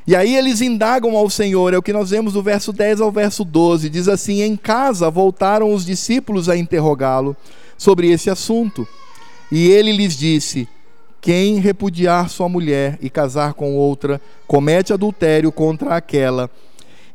E 0.06 0.16
aí 0.16 0.36
eles 0.36 0.62
indagam 0.62 1.14
ao 1.18 1.28
Senhor, 1.28 1.74
é 1.74 1.76
o 1.76 1.82
que 1.82 1.92
nós 1.92 2.08
vemos 2.08 2.32
do 2.32 2.42
verso 2.42 2.72
10 2.72 3.02
ao 3.02 3.12
verso 3.12 3.44
12. 3.44 3.90
Diz 3.90 4.08
assim: 4.08 4.40
Em 4.40 4.56
casa 4.56 5.10
voltaram 5.10 5.72
os 5.72 5.84
discípulos 5.84 6.48
a 6.48 6.56
interrogá-lo 6.56 7.36
sobre 7.76 8.10
esse 8.10 8.30
assunto. 8.30 8.88
E 9.52 9.68
ele 9.68 9.92
lhes 9.92 10.16
disse: 10.16 10.66
Quem 11.20 11.58
repudiar 11.58 12.30
sua 12.30 12.48
mulher 12.48 12.98
e 13.02 13.10
casar 13.10 13.52
com 13.52 13.76
outra, 13.76 14.18
comete 14.46 14.94
adultério 14.94 15.52
contra 15.52 15.96
aquela. 15.96 16.50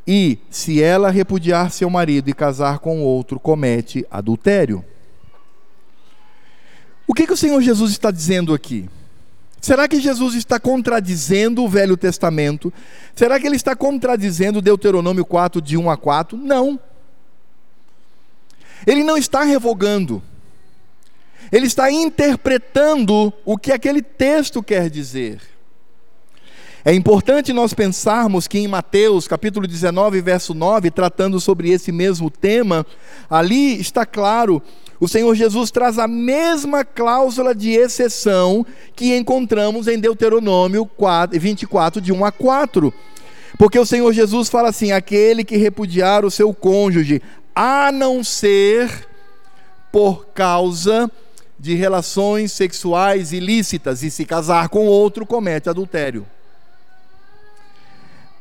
E 0.06 0.38
se 0.50 0.80
ela 0.80 1.10
repudiar 1.10 1.72
seu 1.72 1.90
marido 1.90 2.30
e 2.30 2.34
casar 2.34 2.78
com 2.78 3.02
outro, 3.02 3.40
comete 3.40 4.06
adultério. 4.12 4.86
O 7.14 7.16
que, 7.16 7.28
que 7.28 7.34
o 7.34 7.38
Senhor 7.38 7.62
Jesus 7.62 7.92
está 7.92 8.10
dizendo 8.10 8.56
aqui? 8.56 8.90
Será 9.62 9.88
que 9.88 10.02
Jesus 10.02 10.34
está 10.34 10.60
contradizendo 10.60 11.64
o 11.64 11.70
Velho 11.70 11.96
Testamento? 11.96 12.74
Será 13.14 13.40
que 13.40 13.46
ele 13.46 13.56
está 13.56 13.76
contradizendo 13.76 14.64
Deuteronômio 14.64 15.24
4, 15.24 15.62
de 15.62 15.78
1 15.78 15.92
a 15.92 15.96
4? 15.96 16.36
Não. 16.36 16.80
Ele 18.88 19.04
não 19.04 19.16
está 19.16 19.44
revogando. 19.44 20.24
Ele 21.52 21.68
está 21.68 21.92
interpretando 21.92 23.32
o 23.46 23.60
que 23.60 23.72
aquele 23.72 24.02
texto 24.02 24.64
quer 24.64 24.90
dizer. 24.90 25.40
É 26.84 26.96
importante 26.96 27.54
nós 27.54 27.76
pensarmos 27.76 28.48
que 28.48 28.58
em 28.58 28.68
Mateus, 28.68 29.28
capítulo 29.28 29.68
19, 29.68 30.20
verso 30.20 30.56
9, 30.56 30.90
tratando 30.90 31.40
sobre 31.40 31.70
esse 31.70 31.92
mesmo 31.92 32.32
tema, 32.32 32.84
ali 33.30 33.80
está 33.80 34.04
claro 34.04 34.64
o 35.04 35.08
Senhor 35.10 35.36
Jesus 35.36 35.70
traz 35.70 36.00
a 36.00 36.08
mesma 36.08 36.86
cláusula 36.86 37.54
de 37.54 37.72
exceção 37.72 38.66
que 38.96 39.14
encontramos 39.18 39.86
em 39.90 40.00
Deuteronômio 40.00 40.86
4, 40.86 41.38
24, 41.38 42.00
de 42.00 42.14
1 42.14 42.24
a 42.24 42.32
4. 42.32 42.94
Porque 43.58 43.78
o 43.78 43.86
Senhor 43.86 44.14
Jesus 44.14 44.48
fala 44.48 44.70
assim: 44.70 44.94
aquele 44.94 45.44
que 45.44 45.58
repudiar 45.58 46.24
o 46.24 46.32
seu 46.32 46.54
cônjuge, 46.54 47.22
a 47.54 47.92
não 47.92 48.24
ser 48.24 49.06
por 49.92 50.28
causa 50.28 51.12
de 51.60 51.76
relações 51.76 52.54
sexuais 52.54 53.34
ilícitas, 53.34 54.04
e 54.04 54.10
se 54.10 54.24
casar 54.24 54.70
com 54.70 54.88
outro, 54.88 55.26
comete 55.26 55.70
adultério 55.70 56.26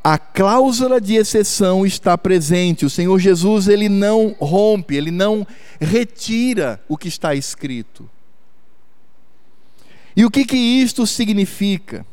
a 0.04 0.18
cláusula 0.18 1.00
de 1.00 1.14
exceção 1.14 1.86
está 1.86 2.18
presente. 2.18 2.84
O 2.84 2.90
Senhor 2.90 3.18
Jesus 3.18 3.68
ele 3.68 3.88
não 3.88 4.34
rompe, 4.40 4.96
ele 4.96 5.10
não 5.10 5.46
retira 5.80 6.82
o 6.88 6.96
que 6.96 7.08
está 7.08 7.34
escrito. 7.34 8.08
E 10.16 10.24
o 10.24 10.30
que 10.30 10.44
que 10.44 10.56
isto 10.56 11.06
significa? 11.06 12.04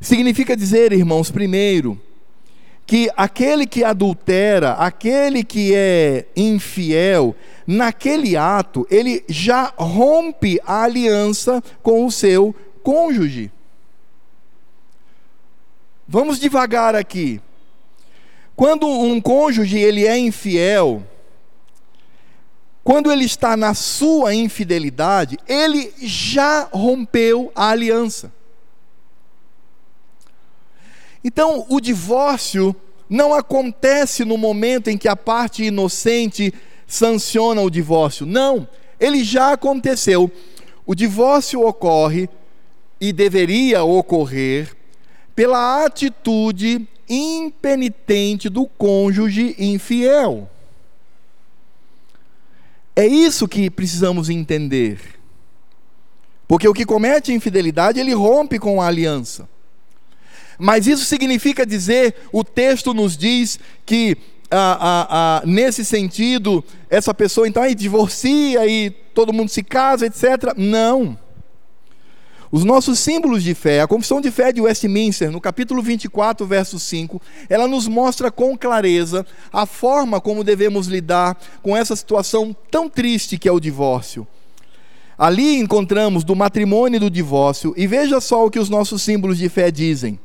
Significa 0.00 0.56
dizer, 0.56 0.92
irmãos, 0.92 1.30
primeiro, 1.30 2.00
que 2.86 3.10
aquele 3.16 3.66
que 3.66 3.82
adultera, 3.82 4.72
aquele 4.72 5.42
que 5.42 5.72
é 5.74 6.26
infiel, 6.36 7.34
naquele 7.66 8.36
ato, 8.36 8.86
ele 8.90 9.24
já 9.28 9.72
rompe 9.76 10.60
a 10.64 10.82
aliança 10.84 11.62
com 11.82 12.06
o 12.06 12.12
seu 12.12 12.54
cônjuge. 12.82 13.50
Vamos 16.06 16.38
devagar 16.38 16.94
aqui. 16.94 17.40
Quando 18.54 18.86
um 18.86 19.20
cônjuge 19.20 19.78
ele 19.78 20.06
é 20.06 20.16
infiel, 20.16 21.02
quando 22.84 23.10
ele 23.10 23.24
está 23.24 23.56
na 23.56 23.72
sua 23.72 24.34
infidelidade, 24.34 25.38
ele 25.48 25.92
já 26.00 26.68
rompeu 26.70 27.50
a 27.54 27.70
aliança. 27.70 28.32
Então, 31.24 31.64
o 31.70 31.80
divórcio 31.80 32.76
não 33.08 33.32
acontece 33.32 34.24
no 34.24 34.36
momento 34.36 34.88
em 34.88 34.98
que 34.98 35.08
a 35.08 35.16
parte 35.16 35.64
inocente 35.64 36.52
sanciona 36.86 37.62
o 37.62 37.70
divórcio. 37.70 38.26
Não, 38.26 38.68
ele 39.00 39.24
já 39.24 39.52
aconteceu. 39.52 40.30
O 40.84 40.94
divórcio 40.94 41.66
ocorre 41.66 42.28
e 43.00 43.10
deveria 43.10 43.82
ocorrer 43.82 44.76
pela 45.34 45.84
atitude 45.84 46.86
impenitente 47.08 48.48
do 48.48 48.66
cônjuge 48.66 49.54
infiel. 49.58 50.48
É 52.96 53.06
isso 53.06 53.48
que 53.48 53.68
precisamos 53.70 54.30
entender. 54.30 55.00
Porque 56.46 56.68
o 56.68 56.74
que 56.74 56.84
comete 56.84 57.32
infidelidade, 57.32 57.98
ele 57.98 58.14
rompe 58.14 58.58
com 58.58 58.80
a 58.80 58.86
aliança. 58.86 59.48
Mas 60.58 60.86
isso 60.86 61.04
significa 61.04 61.66
dizer, 61.66 62.14
o 62.32 62.44
texto 62.44 62.94
nos 62.94 63.16
diz 63.16 63.58
que, 63.84 64.16
ah, 64.50 64.78
ah, 64.80 65.06
ah, 65.10 65.42
nesse 65.44 65.84
sentido, 65.84 66.64
essa 66.88 67.12
pessoa 67.12 67.48
então 67.48 67.62
aí 67.62 67.74
divorcia 67.74 68.64
e 68.66 68.90
todo 68.90 69.32
mundo 69.32 69.48
se 69.48 69.64
casa, 69.64 70.06
etc. 70.06 70.54
Não. 70.56 71.18
Os 72.54 72.62
nossos 72.62 73.00
símbolos 73.00 73.42
de 73.42 73.52
fé, 73.52 73.80
a 73.80 73.86
confissão 73.88 74.20
de 74.20 74.30
fé 74.30 74.52
de 74.52 74.60
Westminster, 74.60 75.28
no 75.28 75.40
capítulo 75.40 75.82
24, 75.82 76.46
verso 76.46 76.78
5, 76.78 77.20
ela 77.50 77.66
nos 77.66 77.88
mostra 77.88 78.30
com 78.30 78.56
clareza 78.56 79.26
a 79.52 79.66
forma 79.66 80.20
como 80.20 80.44
devemos 80.44 80.86
lidar 80.86 81.36
com 81.64 81.76
essa 81.76 81.96
situação 81.96 82.54
tão 82.70 82.88
triste 82.88 83.38
que 83.38 83.48
é 83.48 83.52
o 83.52 83.58
divórcio. 83.58 84.24
Ali 85.18 85.58
encontramos 85.58 86.22
do 86.22 86.36
matrimônio 86.36 86.98
e 86.98 87.00
do 87.00 87.10
divórcio, 87.10 87.74
e 87.76 87.88
veja 87.88 88.20
só 88.20 88.46
o 88.46 88.50
que 88.52 88.60
os 88.60 88.70
nossos 88.70 89.02
símbolos 89.02 89.36
de 89.36 89.48
fé 89.48 89.68
dizem. 89.68 90.16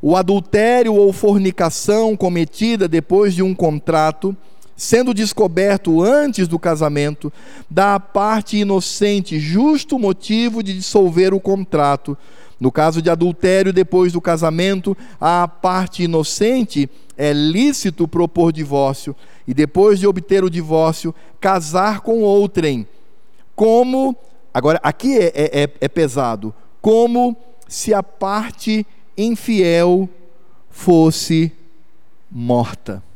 O 0.00 0.16
adultério 0.16 0.94
ou 0.94 1.12
fornicação 1.12 2.16
cometida 2.16 2.88
depois 2.88 3.34
de 3.34 3.42
um 3.42 3.54
contrato 3.54 4.34
sendo 4.80 5.12
descoberto 5.12 6.02
antes 6.02 6.48
do 6.48 6.58
casamento, 6.58 7.30
dá 7.68 7.96
à 7.96 8.00
parte 8.00 8.56
inocente 8.56 9.38
justo 9.38 9.98
motivo 9.98 10.62
de 10.62 10.72
dissolver 10.72 11.34
o 11.34 11.38
contrato. 11.38 12.16
No 12.58 12.72
caso 12.72 13.02
de 13.02 13.10
adultério 13.10 13.74
depois 13.74 14.10
do 14.10 14.22
casamento, 14.22 14.96
à 15.20 15.46
parte 15.46 16.04
inocente 16.04 16.88
é 17.14 17.30
lícito 17.30 18.08
propor 18.08 18.54
divórcio 18.54 19.14
e 19.46 19.52
depois 19.52 20.00
de 20.00 20.06
obter 20.06 20.44
o 20.44 20.48
divórcio, 20.48 21.14
casar 21.38 22.00
com 22.00 22.22
outrem. 22.22 22.88
Como, 23.54 24.16
agora 24.52 24.80
aqui 24.82 25.18
é, 25.18 25.26
é, 25.26 25.62
é, 25.64 25.70
é 25.78 25.88
pesado, 25.88 26.54
como 26.80 27.36
se 27.68 27.92
a 27.92 28.02
parte 28.02 28.86
infiel 29.14 30.08
fosse 30.70 31.52
morta. 32.30 33.09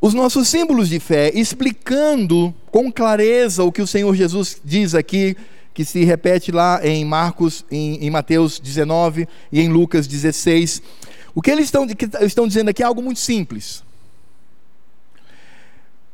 Os 0.00 0.14
nossos 0.14 0.48
símbolos 0.48 0.88
de 0.88 1.00
fé, 1.00 1.30
explicando 1.34 2.54
com 2.70 2.90
clareza 2.90 3.64
o 3.64 3.72
que 3.72 3.82
o 3.82 3.86
Senhor 3.86 4.14
Jesus 4.14 4.60
diz 4.64 4.94
aqui, 4.94 5.36
que 5.74 5.84
se 5.84 6.04
repete 6.04 6.50
lá 6.50 6.80
em 6.84 7.04
Marcos, 7.04 7.64
em, 7.70 8.04
em 8.04 8.10
Mateus 8.10 8.58
19 8.58 9.28
e 9.50 9.60
em 9.60 9.68
Lucas 9.68 10.06
16. 10.06 10.82
O 11.34 11.42
que 11.42 11.50
eles 11.50 11.66
estão, 11.66 11.86
que 11.86 12.08
estão 12.20 12.46
dizendo 12.48 12.68
aqui 12.68 12.82
é 12.82 12.86
algo 12.86 13.02
muito 13.02 13.20
simples. 13.20 13.82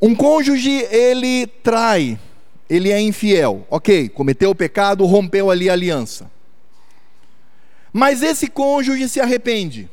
Um 0.01 0.15
cônjuge, 0.15 0.87
ele 0.91 1.47
trai, 1.47 2.19
ele 2.69 2.91
é 2.91 3.01
infiel, 3.01 3.67
ok, 3.71 4.09
cometeu 4.11 4.51
o 4.51 4.55
pecado, 4.55 5.07
rompeu 5.07 5.51
ali 5.51 5.71
a 5.71 5.73
aliança. 5.73 6.31
Mas 7.93 8.23
esse 8.23 8.49
cônjuge 8.49 9.09
se 9.09 9.21
arrepende. 9.21 9.89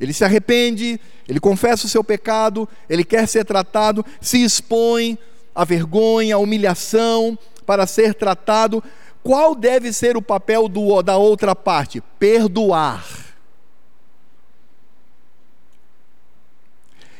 Ele 0.00 0.12
se 0.12 0.24
arrepende, 0.24 1.00
ele 1.28 1.40
confessa 1.40 1.86
o 1.86 1.88
seu 1.88 2.04
pecado, 2.04 2.68
ele 2.88 3.04
quer 3.04 3.26
ser 3.26 3.44
tratado, 3.44 4.04
se 4.20 4.42
expõe 4.42 5.18
à 5.54 5.64
vergonha, 5.64 6.36
à 6.36 6.38
humilhação 6.38 7.36
para 7.66 7.86
ser 7.86 8.14
tratado. 8.14 8.82
Qual 9.22 9.54
deve 9.54 9.92
ser 9.92 10.16
o 10.16 10.22
papel 10.22 10.68
do, 10.68 11.02
da 11.02 11.16
outra 11.16 11.54
parte? 11.54 12.00
Perdoar. 12.18 13.04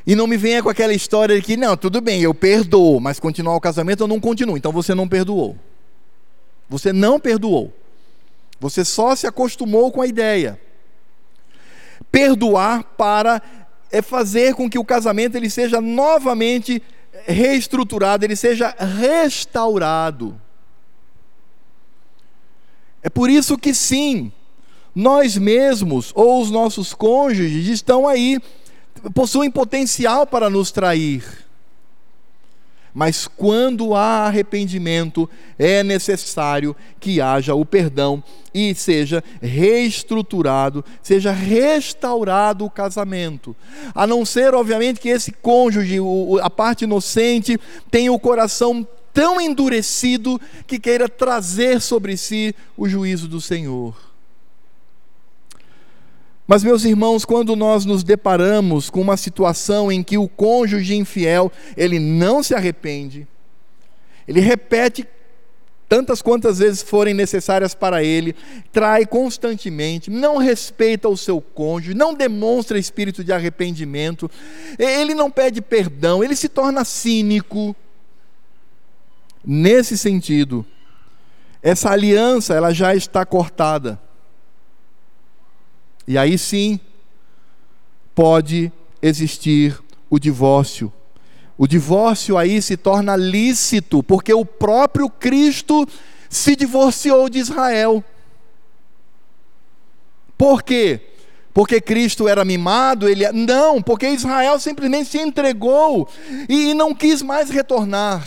E 0.07 0.15
não 0.15 0.27
me 0.27 0.39
venha 0.39 0.63
com 0.63 0.71
aquela 0.71 0.95
história 0.95 1.37
de 1.37 1.43
que, 1.43 1.55
não, 1.55 1.77
tudo 1.77 2.01
bem, 2.01 2.23
eu 2.23 2.33
perdoo, 2.33 2.99
mas 2.99 3.21
continuar 3.21 3.55
o 3.57 3.61
casamento 3.61 4.05
eu 4.05 4.09
não 4.09 4.19
continuo. 4.19 4.57
Então 4.57 4.73
você 4.73 4.95
não 4.95 5.07
perdoou. 5.07 5.55
Você 6.67 6.95
não 6.95 7.21
perdoou. 7.21 7.75
Você 8.59 8.85
só 8.85 9.15
se 9.15 9.27
acostumou 9.27 9.93
com 9.93 10.01
a 10.01 10.07
ideia. 10.07 10.59
Perdoar 12.11 12.85
para 12.97 13.43
é 13.91 14.03
fazer 14.03 14.55
com 14.55 14.69
que 14.69 14.79
o 14.79 14.85
casamento 14.85 15.37
ele 15.37 15.49
seja 15.49 15.81
novamente 15.81 16.83
reestruturado, 17.27 18.25
ele 18.25 18.37
seja 18.37 18.75
restaurado. 18.79 20.41
É 23.03 23.09
por 23.09 23.31
isso 23.31 23.57
que 23.57 23.73
sim, 23.73 24.33
nós 24.95 25.37
mesmos 25.37 26.13
ou 26.15 26.43
os 26.43 26.51
nossos 26.51 26.93
cônjuges 26.93 27.69
estão 27.69 28.07
aí, 28.07 28.41
possuem 29.15 29.51
potencial 29.51 30.27
para 30.27 30.51
nos 30.51 30.71
trair. 30.71 31.48
Mas 32.99 33.29
quando 33.29 33.95
há 33.95 34.27
arrependimento, 34.27 35.31
é 35.57 35.85
necessário 35.85 36.75
que 36.99 37.21
haja 37.21 37.55
o 37.55 37.65
perdão 37.65 38.21
e 38.53 38.75
seja 38.75 39.23
reestruturado, 39.41 40.85
seja 41.01 41.31
restaurado 41.31 42.65
o 42.65 42.71
casamento. 42.71 43.55
A 43.95 44.05
não 44.05 44.27
ser, 44.27 44.53
obviamente, 44.53 44.99
que 44.99 45.11
esse 45.11 45.31
cônjuge, 45.31 45.99
a 46.43 46.51
parte 46.51 46.83
inocente, 46.83 47.57
tenha 47.89 48.13
o 48.13 48.19
coração 48.19 48.85
tão 49.15 49.41
endurecido 49.41 50.41
que 50.67 50.81
queira 50.81 51.09
trazer 51.09 51.81
sobre 51.81 52.17
si 52.17 52.53
o 52.77 52.89
juízo 52.89 53.29
do 53.29 53.41
Senhor. 53.41 54.08
Mas, 56.49 56.65
meus 56.65 56.83
irmãos, 56.87 57.27
quando 57.27 57.55
nós 57.55 57.85
nos 57.85 58.03
deparamos 58.03 58.89
com 58.89 59.03
uma 59.03 59.19
situação 59.19 59.93
em 59.93 60.03
que 60.03 60.17
o 60.17 60.27
cônjuge 60.27 60.97
infiel, 60.97 61.53
ele 61.77 61.99
não 61.99 62.43
se 62.43 62.55
arrepende, 62.55 63.29
ele 64.27 64.41
repete 64.41 65.07
tantas 65.87 66.23
quantas 66.23 66.59
vezes 66.59 66.83
forem 66.83 67.13
necessárias 67.13 67.75
para 67.75 68.03
ele, 68.03 68.35
trai 68.73 69.05
constantemente, 69.05 70.11
não 70.11 70.39
respeita 70.39 71.07
o 71.07 71.19
seu 71.19 71.39
cônjuge, 71.39 71.93
não 71.93 72.15
demonstra 72.15 72.79
espírito 72.79 73.23
de 73.23 73.31
arrependimento, 73.31 74.31
ele 74.79 75.13
não 75.13 75.31
pede 75.31 75.61
perdão, 75.61 76.25
ele 76.25 76.35
se 76.35 76.49
torna 76.49 76.83
cínico. 76.83 77.77
Nesse 79.45 79.99
sentido, 79.99 80.65
essa 81.63 81.91
aliança 81.91 82.55
ela 82.55 82.73
já 82.73 82.95
está 82.95 83.27
cortada. 83.27 84.01
E 86.09 86.17
aí 86.17 86.39
sim 86.39 86.81
pode 88.15 88.73
existir 89.03 89.79
o 90.09 90.19
divórcio. 90.19 90.91
O 91.59 91.67
divórcio 91.67 92.39
aí 92.39 92.63
se 92.63 92.79
torna 92.79 93.15
lícito, 93.15 94.03
porque 94.03 94.33
o 94.33 94.43
próprio 94.43 95.11
Cristo 95.11 95.87
se 96.31 96.57
divorciou 96.57 97.29
de 97.29 97.41
Israel. 97.41 98.03
Por 100.39 100.63
quê? 100.63 100.99
Porque 101.53 101.79
Cristo 101.79 102.27
era 102.27 102.43
mimado, 102.43 103.07
ele 103.07 103.31
não, 103.33 103.83
porque 103.83 104.09
Israel 104.09 104.59
simplesmente 104.59 105.11
se 105.11 105.19
entregou 105.19 106.09
e 106.49 106.73
não 106.73 106.95
quis 106.95 107.21
mais 107.21 107.51
retornar. 107.51 108.27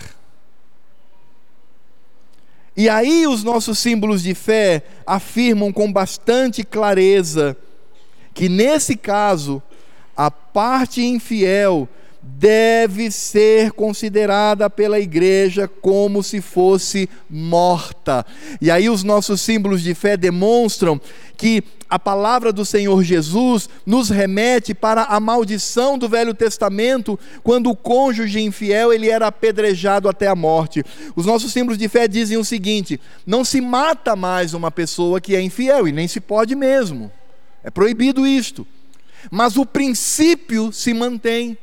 E 2.77 2.87
aí 2.87 3.25
os 3.25 3.43
nossos 3.43 3.79
símbolos 3.79 4.21
de 4.21 4.35
fé 4.35 4.83
afirmam 5.03 5.73
com 5.73 5.91
bastante 5.91 6.63
clareza 6.63 7.57
que 8.33 8.47
nesse 8.49 8.95
caso, 8.95 9.61
a 10.15 10.29
parte 10.29 11.03
infiel 11.03 11.87
deve 12.21 13.09
ser 13.09 13.71
considerada 13.71 14.69
pela 14.69 14.99
igreja 14.99 15.67
como 15.67 16.21
se 16.21 16.39
fosse 16.39 17.09
morta. 17.29 18.25
E 18.61 18.69
aí 18.69 18.89
os 18.89 19.03
nossos 19.03 19.41
símbolos 19.41 19.81
de 19.81 19.95
fé 19.95 20.15
demonstram 20.15 21.01
que 21.35 21.63
a 21.89 21.99
palavra 21.99 22.53
do 22.53 22.63
Senhor 22.63 23.03
Jesus 23.03 23.67
nos 23.85 24.09
remete 24.09 24.73
para 24.73 25.03
a 25.03 25.19
maldição 25.19 25.97
do 25.97 26.07
Velho 26.07 26.33
Testamento, 26.33 27.19
quando 27.43 27.69
o 27.69 27.75
cônjuge 27.75 28.39
infiel 28.39 28.93
ele 28.93 29.09
era 29.09 29.27
apedrejado 29.27 30.07
até 30.07 30.27
a 30.27 30.35
morte. 30.35 30.83
Os 31.15 31.25
nossos 31.25 31.51
símbolos 31.51 31.77
de 31.77 31.89
fé 31.89 32.07
dizem 32.07 32.37
o 32.37 32.45
seguinte: 32.45 32.99
não 33.25 33.43
se 33.43 33.59
mata 33.59 34.15
mais 34.15 34.53
uma 34.53 34.71
pessoa 34.71 35.19
que 35.19 35.35
é 35.35 35.41
infiel 35.41 35.87
e 35.87 35.91
nem 35.91 36.07
se 36.07 36.21
pode 36.21 36.55
mesmo. 36.55 37.11
É 37.63 37.69
proibido 37.69 38.25
isto. 38.25 38.65
Mas 39.29 39.57
o 39.57 39.65
princípio 39.65 40.71
se 40.71 40.93
mantém. 40.93 41.57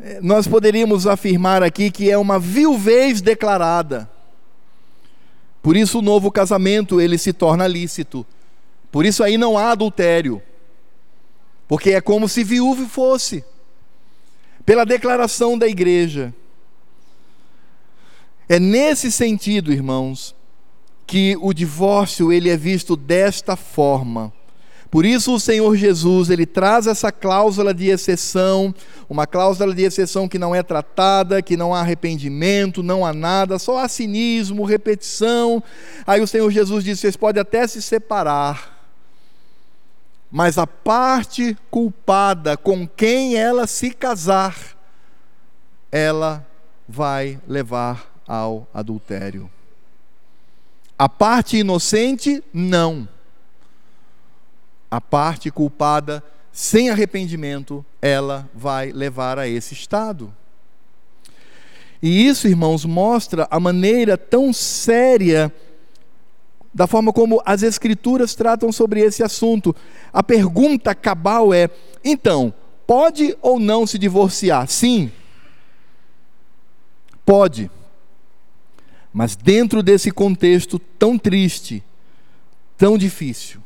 É, 0.00 0.20
nós 0.20 0.46
poderíamos 0.46 1.06
afirmar 1.06 1.62
aqui 1.62 1.90
que 1.90 2.10
é 2.10 2.16
uma 2.16 2.38
viuvez 2.38 3.20
declarada. 3.20 4.08
Por 5.62 5.76
isso 5.76 5.98
o 5.98 6.02
novo 6.02 6.30
casamento 6.30 7.00
ele 7.00 7.16
se 7.18 7.32
torna 7.32 7.66
lícito. 7.66 8.26
Por 8.90 9.06
isso 9.06 9.22
aí 9.22 9.38
não 9.38 9.56
há 9.56 9.70
adultério. 9.70 10.42
Porque 11.68 11.90
é 11.90 12.00
como 12.00 12.28
se 12.28 12.44
viúvo 12.44 12.86
fosse. 12.88 13.44
Pela 14.66 14.84
declaração 14.84 15.56
da 15.56 15.66
igreja. 15.66 16.34
É 18.48 18.58
nesse 18.58 19.10
sentido, 19.10 19.72
irmãos, 19.72 20.34
que 21.12 21.36
o 21.42 21.52
divórcio 21.52 22.32
ele 22.32 22.48
é 22.48 22.56
visto 22.56 22.96
desta 22.96 23.54
forma. 23.54 24.32
Por 24.90 25.04
isso 25.04 25.34
o 25.34 25.38
Senhor 25.38 25.76
Jesus, 25.76 26.30
ele 26.30 26.46
traz 26.46 26.86
essa 26.86 27.12
cláusula 27.12 27.74
de 27.74 27.88
exceção, 27.90 28.74
uma 29.10 29.26
cláusula 29.26 29.74
de 29.74 29.82
exceção 29.82 30.26
que 30.26 30.38
não 30.38 30.54
é 30.54 30.62
tratada, 30.62 31.42
que 31.42 31.54
não 31.54 31.74
há 31.74 31.80
arrependimento, 31.80 32.82
não 32.82 33.04
há 33.04 33.12
nada, 33.12 33.58
só 33.58 33.76
há 33.76 33.88
cinismo, 33.88 34.64
repetição. 34.64 35.62
Aí 36.06 36.22
o 36.22 36.26
Senhor 36.26 36.50
Jesus 36.50 36.82
diz: 36.82 36.98
vocês 36.98 37.14
podem 37.14 37.42
até 37.42 37.66
se 37.66 37.82
separar, 37.82 38.82
mas 40.30 40.56
a 40.56 40.66
parte 40.66 41.54
culpada 41.70 42.56
com 42.56 42.88
quem 42.88 43.36
ela 43.36 43.66
se 43.66 43.90
casar, 43.90 44.56
ela 45.90 46.42
vai 46.88 47.38
levar 47.46 48.10
ao 48.26 48.66
adultério. 48.72 49.50
A 51.02 51.08
parte 51.08 51.56
inocente, 51.56 52.44
não. 52.54 53.08
A 54.88 55.00
parte 55.00 55.50
culpada, 55.50 56.22
sem 56.52 56.90
arrependimento, 56.90 57.84
ela 58.00 58.48
vai 58.54 58.92
levar 58.92 59.36
a 59.36 59.48
esse 59.48 59.74
estado. 59.74 60.32
E 62.00 62.28
isso, 62.28 62.46
irmãos, 62.46 62.84
mostra 62.84 63.48
a 63.50 63.58
maneira 63.58 64.16
tão 64.16 64.52
séria 64.52 65.52
da 66.72 66.86
forma 66.86 67.12
como 67.12 67.42
as 67.44 67.64
Escrituras 67.64 68.36
tratam 68.36 68.70
sobre 68.70 69.00
esse 69.00 69.24
assunto. 69.24 69.74
A 70.12 70.22
pergunta 70.22 70.94
cabal 70.94 71.52
é: 71.52 71.68
então, 72.04 72.54
pode 72.86 73.36
ou 73.42 73.58
não 73.58 73.88
se 73.88 73.98
divorciar? 73.98 74.68
Sim. 74.68 75.10
Pode. 77.26 77.68
Mas 79.12 79.36
dentro 79.36 79.82
desse 79.82 80.10
contexto 80.10 80.78
tão 80.78 81.18
triste, 81.18 81.82
tão 82.78 82.96
difícil. 82.96 83.60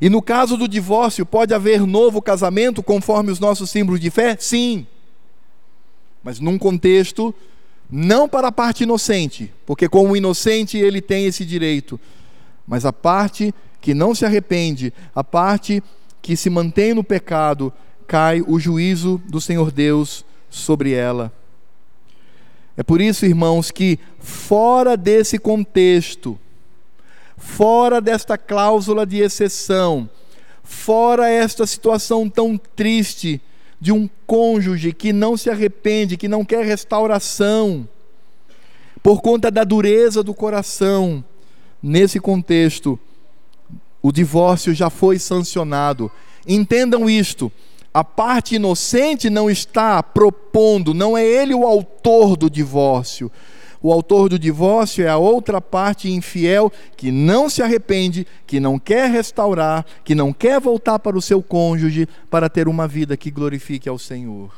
E 0.00 0.08
no 0.08 0.22
caso 0.22 0.56
do 0.56 0.68
divórcio, 0.68 1.26
pode 1.26 1.52
haver 1.54 1.86
novo 1.86 2.22
casamento 2.22 2.82
conforme 2.82 3.32
os 3.32 3.40
nossos 3.40 3.70
símbolos 3.70 4.00
de 4.00 4.10
fé? 4.10 4.36
Sim. 4.38 4.86
Mas 6.22 6.38
num 6.38 6.58
contexto 6.58 7.34
não 7.90 8.28
para 8.28 8.48
a 8.48 8.52
parte 8.52 8.82
inocente, 8.82 9.52
porque 9.64 9.88
como 9.88 10.16
inocente 10.16 10.76
ele 10.76 11.00
tem 11.00 11.24
esse 11.24 11.44
direito, 11.44 11.98
mas 12.66 12.84
a 12.84 12.92
parte 12.92 13.54
que 13.80 13.94
não 13.94 14.14
se 14.14 14.26
arrepende, 14.26 14.92
a 15.14 15.24
parte 15.24 15.82
que 16.20 16.36
se 16.36 16.50
mantém 16.50 16.92
no 16.92 17.02
pecado, 17.02 17.72
cai 18.06 18.42
o 18.46 18.60
juízo 18.60 19.20
do 19.26 19.40
Senhor 19.40 19.70
Deus 19.70 20.24
sobre 20.50 20.92
ela. 20.92 21.32
É 22.78 22.82
por 22.84 23.00
isso, 23.00 23.26
irmãos, 23.26 23.72
que 23.72 23.98
fora 24.20 24.96
desse 24.96 25.36
contexto, 25.36 26.38
fora 27.36 28.00
desta 28.00 28.38
cláusula 28.38 29.04
de 29.04 29.18
exceção, 29.18 30.08
fora 30.62 31.28
esta 31.28 31.66
situação 31.66 32.30
tão 32.30 32.56
triste 32.56 33.40
de 33.80 33.90
um 33.90 34.08
cônjuge 34.24 34.92
que 34.92 35.12
não 35.12 35.36
se 35.36 35.50
arrepende, 35.50 36.16
que 36.16 36.28
não 36.28 36.44
quer 36.44 36.64
restauração, 36.64 37.88
por 39.02 39.22
conta 39.22 39.50
da 39.50 39.64
dureza 39.64 40.22
do 40.22 40.32
coração, 40.32 41.24
nesse 41.82 42.20
contexto, 42.20 42.96
o 44.00 44.12
divórcio 44.12 44.72
já 44.72 44.88
foi 44.88 45.18
sancionado. 45.18 46.08
Entendam 46.46 47.10
isto 47.10 47.50
a 47.98 48.04
parte 48.04 48.54
inocente 48.54 49.28
não 49.28 49.50
está 49.50 50.00
propondo, 50.02 50.94
não 50.94 51.18
é 51.18 51.24
ele 51.24 51.52
o 51.52 51.66
autor 51.66 52.36
do 52.36 52.48
divórcio, 52.48 53.28
O 53.80 53.92
autor 53.92 54.28
do 54.28 54.38
divórcio 54.38 55.04
é 55.04 55.08
a 55.08 55.18
outra 55.18 55.60
parte 55.60 56.10
infiel 56.10 56.72
que 56.96 57.12
não 57.12 57.48
se 57.48 57.62
arrepende, 57.62 58.26
que 58.46 58.58
não 58.58 58.78
quer 58.78 59.08
restaurar, 59.08 59.86
que 60.04 60.14
não 60.14 60.32
quer 60.32 60.60
voltar 60.60 60.98
para 60.98 61.16
o 61.16 61.22
seu 61.22 61.42
cônjuge 61.42 62.08
para 62.28 62.48
ter 62.48 62.66
uma 62.66 62.88
vida 62.88 63.16
que 63.16 63.30
glorifique 63.30 63.88
ao 63.88 63.98
Senhor. 63.98 64.52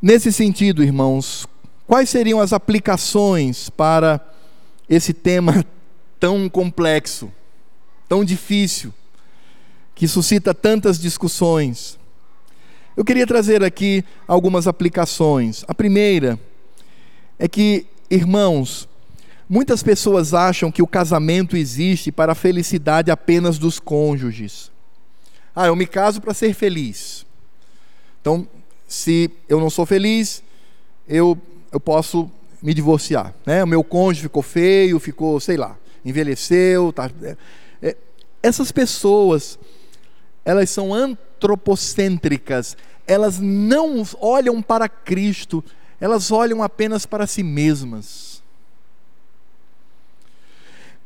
Nesse 0.00 0.30
sentido, 0.30 0.84
irmãos, 0.84 1.46
quais 1.86 2.10
seriam 2.10 2.38
as 2.38 2.52
aplicações 2.52 3.70
para 3.70 4.20
esse 4.86 5.14
tema 5.14 5.64
tão 6.20 6.46
complexo, 6.46 7.32
tão 8.14 8.24
difícil, 8.24 8.94
que 9.92 10.06
suscita 10.06 10.54
tantas 10.54 11.00
discussões? 11.00 11.98
Eu 12.96 13.04
queria 13.04 13.26
trazer 13.26 13.64
aqui 13.64 14.04
algumas 14.24 14.68
aplicações. 14.68 15.64
A 15.66 15.74
primeira 15.74 16.38
é 17.40 17.48
que, 17.48 17.86
irmãos, 18.08 18.88
muitas 19.48 19.82
pessoas 19.82 20.32
acham 20.32 20.70
que 20.70 20.80
o 20.80 20.86
casamento 20.86 21.56
existe 21.56 22.12
para 22.12 22.30
a 22.30 22.36
felicidade 22.36 23.10
apenas 23.10 23.58
dos 23.58 23.80
cônjuges. 23.80 24.70
Ah, 25.52 25.66
eu 25.66 25.74
me 25.74 25.84
caso 25.84 26.20
para 26.20 26.32
ser 26.32 26.54
feliz. 26.54 27.26
Então, 28.20 28.46
se 28.86 29.28
eu 29.48 29.58
não 29.58 29.70
sou 29.70 29.84
feliz, 29.84 30.40
eu, 31.08 31.36
eu 31.72 31.80
posso 31.80 32.30
me 32.62 32.72
divorciar. 32.72 33.34
Né? 33.44 33.64
O 33.64 33.66
meu 33.66 33.82
cônjuge 33.82 34.22
ficou 34.22 34.42
feio, 34.42 35.00
ficou, 35.00 35.40
sei 35.40 35.56
lá, 35.56 35.76
envelheceu. 36.04 36.92
Tá, 36.92 37.10
é, 37.24 37.36
essas 38.42 38.70
pessoas, 38.70 39.58
elas 40.44 40.68
são 40.68 40.92
antropocêntricas, 40.92 42.76
elas 43.06 43.38
não 43.38 44.02
olham 44.20 44.60
para 44.60 44.88
Cristo, 44.88 45.64
elas 46.00 46.30
olham 46.30 46.62
apenas 46.62 47.06
para 47.06 47.26
si 47.26 47.42
mesmas. 47.42 48.42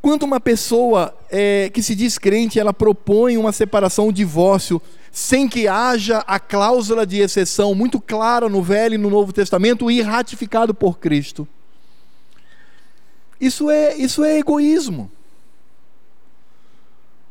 Quando 0.00 0.22
uma 0.22 0.40
pessoa 0.40 1.16
é, 1.30 1.70
que 1.70 1.82
se 1.82 1.94
diz 1.94 2.18
crente, 2.18 2.58
ela 2.58 2.72
propõe 2.72 3.36
uma 3.36 3.52
separação, 3.52 4.08
um 4.08 4.12
divórcio, 4.12 4.80
sem 5.10 5.48
que 5.48 5.66
haja 5.66 6.18
a 6.18 6.38
cláusula 6.38 7.06
de 7.06 7.18
exceção 7.18 7.74
muito 7.74 8.00
clara 8.00 8.48
no 8.48 8.62
Velho 8.62 8.94
e 8.94 8.98
no 8.98 9.10
Novo 9.10 9.32
Testamento 9.32 9.90
e 9.90 10.00
ratificado 10.00 10.72
por 10.72 10.98
Cristo. 10.98 11.46
Isso 13.40 13.70
é, 13.70 13.96
isso 13.96 14.24
é 14.24 14.38
egoísmo. 14.38 15.10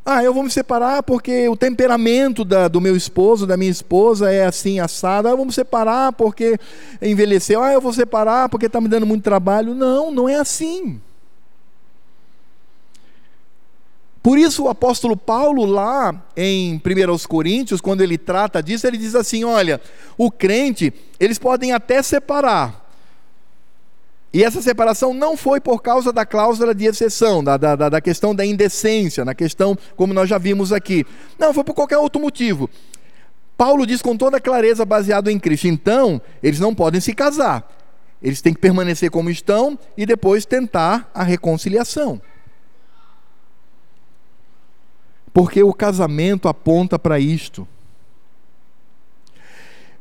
Ah, 0.10 0.24
eu 0.24 0.34
vou 0.34 0.42
me 0.42 0.50
separar 0.50 1.04
porque 1.04 1.50
o 1.50 1.58
temperamento 1.58 2.46
da, 2.46 2.70
do 2.70 2.80
meu 2.80 2.96
esposo, 2.96 3.46
da 3.46 3.58
minha 3.58 3.70
esposa 3.70 4.32
é 4.32 4.46
assim, 4.46 4.80
assado. 4.80 5.28
Ah, 5.28 5.32
eu 5.32 5.36
vou 5.36 5.46
me 5.46 5.52
separar 5.52 6.14
porque 6.14 6.58
envelheceu. 7.02 7.62
Ah, 7.62 7.74
eu 7.74 7.82
vou 7.82 7.92
separar 7.92 8.48
porque 8.48 8.68
está 8.68 8.80
me 8.80 8.88
dando 8.88 9.06
muito 9.06 9.26
trabalho. 9.26 9.76
Não, 9.76 10.10
não 10.10 10.30
é 10.30 10.36
assim. 10.36 11.02
Por 14.24 14.38
isso 14.38 14.64
o 14.64 14.70
apóstolo 14.70 15.18
Paulo, 15.18 15.66
lá 15.66 16.16
em 16.38 16.76
1 16.76 17.28
Coríntios, 17.28 17.82
quando 17.82 18.00
ele 18.00 18.18
trata 18.18 18.64
disso, 18.64 18.88
ele 18.88 18.98
diz 18.98 19.14
assim: 19.14 19.44
olha, 19.44 19.82
o 20.18 20.32
crente, 20.32 20.94
eles 21.20 21.38
podem 21.38 21.74
até 21.74 22.02
separar, 22.02 22.87
e 24.38 24.44
essa 24.44 24.62
separação 24.62 25.16
não 25.16 25.36
foi 25.36 25.60
por 25.60 25.82
causa 25.82 26.14
da 26.14 26.24
cláusula 26.24 26.76
de 26.76 26.86
exceção, 26.86 27.44
da, 27.44 27.58
da, 27.58 27.76
da 27.76 28.00
questão 28.00 28.36
da 28.36 28.46
indecência, 28.46 29.26
na 29.26 29.34
questão, 29.34 29.76
como 29.96 30.14
nós 30.14 30.30
já 30.30 30.38
vimos 30.38 30.72
aqui. 30.72 31.04
Não, 31.40 31.52
foi 31.52 31.64
por 31.64 31.74
qualquer 31.74 31.98
outro 31.98 32.22
motivo. 32.22 32.70
Paulo 33.58 33.84
diz 33.84 34.00
com 34.00 34.16
toda 34.16 34.40
clareza, 34.40 34.86
baseado 34.86 35.32
em 35.32 35.40
Cristo. 35.40 35.68
Então, 35.68 36.22
eles 36.44 36.60
não 36.60 36.76
podem 36.76 37.02
se 37.02 37.16
casar. 37.16 37.68
Eles 38.22 38.40
têm 38.40 38.54
que 38.54 38.60
permanecer 38.60 39.10
como 39.10 39.32
estão 39.32 39.76
e 39.98 40.06
depois 40.06 40.46
tentar 40.46 41.10
a 41.16 41.24
reconciliação. 41.24 42.22
Porque 45.34 45.64
o 45.64 45.74
casamento 45.74 46.48
aponta 46.48 47.00
para 47.00 47.20
isto 47.20 47.68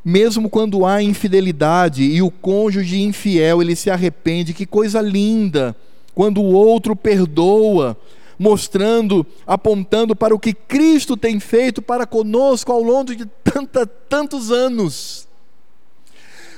mesmo 0.09 0.49
quando 0.49 0.87
há 0.87 1.03
infidelidade 1.03 2.05
e 2.05 2.23
o 2.23 2.31
cônjuge 2.31 3.03
infiel, 3.03 3.61
ele 3.61 3.75
se 3.75 3.91
arrepende, 3.91 4.55
que 4.55 4.65
coisa 4.65 5.01
linda, 5.01 5.75
quando 6.15 6.41
o 6.41 6.53
outro 6.53 6.95
perdoa, 6.95 7.97
mostrando, 8.39 9.27
apontando 9.45 10.15
para 10.15 10.33
o 10.33 10.39
que 10.39 10.55
Cristo 10.55 11.17
tem 11.17 11.41
feito 11.41 11.83
para 11.83 12.07
conosco 12.07 12.71
ao 12.71 12.81
longo 12.85 13.17
de 13.17 13.27
tanta, 13.43 13.85
tantos 13.85 14.53
anos. 14.53 15.27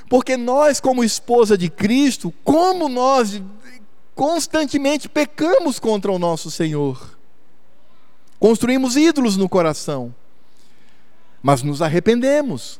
Porque 0.07 0.37
nós, 0.37 0.79
como 0.79 1.03
esposa 1.03 1.57
de 1.57 1.71
Cristo, 1.71 2.31
como 2.43 2.87
nós 2.87 3.41
constantemente 4.13 5.09
pecamos 5.09 5.79
contra 5.79 6.11
o 6.11 6.19
nosso 6.19 6.51
Senhor, 6.51 7.17
construímos 8.39 8.95
ídolos 8.95 9.35
no 9.37 9.49
coração, 9.49 10.13
mas 11.41 11.63
nos 11.63 11.81
arrependemos 11.81 12.79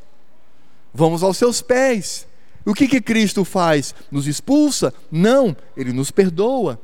Vamos 0.94 1.24
aos 1.24 1.38
seus 1.38 1.62
pés. 1.62 2.28
O 2.66 2.74
que, 2.74 2.88
que 2.88 3.02
Cristo 3.02 3.44
faz? 3.46 3.96
Nos 4.12 4.28
expulsa? 4.28 4.94
Não, 5.12 5.56
ele 5.76 5.94
nos 5.94 6.12
perdoa. 6.12 6.80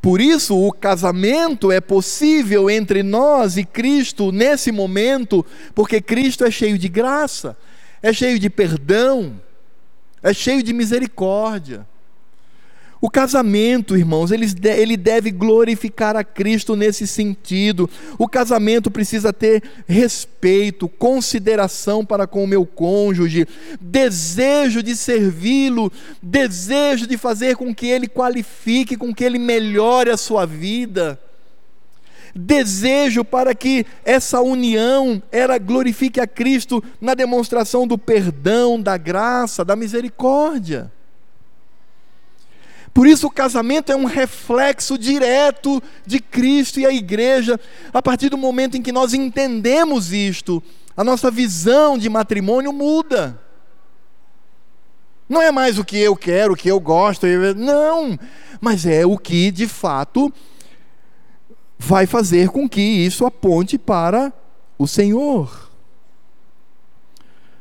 Por 0.00 0.20
isso, 0.20 0.54
o 0.54 0.70
casamento 0.70 1.72
é 1.72 1.80
possível 1.80 2.68
entre 2.68 3.02
nós 3.02 3.56
e 3.56 3.64
Cristo 3.64 4.30
nesse 4.30 4.70
momento, 4.70 5.44
porque 5.74 6.00
Cristo 6.00 6.44
é 6.44 6.50
cheio 6.50 6.76
de 6.76 6.88
graça, 6.88 7.56
é 8.02 8.12
cheio 8.12 8.38
de 8.38 8.50
perdão, 8.50 9.40
é 10.22 10.34
cheio 10.34 10.62
de 10.62 10.74
misericórdia. 10.74 11.86
O 13.04 13.10
casamento, 13.10 13.98
irmãos, 13.98 14.30
ele 14.30 14.96
deve 14.96 15.30
glorificar 15.30 16.16
a 16.16 16.24
Cristo 16.24 16.74
nesse 16.74 17.06
sentido. 17.06 17.88
O 18.18 18.26
casamento 18.26 18.90
precisa 18.90 19.30
ter 19.30 19.62
respeito, 19.86 20.88
consideração 20.88 22.02
para 22.02 22.26
com 22.26 22.42
o 22.42 22.46
meu 22.46 22.64
cônjuge, 22.64 23.46
desejo 23.78 24.82
de 24.82 24.96
servi-lo, 24.96 25.92
desejo 26.22 27.06
de 27.06 27.18
fazer 27.18 27.56
com 27.56 27.74
que 27.74 27.88
ele 27.88 28.08
qualifique, 28.08 28.96
com 28.96 29.14
que 29.14 29.22
ele 29.22 29.38
melhore 29.38 30.08
a 30.08 30.16
sua 30.16 30.46
vida. 30.46 31.20
Desejo 32.34 33.22
para 33.22 33.54
que 33.54 33.84
essa 34.02 34.40
união 34.40 35.22
era 35.30 35.58
glorifique 35.58 36.22
a 36.22 36.26
Cristo 36.26 36.82
na 36.98 37.12
demonstração 37.12 37.86
do 37.86 37.98
perdão, 37.98 38.80
da 38.80 38.96
graça, 38.96 39.62
da 39.62 39.76
misericórdia. 39.76 40.90
Por 42.94 43.08
isso, 43.08 43.26
o 43.26 43.30
casamento 43.30 43.90
é 43.90 43.96
um 43.96 44.04
reflexo 44.04 44.96
direto 44.96 45.82
de 46.06 46.20
Cristo 46.20 46.78
e 46.78 46.86
a 46.86 46.92
igreja. 46.92 47.58
A 47.92 48.00
partir 48.00 48.28
do 48.28 48.38
momento 48.38 48.76
em 48.76 48.82
que 48.82 48.92
nós 48.92 49.12
entendemos 49.12 50.12
isto, 50.12 50.62
a 50.96 51.02
nossa 51.02 51.28
visão 51.28 51.98
de 51.98 52.08
matrimônio 52.08 52.72
muda. 52.72 53.40
Não 55.28 55.42
é 55.42 55.50
mais 55.50 55.76
o 55.76 55.84
que 55.84 55.98
eu 55.98 56.14
quero, 56.14 56.52
o 56.52 56.56
que 56.56 56.70
eu 56.70 56.78
gosto, 56.78 57.26
não, 57.56 58.16
mas 58.60 58.86
é 58.86 59.04
o 59.04 59.18
que 59.18 59.50
de 59.50 59.66
fato 59.66 60.32
vai 61.76 62.06
fazer 62.06 62.50
com 62.50 62.68
que 62.68 62.80
isso 62.80 63.26
aponte 63.26 63.76
para 63.76 64.32
o 64.78 64.86
Senhor. 64.86 65.70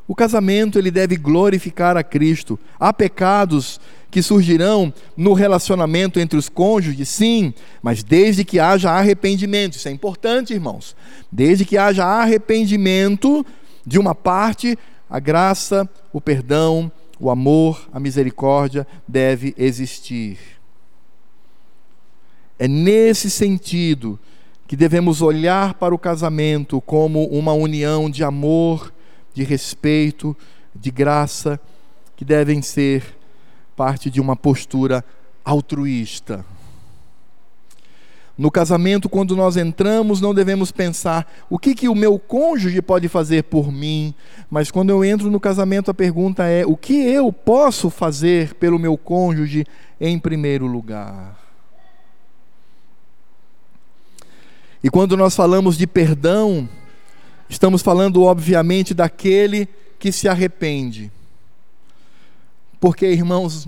O 0.07 0.13
casamento 0.13 0.77
ele 0.77 0.91
deve 0.91 1.15
glorificar 1.15 1.95
a 1.97 2.03
Cristo. 2.03 2.59
Há 2.79 2.93
pecados 2.93 3.79
que 4.13 4.21
surgirão 4.21 4.93
no 5.17 5.33
relacionamento 5.33 6.19
entre 6.19 6.37
os 6.37 6.47
cônjuges, 6.47 7.09
sim, 7.09 7.51
mas 7.81 8.03
desde 8.03 8.45
que 8.45 8.59
haja 8.59 8.91
arrependimento. 8.91 9.75
Isso 9.75 9.87
é 9.87 9.91
importante, 9.91 10.53
irmãos. 10.53 10.95
Desde 11.31 11.65
que 11.65 11.79
haja 11.79 12.05
arrependimento 12.05 13.43
de 13.83 13.97
uma 13.97 14.13
parte, 14.13 14.77
a 15.09 15.19
graça, 15.19 15.89
o 16.13 16.21
perdão, 16.21 16.91
o 17.19 17.31
amor, 17.31 17.89
a 17.91 17.99
misericórdia 17.99 18.85
deve 19.07 19.55
existir. 19.57 20.37
É 22.59 22.67
nesse 22.67 23.31
sentido 23.31 24.19
que 24.67 24.75
devemos 24.75 25.23
olhar 25.23 25.73
para 25.73 25.95
o 25.95 25.97
casamento 25.97 26.79
como 26.81 27.25
uma 27.29 27.53
união 27.53 28.11
de 28.11 28.23
amor, 28.23 28.93
de 29.33 29.43
respeito, 29.43 30.37
de 30.75 30.91
graça, 30.91 31.59
que 32.15 32.23
devem 32.23 32.61
ser 32.61 33.22
parte 33.75 34.09
de 34.09 34.21
uma 34.21 34.35
postura 34.35 35.03
altruísta. 35.43 36.45
No 38.35 38.49
casamento, 38.49 39.07
quando 39.07 39.35
nós 39.35 39.57
entramos, 39.57 40.19
não 40.19 40.33
devemos 40.33 40.71
pensar 40.71 41.31
o 41.49 41.59
que, 41.59 41.75
que 41.75 41.87
o 41.87 41.93
meu 41.93 42.17
cônjuge 42.17 42.81
pode 42.81 43.07
fazer 43.07 43.43
por 43.43 43.71
mim, 43.71 44.13
mas 44.49 44.71
quando 44.71 44.89
eu 44.89 45.05
entro 45.05 45.29
no 45.29 45.39
casamento, 45.39 45.91
a 45.91 45.93
pergunta 45.93 46.43
é: 46.45 46.65
o 46.65 46.75
que 46.75 46.95
eu 46.95 47.31
posso 47.31 47.91
fazer 47.91 48.55
pelo 48.55 48.79
meu 48.79 48.97
cônjuge 48.97 49.65
em 50.01 50.17
primeiro 50.17 50.65
lugar? 50.65 51.37
E 54.83 54.89
quando 54.89 55.15
nós 55.15 55.35
falamos 55.35 55.77
de 55.77 55.85
perdão, 55.85 56.67
estamos 57.47 57.83
falando, 57.83 58.23
obviamente, 58.23 58.95
daquele 58.95 59.67
que 59.99 60.11
se 60.11 60.27
arrepende 60.27 61.11
Porque, 62.83 63.05
irmãos, 63.05 63.65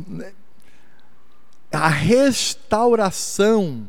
a 1.71 1.87
restauração, 1.87 3.87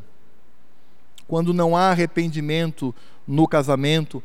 quando 1.27 1.53
não 1.53 1.75
há 1.75 1.91
arrependimento 1.91 2.95
no 3.27 3.45
casamento, 3.45 4.23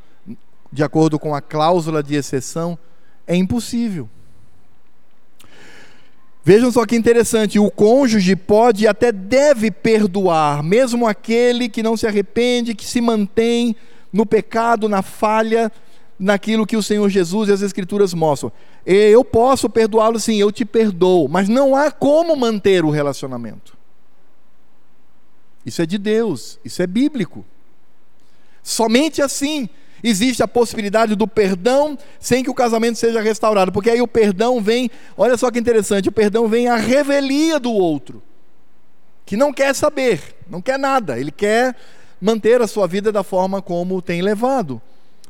de 0.73 0.85
acordo 0.85 1.19
com 1.19 1.35
a 1.35 1.41
cláusula 1.41 2.05
de 2.05 2.15
exceção, 2.15 2.79
é 3.27 3.35
impossível. 3.35 4.09
Vejam 6.45 6.71
só 6.71 6.87
que 6.87 6.95
interessante, 6.95 7.59
o 7.59 7.69
cônjuge 7.69 8.37
pode 8.37 8.85
e 8.85 8.87
até 8.87 9.11
deve 9.11 9.73
perdoar, 9.73 10.63
mesmo 10.63 11.09
aquele 11.09 11.69
que 11.69 11.83
não 11.83 11.97
se 11.97 12.07
arrepende, 12.07 12.77
que 12.77 12.87
se 12.87 13.01
mantém 13.01 13.75
no 14.13 14.25
pecado, 14.25 14.89
na 14.89 15.03
falha, 15.03 15.73
naquilo 16.23 16.65
que 16.65 16.77
o 16.77 16.83
Senhor 16.83 17.09
Jesus 17.09 17.49
e 17.49 17.53
as 17.53 17.63
Escrituras 17.63 18.15
mostram. 18.15 18.53
Eu 18.87 19.25
posso 19.25 19.69
perdoá-lo 19.69 20.21
sim, 20.21 20.37
eu 20.37 20.53
te 20.53 20.65
perdoo, 20.65 21.27
mas 21.29 21.49
não 21.49 21.75
há 21.75 21.91
como 21.91 22.37
manter 22.37 22.85
o 22.85 22.91
relacionamento. 22.91 23.77
Isso 25.67 25.83
é 25.83 25.87
de 25.87 25.99
Deus, 25.99 26.61
isso 26.65 26.81
é 26.81 26.87
bíblico. 26.87 27.45
Somente 28.63 29.21
assim 29.21 29.69
existe 30.01 30.43
a 30.45 30.49
possibilidade 30.49 31.17
do 31.17 31.27
perdão 31.27 31.99
sem 32.21 32.45
que 32.45 32.51
o 32.51 32.55
casamento 32.55 32.99
seja 32.99 33.21
restaurado, 33.21 33.73
porque 33.73 33.91
aí 33.91 34.01
o 34.01 34.07
perdão 34.07 34.61
vem, 34.61 34.91
olha 35.17 35.37
só 35.37 35.51
que 35.51 35.59
interessante, 35.59 36.09
o 36.09 36.13
perdão 36.13 36.47
vem 36.47 36.69
à 36.69 36.77
revelia 36.77 37.59
do 37.59 37.73
outro, 37.73 38.23
que 39.27 39.37
não 39.37 39.53
quer 39.53 39.75
saber, 39.75 40.37
não 40.49 40.63
quer 40.63 40.79
nada, 40.79 41.19
ele 41.19 41.33
quer 41.33 41.77
manter 42.21 42.63
a 42.63 42.69
sua 42.69 42.87
vida 42.87 43.11
da 43.11 43.25
forma 43.25 43.61
como 43.61 44.01
tem 44.01 44.23
levado. 44.23 44.81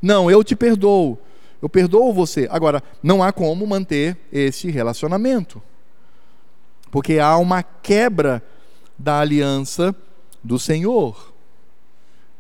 Não, 0.03 0.28
eu 0.28 0.42
te 0.42 0.57
perdoo, 0.57 1.16
eu 1.62 1.68
perdoo 1.68 2.12
você. 2.12 2.48
Agora, 2.50 2.82
não 3.00 3.22
há 3.22 3.32
como 3.32 3.64
manter 3.64 4.16
esse 4.32 4.68
relacionamento, 4.68 5.62
porque 6.90 7.20
há 7.20 7.38
uma 7.38 7.62
quebra 7.62 8.42
da 8.98 9.20
aliança 9.20 9.94
do 10.42 10.59
Senhor. 10.59 11.32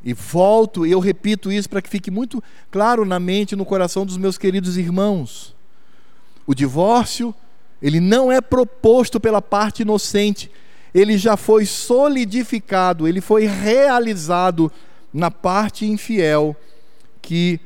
E 0.04 0.12
volto, 0.12 0.84
e 0.84 0.90
eu 0.90 0.98
repito 0.98 1.52
isso 1.52 1.70
para 1.70 1.80
que 1.80 1.88
fique 1.88 2.10
muito 2.10 2.42
claro 2.72 3.04
na 3.04 3.20
mente 3.20 3.52
e 3.52 3.56
no 3.56 3.64
coração 3.64 4.04
dos 4.04 4.16
meus 4.16 4.36
queridos 4.36 4.76
irmãos. 4.76 5.54
O 6.44 6.54
divórcio, 6.54 7.32
ele 7.80 8.00
não 8.00 8.32
é 8.32 8.40
proposto 8.40 9.20
pela 9.20 9.40
parte 9.40 9.82
inocente, 9.82 10.50
ele 10.92 11.16
já 11.16 11.36
foi 11.36 11.64
solidificado, 11.64 13.06
ele 13.06 13.20
foi 13.20 13.46
realizado 13.46 14.72
na 15.14 15.30
parte 15.30 15.86
infiel 15.86 16.56
que 17.22 17.60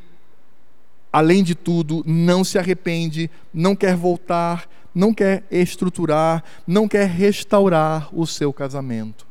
além 1.13 1.43
de 1.43 1.55
tudo, 1.55 2.03
não 2.07 2.45
se 2.45 2.59
arrepende, 2.59 3.31
não 3.53 3.75
quer 3.75 3.97
voltar, 3.97 4.69
não 4.95 5.15
quer 5.15 5.45
estruturar, 5.51 6.45
não 6.67 6.87
quer 6.87 7.09
restaurar 7.09 8.09
o 8.13 8.27
seu 8.27 8.53
casamento. 8.53 9.27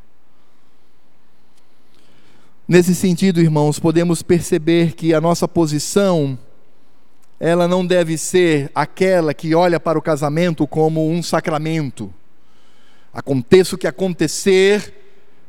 Nesse 2.67 2.95
sentido, 2.95 3.39
irmãos, 3.39 3.77
podemos 3.77 4.23
perceber 4.23 4.93
que 4.93 5.13
a 5.13 5.21
nossa 5.21 5.47
posição 5.47 6.39
ela 7.39 7.67
não 7.67 7.85
deve 7.85 8.17
ser 8.17 8.71
aquela 8.73 9.31
que 9.31 9.53
olha 9.53 9.79
para 9.79 9.99
o 9.99 10.01
casamento 10.01 10.65
como 10.65 11.07
um 11.07 11.21
sacramento. 11.21 12.11
Aconteça 13.13 13.75
o 13.75 13.77
que 13.77 13.85
acontecer, 13.85 14.94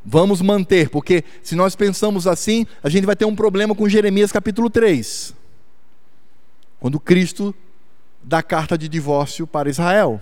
vamos 0.06 0.40
manter, 0.40 0.88
porque 0.88 1.24
se 1.42 1.56
nós 1.56 1.74
pensamos 1.74 2.28
assim, 2.28 2.64
a 2.82 2.88
gente 2.88 3.04
vai 3.04 3.16
ter 3.16 3.24
um 3.24 3.34
problema 3.34 3.74
com 3.74 3.88
Jeremias 3.88 4.30
capítulo 4.30 4.70
3. 4.70 5.34
Quando 6.78 7.00
Cristo 7.00 7.52
dá 8.22 8.42
carta 8.42 8.78
de 8.78 8.88
divórcio 8.88 9.46
para 9.46 9.68
Israel. 9.68 10.20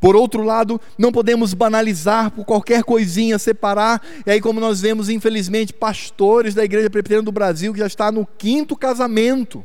Por 0.00 0.16
outro 0.16 0.42
lado, 0.42 0.80
não 0.98 1.12
podemos 1.12 1.54
banalizar 1.54 2.30
por 2.30 2.44
qualquer 2.44 2.82
coisinha, 2.82 3.38
separar. 3.38 4.02
E 4.26 4.30
aí, 4.30 4.40
como 4.40 4.60
nós 4.60 4.80
vemos, 4.80 5.08
infelizmente, 5.08 5.72
pastores 5.72 6.54
da 6.54 6.64
Igreja 6.64 6.90
Presbiteriana 6.90 7.24
do 7.24 7.32
Brasil 7.32 7.72
que 7.72 7.78
já 7.78 7.86
está 7.86 8.10
no 8.10 8.26
quinto 8.26 8.76
casamento. 8.76 9.64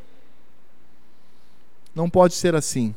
Não 1.94 2.10
pode 2.10 2.36
ser 2.36 2.56
assim. 2.56 2.96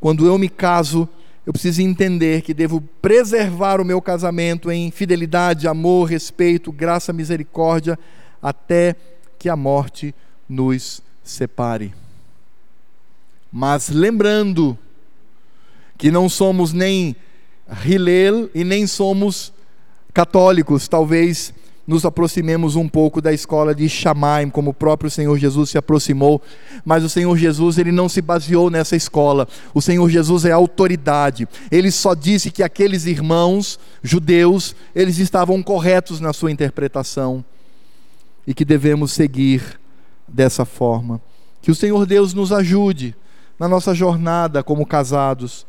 Quando 0.00 0.26
eu 0.26 0.38
me 0.38 0.48
caso, 0.48 1.08
eu 1.46 1.52
preciso 1.52 1.82
entender 1.82 2.40
que 2.42 2.54
devo 2.54 2.80
preservar 3.02 3.80
o 3.80 3.84
meu 3.84 4.00
casamento 4.00 4.70
em 4.70 4.90
fidelidade, 4.90 5.68
amor, 5.68 6.08
respeito, 6.08 6.72
graça, 6.72 7.12
misericórdia, 7.12 7.98
até 8.42 8.96
que 9.38 9.48
a 9.48 9.56
morte 9.56 10.14
nos 10.48 11.02
separe. 11.22 11.94
Mas 13.52 13.90
lembrando 13.90 14.78
que 15.98 16.10
não 16.10 16.28
somos 16.28 16.72
nem 16.72 17.14
Hillel 17.84 18.48
e 18.54 18.64
nem 18.64 18.86
somos 18.86 19.52
católicos, 20.12 20.88
talvez 20.88 21.52
nos 21.86 22.04
aproximemos 22.04 22.76
um 22.76 22.88
pouco 22.88 23.20
da 23.20 23.32
escola 23.32 23.74
de 23.74 23.88
Shammai, 23.88 24.50
como 24.50 24.70
o 24.70 24.74
próprio 24.74 25.10
Senhor 25.10 25.38
Jesus 25.38 25.70
se 25.70 25.78
aproximou, 25.78 26.40
mas 26.84 27.04
o 27.04 27.08
Senhor 27.08 27.36
Jesus 27.36 27.78
ele 27.78 27.92
não 27.92 28.08
se 28.08 28.22
baseou 28.22 28.70
nessa 28.70 28.96
escola. 28.96 29.46
O 29.74 29.82
Senhor 29.82 30.08
Jesus 30.08 30.44
é 30.44 30.52
autoridade. 30.52 31.46
Ele 31.70 31.90
só 31.90 32.14
disse 32.14 32.50
que 32.50 32.62
aqueles 32.62 33.06
irmãos 33.06 33.78
judeus, 34.02 34.74
eles 34.94 35.18
estavam 35.18 35.62
corretos 35.62 36.20
na 36.20 36.32
sua 36.32 36.50
interpretação 36.50 37.44
e 38.46 38.54
que 38.54 38.64
devemos 38.64 39.12
seguir 39.12 39.78
dessa 40.26 40.64
forma. 40.64 41.20
Que 41.60 41.70
o 41.70 41.74
Senhor 41.74 42.06
Deus 42.06 42.32
nos 42.32 42.52
ajude 42.52 43.14
na 43.58 43.68
nossa 43.68 43.94
jornada 43.94 44.62
como 44.62 44.86
casados 44.86 45.66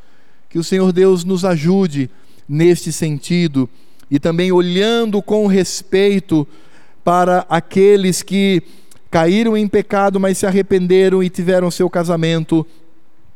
que 0.56 0.60
o 0.60 0.64
Senhor 0.64 0.94
Deus 0.94 1.26
nos 1.26 1.44
ajude 1.44 2.10
neste 2.48 2.90
sentido 2.90 3.70
e 4.10 4.20
também 4.20 4.52
olhando 4.52 5.22
com 5.22 5.48
respeito 5.48 6.48
para 7.04 7.46
aqueles 7.50 8.22
que 8.22 8.62
caíram 9.10 9.56
em 9.56 9.68
pecado, 9.68 10.20
mas 10.20 10.38
se 10.38 10.46
arrependeram 10.46 11.24
e 11.24 11.30
tiveram 11.30 11.72
seu 11.72 11.90
casamento 11.90 12.66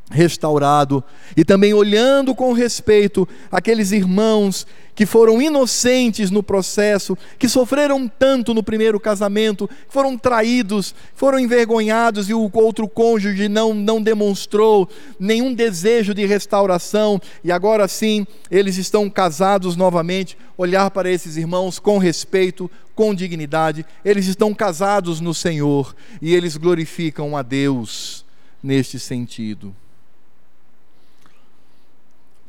restaurado, 0.10 1.03
e 1.38 1.45
também 1.45 1.74
olhando 1.74 2.34
com 2.34 2.51
respeito 2.51 3.28
aqueles 3.51 3.91
irmãos 3.91 4.66
que 4.99 5.05
foram 5.05 5.41
inocentes 5.41 6.30
no 6.30 6.43
processo, 6.43 7.18
que 7.38 7.47
sofreram 7.47 8.05
tanto 8.05 8.53
no 8.53 8.62
primeiro 8.62 8.99
casamento, 8.99 9.70
foram 9.88 10.18
traídos, 10.18 10.93
foram 11.16 11.39
envergonhados 11.39 12.30
e 12.30 12.34
o 12.34 12.51
outro 12.53 12.86
cônjuge 12.86 13.47
não, 13.47 13.74
não 13.74 14.01
demonstrou 14.01 14.89
nenhum 15.18 15.53
desejo 15.53 16.14
de 16.14 16.26
restauração, 16.26 17.22
e 17.43 17.49
agora 17.49 17.88
sim 17.88 18.28
eles 18.51 18.76
estão 18.76 19.10
casados 19.10 19.78
novamente. 19.78 20.38
Olhar 20.57 20.91
para 20.91 21.10
esses 21.10 21.38
irmãos 21.38 21.80
com 21.80 21.97
respeito, 21.97 22.70
com 22.93 23.16
dignidade, 23.16 23.86
eles 24.03 24.28
estão 24.28 24.53
casados 24.53 25.22
no 25.22 25.34
Senhor 25.34 25.95
e 26.22 26.36
eles 26.36 26.57
glorificam 26.57 27.38
a 27.38 27.41
Deus 27.41 28.26
neste 28.62 28.99
sentido. 28.99 29.74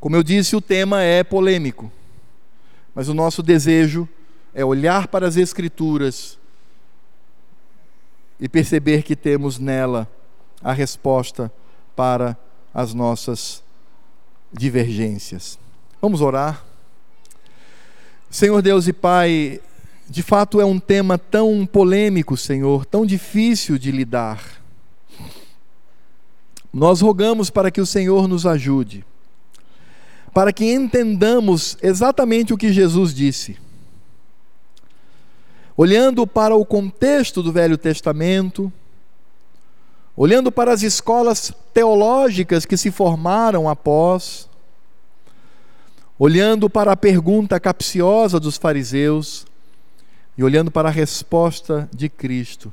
Como 0.01 0.15
eu 0.15 0.23
disse, 0.23 0.55
o 0.55 0.61
tema 0.61 1.03
é 1.03 1.23
polêmico, 1.23 1.91
mas 2.95 3.07
o 3.07 3.13
nosso 3.13 3.43
desejo 3.43 4.09
é 4.51 4.65
olhar 4.65 5.07
para 5.07 5.27
as 5.27 5.37
Escrituras 5.37 6.39
e 8.39 8.49
perceber 8.49 9.03
que 9.03 9.15
temos 9.15 9.59
nela 9.59 10.09
a 10.63 10.73
resposta 10.73 11.53
para 11.95 12.35
as 12.73 12.95
nossas 12.95 13.63
divergências. 14.51 15.59
Vamos 16.01 16.19
orar. 16.19 16.65
Senhor 18.27 18.59
Deus 18.63 18.87
e 18.87 18.93
Pai, 18.93 19.61
de 20.09 20.23
fato 20.23 20.59
é 20.59 20.65
um 20.65 20.79
tema 20.79 21.19
tão 21.19 21.63
polêmico, 21.63 22.35
Senhor, 22.35 22.87
tão 22.87 23.05
difícil 23.05 23.77
de 23.77 23.91
lidar. 23.91 24.63
Nós 26.73 27.01
rogamos 27.01 27.51
para 27.51 27.69
que 27.69 27.79
o 27.79 27.85
Senhor 27.85 28.27
nos 28.27 28.47
ajude 28.47 29.05
para 30.33 30.53
que 30.53 30.71
entendamos 30.71 31.77
exatamente 31.81 32.53
o 32.53 32.57
que 32.57 32.71
Jesus 32.71 33.13
disse. 33.13 33.57
Olhando 35.75 36.25
para 36.25 36.55
o 36.55 36.65
contexto 36.65 37.41
do 37.43 37.51
Velho 37.51 37.77
Testamento, 37.77 38.71
olhando 40.15 40.51
para 40.51 40.71
as 40.71 40.83
escolas 40.83 41.53
teológicas 41.73 42.65
que 42.65 42.77
se 42.77 42.91
formaram 42.91 43.67
após, 43.67 44.47
olhando 46.19 46.69
para 46.69 46.91
a 46.91 46.97
pergunta 46.97 47.59
capciosa 47.59 48.39
dos 48.39 48.57
fariseus 48.57 49.45
e 50.37 50.43
olhando 50.43 50.69
para 50.69 50.89
a 50.89 50.91
resposta 50.91 51.89
de 51.93 52.07
Cristo, 52.07 52.71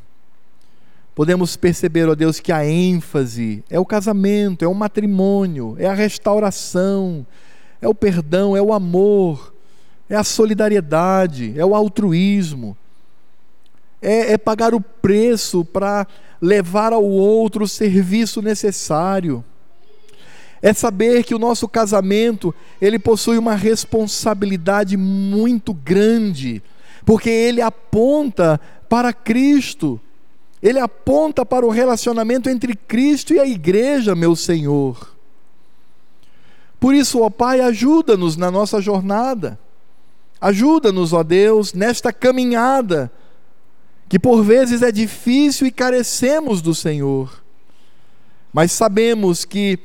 podemos 1.14 1.56
perceber, 1.56 2.08
ó 2.08 2.14
Deus, 2.14 2.38
que 2.38 2.52
a 2.52 2.64
ênfase 2.64 3.64
é 3.70 3.80
o 3.80 3.86
casamento, 3.86 4.64
é 4.64 4.68
o 4.68 4.74
matrimônio, 4.74 5.74
é 5.78 5.86
a 5.86 5.94
restauração, 5.94 7.26
é 7.80 7.88
o 7.88 7.94
perdão, 7.94 8.56
é 8.56 8.62
o 8.62 8.72
amor, 8.72 9.54
é 10.08 10.16
a 10.16 10.24
solidariedade, 10.24 11.54
é 11.56 11.64
o 11.64 11.74
altruísmo, 11.74 12.76
é, 14.00 14.32
é 14.32 14.38
pagar 14.38 14.74
o 14.74 14.80
preço 14.80 15.64
para 15.64 16.06
levar 16.40 16.92
ao 16.92 17.04
outro 17.04 17.64
o 17.64 17.68
serviço 17.68 18.40
necessário, 18.40 19.44
é 20.60 20.72
saber 20.72 21.24
que 21.24 21.34
o 21.34 21.38
nosso 21.38 21.68
casamento, 21.68 22.54
ele 22.80 22.98
possui 22.98 23.38
uma 23.38 23.54
responsabilidade 23.54 24.96
muito 24.96 25.72
grande, 25.72 26.62
porque 27.04 27.30
ele 27.30 27.60
aponta 27.60 28.60
para 28.88 29.12
Cristo. 29.12 30.00
Ele 30.60 30.80
aponta 30.80 31.46
para 31.46 31.64
o 31.64 31.70
relacionamento 31.70 32.50
entre 32.50 32.74
Cristo 32.74 33.32
e 33.32 33.38
a 33.38 33.46
igreja, 33.46 34.16
meu 34.16 34.34
Senhor. 34.34 35.16
Por 36.80 36.94
isso, 36.94 37.20
ó 37.20 37.30
Pai, 37.30 37.60
ajuda-nos 37.60 38.36
na 38.36 38.50
nossa 38.50 38.80
jornada. 38.80 39.58
Ajuda-nos, 40.40 41.12
ó 41.12 41.22
Deus, 41.22 41.72
nesta 41.72 42.12
caminhada, 42.12 43.10
que 44.08 44.18
por 44.18 44.42
vezes 44.42 44.82
é 44.82 44.92
difícil 44.92 45.66
e 45.66 45.72
carecemos 45.72 46.62
do 46.62 46.74
Senhor. 46.74 47.42
Mas 48.52 48.72
sabemos 48.72 49.44
que, 49.44 49.78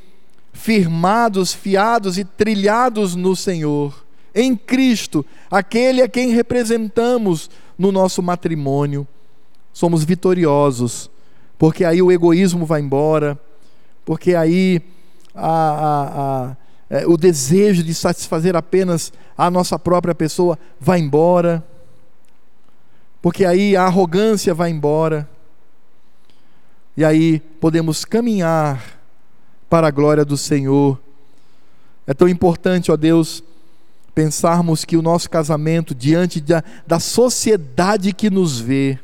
firmados, 0.52 1.52
fiados 1.52 2.16
e 2.18 2.24
trilhados 2.24 3.16
no 3.16 3.34
Senhor, 3.34 4.04
em 4.34 4.56
Cristo, 4.56 5.24
aquele 5.50 6.02
a 6.02 6.08
quem 6.08 6.30
representamos 6.30 7.50
no 7.78 7.92
nosso 7.92 8.22
matrimônio, 8.22 9.06
somos 9.72 10.04
vitoriosos, 10.04 11.10
porque 11.58 11.84
aí 11.84 12.00
o 12.00 12.10
egoísmo 12.10 12.64
vai 12.64 12.80
embora, 12.80 13.38
porque 14.04 14.34
aí 14.34 14.80
a, 15.34 15.48
a, 15.48 16.50
a, 16.50 16.56
é, 16.88 17.06
o 17.06 17.16
desejo 17.16 17.82
de 17.82 17.94
satisfazer 17.94 18.54
apenas 18.56 19.12
a 19.36 19.50
nossa 19.50 19.78
própria 19.78 20.14
pessoa 20.14 20.58
vai 20.78 21.00
embora, 21.00 21.64
porque 23.22 23.44
aí 23.44 23.74
a 23.74 23.84
arrogância 23.84 24.52
vai 24.52 24.70
embora, 24.70 25.28
e 26.96 27.04
aí 27.04 27.40
podemos 27.60 28.04
caminhar 28.04 29.00
para 29.68 29.88
a 29.88 29.90
glória 29.90 30.24
do 30.24 30.36
Senhor. 30.36 31.00
É 32.06 32.14
tão 32.14 32.28
importante, 32.28 32.92
ó 32.92 32.96
Deus, 32.96 33.42
pensarmos 34.14 34.84
que 34.84 34.96
o 34.96 35.02
nosso 35.02 35.28
casamento, 35.28 35.94
diante 35.94 36.40
da, 36.40 36.62
da 36.86 37.00
sociedade 37.00 38.12
que 38.12 38.30
nos 38.30 38.60
vê, 38.60 38.98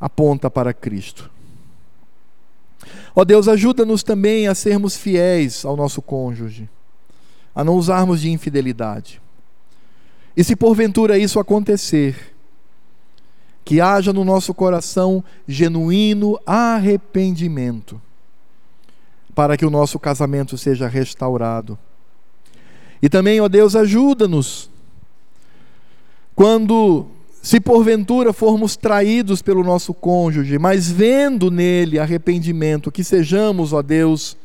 aponta 0.00 0.50
para 0.50 0.72
Cristo. 0.74 1.30
Ó 3.14 3.24
Deus, 3.24 3.48
ajuda-nos 3.48 4.02
também 4.02 4.46
a 4.46 4.54
sermos 4.54 4.96
fiéis 4.96 5.64
ao 5.64 5.76
nosso 5.76 6.00
cônjuge, 6.00 6.68
a 7.54 7.64
não 7.64 7.74
usarmos 7.74 8.20
de 8.20 8.30
infidelidade. 8.30 9.20
E 10.36 10.44
se 10.44 10.54
porventura 10.54 11.18
isso 11.18 11.40
acontecer, 11.40 12.34
que 13.64 13.80
haja 13.80 14.12
no 14.12 14.24
nosso 14.24 14.54
coração 14.54 15.22
genuíno 15.46 16.38
arrependimento, 16.46 18.00
para 19.34 19.56
que 19.56 19.66
o 19.66 19.70
nosso 19.70 19.98
casamento 19.98 20.56
seja 20.56 20.88
restaurado. 20.88 21.78
E 23.02 23.08
também, 23.08 23.40
ó 23.40 23.48
Deus, 23.48 23.76
ajuda-nos 23.76 24.70
quando 26.34 27.06
se 27.48 27.58
porventura 27.58 28.30
formos 28.30 28.76
traídos 28.76 29.40
pelo 29.40 29.64
nosso 29.64 29.94
cônjuge, 29.94 30.58
mas 30.58 30.90
vendo 30.90 31.50
nele 31.50 31.98
arrependimento, 31.98 32.92
que 32.92 33.02
sejamos, 33.02 33.72
ó 33.72 33.80
Deus, 33.80 34.36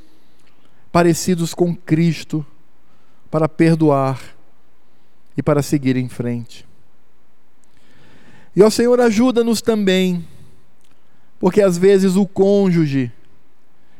parecidos 0.89 1.53
com 1.53 1.75
Cristo, 1.75 2.45
para 3.29 3.49
perdoar 3.49 4.21
e 5.35 5.43
para 5.43 5.61
seguir 5.61 5.97
em 5.97 6.07
frente. 6.07 6.65
E 8.55 8.63
ó 8.63 8.69
Senhor, 8.69 9.01
ajuda-nos 9.01 9.61
também, 9.61 10.25
porque 11.41 11.61
às 11.61 11.77
vezes 11.77 12.15
o 12.15 12.25
cônjuge, 12.25 13.11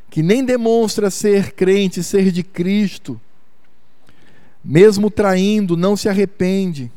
que 0.10 0.24
nem 0.24 0.46
demonstra 0.46 1.12
ser 1.12 1.52
crente, 1.52 2.02
ser 2.02 2.32
de 2.32 2.42
Cristo, 2.42 3.20
mesmo 4.64 5.12
traindo, 5.12 5.76
não 5.76 5.98
se 5.98 6.08
arrepende 6.08 6.90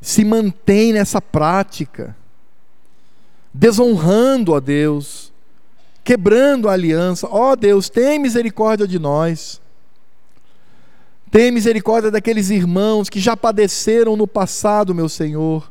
se 0.00 0.24
mantém 0.24 0.92
nessa 0.92 1.20
prática, 1.20 2.16
desonrando 3.52 4.54
a 4.54 4.60
Deus, 4.60 5.32
quebrando 6.04 6.68
a 6.68 6.72
aliança. 6.72 7.26
Ó 7.30 7.52
oh, 7.52 7.56
Deus, 7.56 7.88
tem 7.88 8.18
misericórdia 8.18 8.86
de 8.86 8.98
nós. 8.98 9.60
Tem 11.30 11.50
misericórdia 11.50 12.10
daqueles 12.10 12.48
irmãos 12.48 13.10
que 13.10 13.20
já 13.20 13.36
padeceram 13.36 14.16
no 14.16 14.26
passado, 14.26 14.94
meu 14.94 15.08
Senhor, 15.08 15.70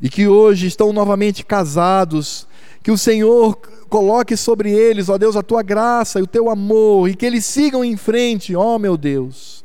e 0.00 0.10
que 0.10 0.28
hoje 0.28 0.66
estão 0.66 0.92
novamente 0.92 1.44
casados. 1.44 2.46
Que 2.82 2.90
o 2.90 2.98
Senhor 2.98 3.56
coloque 3.88 4.36
sobre 4.36 4.70
eles, 4.70 5.08
ó 5.08 5.16
Deus, 5.16 5.36
a 5.36 5.42
tua 5.42 5.62
graça 5.62 6.18
e 6.18 6.22
o 6.22 6.26
teu 6.26 6.50
amor, 6.50 7.08
e 7.08 7.14
que 7.14 7.24
eles 7.24 7.44
sigam 7.44 7.84
em 7.84 7.96
frente, 7.96 8.56
ó 8.56 8.78
meu 8.78 8.96
Deus, 8.96 9.64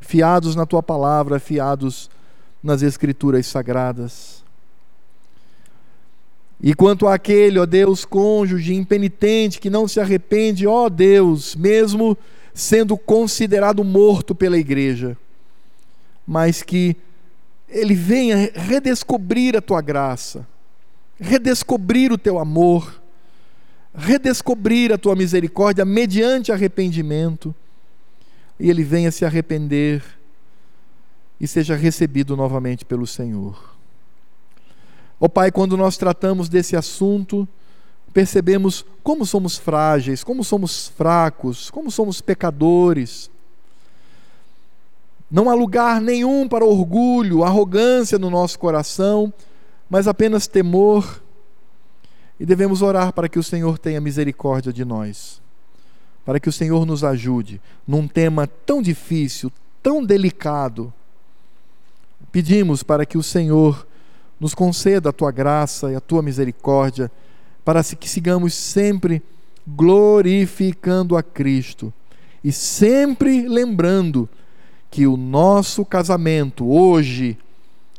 fiados 0.00 0.54
na 0.54 0.66
tua 0.66 0.82
palavra, 0.82 1.38
fiados 1.38 2.10
nas 2.62 2.82
Escrituras 2.82 3.46
sagradas. 3.46 4.42
E 6.60 6.74
quanto 6.74 7.06
àquele, 7.06 7.58
ó 7.58 7.66
Deus, 7.66 8.04
cônjuge 8.04 8.74
impenitente 8.74 9.60
que 9.60 9.70
não 9.70 9.86
se 9.86 10.00
arrepende, 10.00 10.66
ó 10.66 10.88
Deus, 10.88 11.54
mesmo 11.54 12.18
sendo 12.52 12.96
considerado 12.96 13.84
morto 13.84 14.34
pela 14.34 14.58
igreja, 14.58 15.16
mas 16.26 16.62
que 16.62 16.96
ele 17.68 17.94
venha 17.94 18.50
redescobrir 18.52 19.56
a 19.56 19.60
tua 19.60 19.80
graça, 19.80 20.44
redescobrir 21.20 22.10
o 22.10 22.18
teu 22.18 22.40
amor, 22.40 23.00
redescobrir 23.94 24.92
a 24.92 24.98
tua 24.98 25.14
misericórdia 25.14 25.84
mediante 25.84 26.50
arrependimento, 26.50 27.54
e 28.58 28.68
ele 28.68 28.82
venha 28.82 29.12
se 29.12 29.24
arrepender 29.24 30.02
e 31.40 31.46
seja 31.46 31.76
recebido 31.76 32.36
novamente 32.36 32.84
pelo 32.84 33.06
Senhor. 33.06 33.76
Ó 35.20 35.26
oh, 35.26 35.28
Pai, 35.28 35.50
quando 35.50 35.76
nós 35.76 35.96
tratamos 35.96 36.48
desse 36.48 36.76
assunto, 36.76 37.46
percebemos 38.12 38.84
como 39.02 39.26
somos 39.26 39.56
frágeis, 39.56 40.22
como 40.22 40.44
somos 40.44 40.88
fracos, 40.88 41.70
como 41.70 41.90
somos 41.90 42.20
pecadores. 42.20 43.30
Não 45.30 45.50
há 45.50 45.54
lugar 45.54 46.00
nenhum 46.00 46.48
para 46.48 46.64
orgulho, 46.64 47.44
arrogância 47.44 48.18
no 48.18 48.30
nosso 48.30 48.58
coração, 48.58 49.32
mas 49.90 50.06
apenas 50.08 50.46
temor. 50.46 51.22
E 52.40 52.46
devemos 52.46 52.82
orar 52.82 53.12
para 53.12 53.28
que 53.28 53.38
o 53.38 53.42
Senhor 53.42 53.78
tenha 53.78 54.00
misericórdia 54.00 54.72
de 54.72 54.84
nós, 54.84 55.42
para 56.24 56.38
que 56.38 56.48
o 56.48 56.52
Senhor 56.52 56.86
nos 56.86 57.02
ajude 57.02 57.60
num 57.86 58.06
tema 58.06 58.46
tão 58.46 58.80
difícil, 58.80 59.50
tão 59.82 60.04
delicado, 60.04 60.92
Pedimos 62.30 62.82
para 62.82 63.06
que 63.06 63.18
o 63.18 63.22
Senhor 63.22 63.86
nos 64.38 64.54
conceda 64.54 65.10
a 65.10 65.12
tua 65.12 65.30
graça 65.30 65.90
e 65.90 65.96
a 65.96 66.00
tua 66.00 66.22
misericórdia, 66.22 67.10
para 67.64 67.82
que 67.82 68.08
sigamos 68.08 68.54
sempre 68.54 69.22
glorificando 69.66 71.16
a 71.16 71.22
Cristo 71.22 71.92
e 72.42 72.52
sempre 72.52 73.46
lembrando 73.46 74.28
que 74.90 75.06
o 75.06 75.16
nosso 75.16 75.84
casamento 75.84 76.66
hoje 76.66 77.36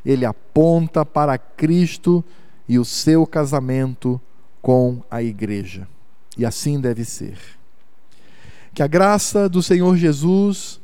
ele 0.03 0.25
aponta 0.25 1.05
para 1.05 1.37
Cristo 1.37 2.23
e 2.67 2.79
o 2.79 2.85
seu 2.85 3.27
casamento 3.27 4.19
com 4.61 5.03
a 5.09 5.21
igreja. 5.21 5.87
E 6.37 6.45
assim 6.45 6.79
deve 6.79 7.03
ser. 7.03 7.37
Que 8.73 8.81
a 8.81 8.87
graça 8.87 9.49
do 9.49 9.61
Senhor 9.61 9.97
Jesus 9.97 10.79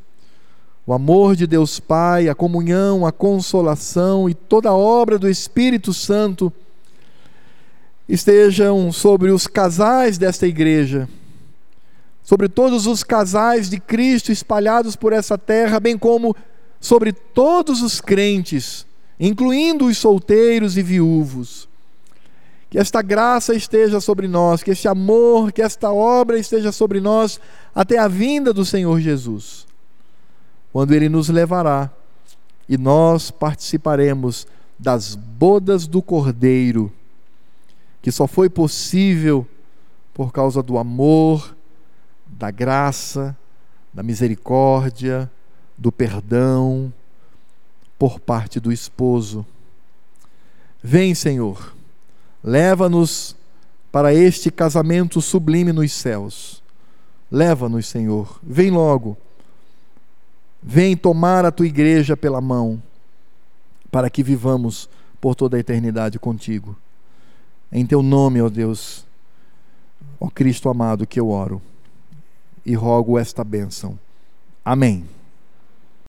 o 0.87 0.93
amor 0.93 1.35
de 1.35 1.47
Deus 1.47 1.79
Pai, 1.79 2.29
a 2.29 2.35
comunhão, 2.35 3.07
a 3.07 3.11
consolação 3.11 4.29
e 4.29 4.35
toda 4.35 4.69
a 4.69 4.75
obra 4.75 5.17
do 5.17 5.27
Espírito 5.27 5.91
Santo 5.93 6.53
estejam 8.07 8.91
sobre 8.91 9.31
os 9.31 9.47
casais 9.47 10.19
desta 10.19 10.45
igreja, 10.45 11.09
sobre 12.23 12.47
todos 12.47 12.85
os 12.85 13.03
casais 13.03 13.67
de 13.67 13.79
Cristo 13.79 14.31
espalhados 14.31 14.95
por 14.95 15.11
essa 15.11 15.39
terra, 15.39 15.79
bem 15.79 15.97
como 15.97 16.35
sobre 16.79 17.11
todos 17.11 17.81
os 17.81 17.99
crentes, 17.99 18.85
incluindo 19.19 19.85
os 19.87 19.97
solteiros 19.97 20.77
e 20.77 20.83
viúvos. 20.83 21.67
Que 22.69 22.77
esta 22.77 23.01
graça 23.01 23.55
esteja 23.55 23.99
sobre 23.99 24.27
nós, 24.27 24.61
que 24.61 24.69
este 24.69 24.87
amor, 24.87 25.51
que 25.51 25.63
esta 25.63 25.91
obra 25.91 26.37
esteja 26.37 26.71
sobre 26.71 26.99
nós 26.99 27.39
até 27.73 27.97
a 27.97 28.07
vinda 28.07 28.53
do 28.53 28.63
Senhor 28.63 28.99
Jesus 28.99 29.65
quando 30.75 30.93
ele 30.93 31.07
nos 31.07 31.29
levará 31.29 31.89
e 32.67 32.77
nós 32.77 33.31
participaremos 33.31 34.45
das 34.77 35.15
bodas 35.15 35.87
do 35.87 36.01
Cordeiro, 36.01 36.91
que 38.01 38.11
só 38.11 38.27
foi 38.27 38.49
possível 38.49 39.47
por 40.13 40.33
causa 40.33 40.61
do 40.61 40.77
amor, 40.77 41.55
da 42.27 42.51
graça, 42.51 43.37
da 43.93 44.03
misericórdia, 44.03 45.31
do 45.77 45.93
perdão 45.93 46.93
por 47.97 48.19
parte 48.19 48.59
do 48.59 48.69
esposo. 48.69 49.45
Vem, 50.83 51.15
Senhor, 51.15 51.73
leva-nos 52.43 53.33
para 53.93 54.13
este 54.13 54.51
casamento 54.51 55.21
sublime 55.21 55.71
nos 55.71 55.93
céus, 55.93 56.61
Leva-nos, 57.31 57.87
Senhor. 57.87 58.41
Vem 58.43 58.71
logo. 58.71 59.17
Vem 60.67 60.97
tomar 60.97 61.45
a 61.45 61.51
tua 61.51 61.67
igreja 61.67 62.17
pela 62.17 62.41
mão, 62.41 62.81
para 63.91 64.09
que 64.09 64.23
vivamos 64.23 64.89
por 65.21 65.35
toda 65.35 65.57
a 65.57 65.59
eternidade 65.59 66.17
contigo. 66.17 66.75
Em 67.71 67.85
teu 67.85 68.01
nome, 68.01 68.41
ó 68.41 68.49
Deus, 68.49 69.05
ó 70.19 70.27
Cristo 70.27 70.67
amado, 70.67 71.05
que 71.05 71.19
eu 71.19 71.29
oro 71.29 71.61
e 72.65 72.73
rogo 72.73 73.19
esta 73.19 73.43
bênção. 73.43 73.99
Amém. 74.63 75.05